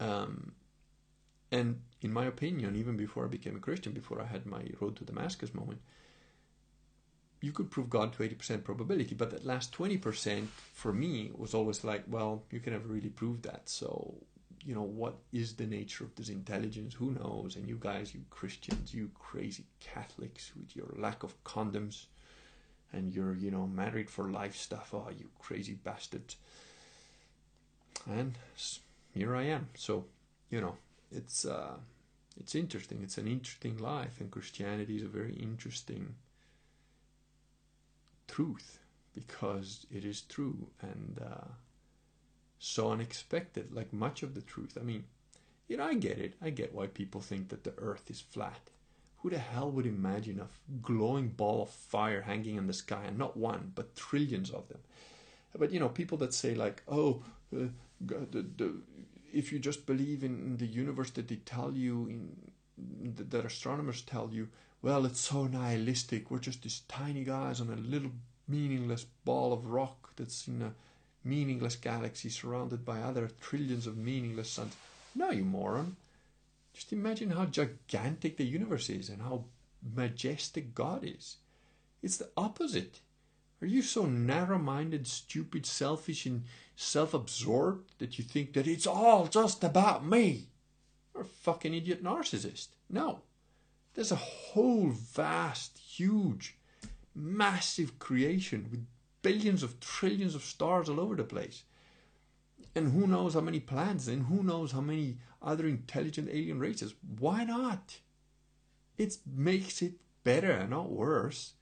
um, 0.00 0.52
and 1.52 1.80
in 2.02 2.12
my 2.12 2.24
opinion 2.24 2.74
even 2.76 2.96
before 2.96 3.24
i 3.24 3.28
became 3.28 3.56
a 3.56 3.60
christian 3.60 3.92
before 3.92 4.20
i 4.20 4.26
had 4.26 4.46
my 4.46 4.62
road 4.80 4.96
to 4.96 5.04
damascus 5.04 5.54
moment 5.54 5.80
you 7.44 7.52
could 7.52 7.70
prove 7.70 7.90
God 7.90 8.14
to 8.14 8.20
80% 8.20 8.64
probability, 8.64 9.14
but 9.14 9.30
that 9.30 9.44
last 9.44 9.70
20% 9.72 10.46
for 10.72 10.94
me 10.94 11.30
was 11.36 11.52
always 11.52 11.84
like, 11.84 12.02
well, 12.08 12.42
you 12.50 12.58
can 12.58 12.72
never 12.72 12.88
really 12.88 13.10
prove 13.10 13.42
that. 13.42 13.68
So, 13.68 14.14
you 14.64 14.74
know, 14.74 14.82
what 14.82 15.16
is 15.30 15.52
the 15.52 15.66
nature 15.66 16.04
of 16.04 16.14
this 16.14 16.30
intelligence? 16.30 16.94
Who 16.94 17.10
knows? 17.10 17.56
And 17.56 17.68
you 17.68 17.76
guys, 17.78 18.14
you 18.14 18.22
Christians, 18.30 18.94
you 18.94 19.10
crazy 19.18 19.64
Catholics 19.78 20.52
with 20.56 20.74
your 20.74 20.88
lack 20.96 21.22
of 21.22 21.44
condoms 21.44 22.06
and 22.94 23.14
your, 23.14 23.34
you 23.34 23.50
know, 23.50 23.66
married 23.66 24.08
for 24.08 24.30
life 24.30 24.56
stuff. 24.56 24.90
Oh, 24.92 25.08
you 25.16 25.28
crazy 25.38 25.74
bastards. 25.74 26.36
And 28.06 28.34
here 29.12 29.34
I 29.34 29.44
am. 29.44 29.68
So, 29.74 30.04
you 30.50 30.60
know, 30.60 30.76
it's, 31.10 31.44
uh, 31.44 31.74
it's 32.38 32.54
interesting. 32.54 33.00
It's 33.02 33.18
an 33.18 33.28
interesting 33.28 33.78
life, 33.78 34.20
and 34.20 34.30
Christianity 34.30 34.96
is 34.96 35.02
a 35.02 35.08
very 35.08 35.34
interesting 35.34 36.14
truth 38.26 38.78
because 39.14 39.86
it 39.94 40.04
is 40.04 40.22
true 40.22 40.66
and 40.82 41.20
uh, 41.24 41.48
so 42.58 42.90
unexpected, 42.90 43.72
like 43.72 43.92
much 43.92 44.22
of 44.22 44.34
the 44.34 44.42
truth. 44.42 44.76
I 44.80 44.82
mean, 44.82 45.04
you 45.68 45.76
know, 45.76 45.84
I 45.84 45.94
get 45.94 46.18
it. 46.18 46.34
I 46.42 46.50
get 46.50 46.74
why 46.74 46.88
people 46.88 47.20
think 47.20 47.48
that 47.50 47.64
the 47.64 47.74
earth 47.78 48.10
is 48.10 48.20
flat. 48.20 48.70
Who 49.24 49.30
the 49.30 49.38
hell 49.38 49.70
would 49.70 49.86
imagine 49.86 50.38
a 50.38 50.48
glowing 50.82 51.30
ball 51.30 51.62
of 51.62 51.70
fire 51.70 52.20
hanging 52.20 52.56
in 52.56 52.66
the 52.66 52.74
sky 52.74 53.04
and 53.06 53.16
not 53.16 53.38
one, 53.38 53.72
but 53.74 53.96
trillions 53.96 54.50
of 54.50 54.68
them? 54.68 54.80
But 55.58 55.72
you 55.72 55.80
know, 55.80 55.88
people 55.88 56.18
that 56.18 56.34
say 56.34 56.54
like, 56.54 56.82
"Oh, 56.86 57.22
uh, 57.56 57.68
the, 58.02 58.44
the, 58.58 58.74
if 59.32 59.50
you 59.50 59.58
just 59.58 59.86
believe 59.86 60.24
in, 60.24 60.34
in 60.40 60.56
the 60.58 60.66
universe 60.66 61.08
that 61.12 61.28
they 61.28 61.36
tell 61.36 61.72
you, 61.72 62.06
in, 62.06 63.22
that 63.30 63.46
astronomers 63.46 64.02
tell 64.02 64.28
you, 64.30 64.50
well, 64.82 65.06
it's 65.06 65.20
so 65.20 65.46
nihilistic. 65.46 66.30
We're 66.30 66.38
just 66.38 66.62
these 66.62 66.82
tiny 66.86 67.24
guys 67.24 67.62
on 67.62 67.70
a 67.70 67.76
little 67.76 68.10
meaningless 68.46 69.06
ball 69.24 69.54
of 69.54 69.64
rock 69.64 70.10
that's 70.16 70.48
in 70.48 70.60
a 70.60 70.74
meaningless 71.26 71.76
galaxy 71.76 72.28
surrounded 72.28 72.84
by 72.84 73.00
other 73.00 73.30
trillions 73.40 73.86
of 73.86 73.96
meaningless 73.96 74.50
suns. 74.50 74.76
No, 75.14 75.30
you 75.30 75.46
moron. 75.46 75.96
Just 76.74 76.92
imagine 76.92 77.30
how 77.30 77.46
gigantic 77.46 78.36
the 78.36 78.44
universe 78.44 78.90
is 78.90 79.08
and 79.08 79.22
how 79.22 79.44
majestic 79.94 80.74
God 80.74 81.04
is. 81.04 81.36
It's 82.02 82.16
the 82.16 82.30
opposite. 82.36 83.00
Are 83.62 83.66
you 83.66 83.80
so 83.80 84.04
narrow 84.04 84.58
minded, 84.58 85.06
stupid, 85.06 85.64
selfish, 85.64 86.26
and 86.26 86.44
self 86.74 87.14
absorbed 87.14 87.94
that 87.98 88.18
you 88.18 88.24
think 88.24 88.52
that 88.52 88.66
it's 88.66 88.86
all 88.86 89.28
just 89.28 89.62
about 89.62 90.04
me? 90.04 90.48
You're 91.14 91.22
a 91.22 91.26
fucking 91.26 91.72
idiot 91.72 92.02
narcissist. 92.02 92.68
No. 92.90 93.20
There's 93.94 94.12
a 94.12 94.16
whole 94.16 94.90
vast, 94.90 95.78
huge, 95.78 96.58
massive 97.14 98.00
creation 98.00 98.66
with 98.70 98.84
billions 99.22 99.62
of 99.62 99.78
trillions 99.78 100.34
of 100.34 100.42
stars 100.42 100.88
all 100.88 100.98
over 100.98 101.14
the 101.14 101.24
place. 101.24 101.62
And 102.74 102.92
who 102.92 103.06
knows 103.06 103.34
how 103.34 103.40
many 103.40 103.60
planets 103.60 104.08
and 104.08 104.26
who 104.26 104.42
knows 104.42 104.72
how 104.72 104.80
many 104.80 105.18
other 105.40 105.66
intelligent 105.66 106.28
alien 106.28 106.58
races. 106.58 106.94
Why 107.18 107.44
not? 107.44 107.98
It 108.98 109.18
makes 109.26 109.80
it 109.82 109.94
better, 110.24 110.66
not 110.66 110.90
worse. 110.90 111.52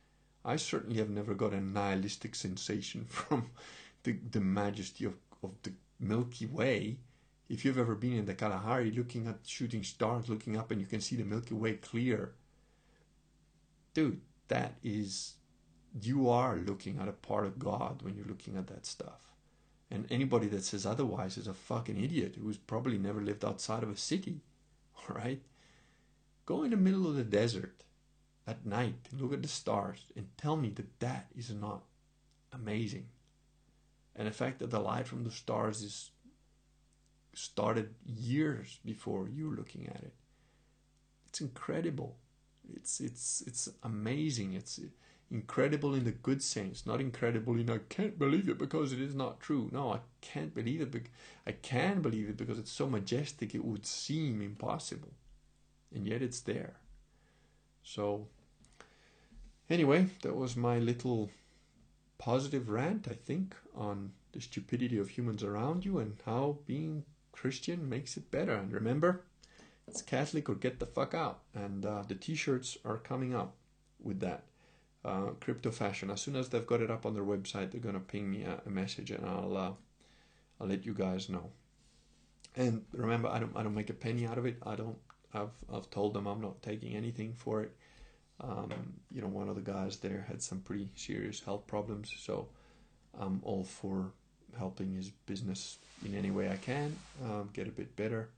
I 0.45 0.57
certainly 0.57 0.99
have 0.99 1.11
never 1.11 1.35
got 1.35 1.53
a 1.53 1.61
nihilistic 1.61 2.35
sensation 2.35 3.05
from 3.09 3.51
the, 4.03 4.13
the 4.31 4.41
majesty 4.41 5.05
of, 5.05 5.15
of 5.43 5.51
the 5.63 5.73
Milky 6.01 6.47
Way. 6.47 6.99
If 7.49 7.65
you've 7.65 7.79
ever 7.79 7.95
been 7.95 8.15
in 8.15 8.25
the 8.25 8.35
Kalahari 8.35 8.91
looking 8.91 9.27
at 9.27 9.41
shooting 9.45 9.83
stars, 9.83 10.29
looking 10.29 10.57
up 10.57 10.71
and 10.71 10.81
you 10.81 10.87
can 10.87 11.01
see 11.01 11.17
the 11.17 11.25
Milky 11.25 11.55
Way 11.55 11.75
clear, 11.75 12.33
dude, 13.93 14.21
that 14.49 14.75
is, 14.83 15.35
you 16.01 16.29
are 16.31 16.57
looking 16.57 16.99
at 16.99 17.09
a 17.09 17.13
part 17.13 17.45
of 17.47 17.59
God 17.59 18.03
when 18.03 18.17
you're 18.17 18.27
looking 18.27 18.57
at 18.57 18.69
that 18.69 18.87
stuff. 18.87 19.32
And 19.93 20.07
anybody 20.11 20.47
that 20.49 20.65
says 20.65 20.87
otherwise 20.87 21.37
is 21.37 21.47
a 21.47 21.53
fucking 21.53 22.03
idiot 22.03 22.37
who's 22.41 22.57
probably 22.57 22.97
never 22.97 23.21
lived 23.21 23.45
outside 23.45 23.83
of 23.83 23.91
a 23.91 23.97
city. 23.97 24.41
All 24.97 25.15
right? 25.15 25.43
Go 26.47 26.63
in 26.63 26.71
the 26.71 26.79
middle 26.79 27.07
of 27.07 27.15
the 27.15 27.25
desert 27.25 27.85
at 28.47 28.65
night, 28.65 29.09
and 29.11 29.21
look 29.21 29.35
at 29.35 29.43
the 29.43 29.49
stars, 29.49 30.07
and 30.17 30.27
tell 30.37 30.57
me 30.57 30.71
that 30.71 30.99
that 30.99 31.27
is 31.37 31.51
not 31.51 31.83
amazing. 32.53 33.07
And 34.17 34.27
the 34.27 34.33
fact 34.33 34.59
that 34.61 34.71
the 34.71 34.81
light 34.81 35.07
from 35.07 35.25
the 35.25 35.31
stars 35.31 35.83
is 35.83 36.11
started 37.35 37.95
years 38.05 38.81
before 38.85 39.29
you're 39.29 39.55
looking 39.55 39.89
at 39.89 40.03
it. 40.03 40.15
It's 41.29 41.41
incredible. 41.41 42.17
It's 42.75 42.99
it's 43.01 43.43
it's 43.47 43.69
amazing. 43.83 44.55
It's 44.55 44.81
incredible 45.33 45.95
in 45.95 46.05
the 46.05 46.13
good 46.13 46.43
sense, 46.43 46.87
not 46.87 47.01
incredible 47.01 47.55
in 47.55 47.71
I 47.71 47.79
can't 47.89 48.19
believe 48.19 48.49
it 48.49 48.59
because 48.59 48.93
it 48.93 49.01
is 49.01 49.15
not 49.15 49.41
true. 49.41 49.71
No, 49.73 49.95
I 49.95 50.01
can't 50.21 50.55
believe 50.55 50.83
it. 50.83 51.07
I 51.47 51.53
can 51.53 52.03
believe 52.03 52.29
it 52.29 52.37
because 52.37 52.59
it's 52.59 52.71
so 52.71 52.87
majestic 52.87 53.55
it 53.55 53.65
would 53.65 53.87
seem 53.87 54.43
impossible, 54.43 55.13
and 55.95 56.07
yet 56.07 56.23
it's 56.23 56.41
there. 56.41 56.75
So, 57.83 58.29
anyway, 59.71 60.07
that 60.23 60.37
was 60.37 60.55
my 60.55 60.79
little 60.79 61.31
positive 62.19 62.69
rant, 62.69 63.09
I 63.11 63.15
think, 63.15 63.57
on 63.75 64.13
the 64.33 64.41
stupidity 64.41 64.99
of 64.99 65.11
humans 65.11 65.43
around 65.43 65.85
you 65.85 65.99
and 65.99 66.17
how 66.27 66.59
being 66.67 67.05
Christian 67.33 67.89
makes 67.89 68.17
it 68.17 68.31
better. 68.31 68.55
And 68.55 68.71
remember, 68.71 69.23
it's 69.89 70.03
Catholic 70.03 70.49
or 70.49 70.55
get 70.55 70.79
the 70.79 70.87
fuck 70.87 71.15
out. 71.15 71.41
And 71.55 71.85
uh, 71.85 72.03
the 72.07 72.15
t 72.15 72.35
shirts 72.35 72.77
are 72.85 72.99
coming 72.99 73.35
up 73.35 73.55
with 73.99 74.21
that. 74.21 74.45
Uh, 75.05 75.31
crypto 75.41 75.73
fashion. 75.73 76.11
As 76.11 76.21
soon 76.21 76.37
as 76.37 76.49
they've 76.49 76.67
got 76.67 76.81
it 76.81 76.89
up 76.89 77.05
on 77.05 77.15
their 77.15 77.25
website, 77.25 77.73
they're 77.73 77.81
gonna 77.81 77.99
ping 77.99 78.31
me 78.31 78.45
a, 78.45 78.61
a 78.65 78.71
message, 78.71 79.11
and 79.11 79.27
I'll 79.27 79.57
uh, 79.57 79.73
I'll 80.61 80.69
let 80.69 80.87
you 80.87 80.95
guys 80.95 81.29
know. 81.29 81.51
And 82.55 82.85
remember, 82.93 83.29
I 83.29 83.41
don't 83.41 83.57
I 83.57 83.65
don't 83.65 83.75
make 83.75 83.91
a 83.91 83.95
penny 83.95 84.27
out 84.27 84.39
of 84.39 84.47
it. 84.47 84.59
I 84.65 84.77
don't. 84.77 84.99
I've 85.35 85.51
I've 85.73 85.91
told 85.91 86.15
them 86.15 86.29
I'm 86.29 86.41
not 86.41 86.63
taking 86.63 86.95
anything 86.95 87.35
for 87.35 87.63
it. 87.63 87.73
Um, 88.41 88.71
you 89.11 89.21
know, 89.21 89.27
one 89.27 89.49
of 89.49 89.57
the 89.57 89.73
guys 89.73 89.97
there 89.97 90.25
had 90.29 90.41
some 90.41 90.61
pretty 90.61 90.89
serious 90.95 91.41
health 91.41 91.67
problems, 91.67 92.15
so 92.19 92.49
I'm 93.19 93.41
all 93.43 93.65
for 93.65 94.13
helping 94.57 94.95
his 94.95 95.11
business 95.11 95.79
in 96.05 96.15
any 96.15 96.31
way 96.31 96.49
I 96.49 96.57
can 96.57 96.97
um, 97.25 97.51
get 97.53 97.67
a 97.67 97.73
bit 97.73 97.97
better. 97.97 98.29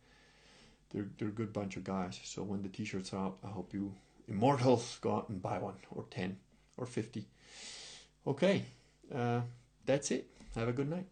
They're 0.91 1.09
they're 1.19 1.29
a 1.29 1.33
good 1.33 1.53
bunch 1.53 1.77
of 1.77 1.85
guys. 1.85 2.19
So 2.25 2.43
when 2.43 2.63
the 2.63 2.71
t-shirts 2.71 3.13
are 3.13 3.27
out, 3.27 3.39
I 3.45 3.49
hope 3.49 3.75
you 3.75 3.95
immortals 4.29 4.97
go 5.03 5.17
out 5.17 5.29
and 5.29 5.43
buy 5.43 5.59
one 5.59 5.75
or 5.91 6.05
ten 6.11 6.39
or 6.77 6.87
50. 6.87 7.25
Okay, 8.27 8.63
uh, 9.15 9.41
that's 9.85 10.11
it. 10.11 10.27
Have 10.55 10.69
a 10.69 10.73
good 10.73 10.89
night. 10.89 11.07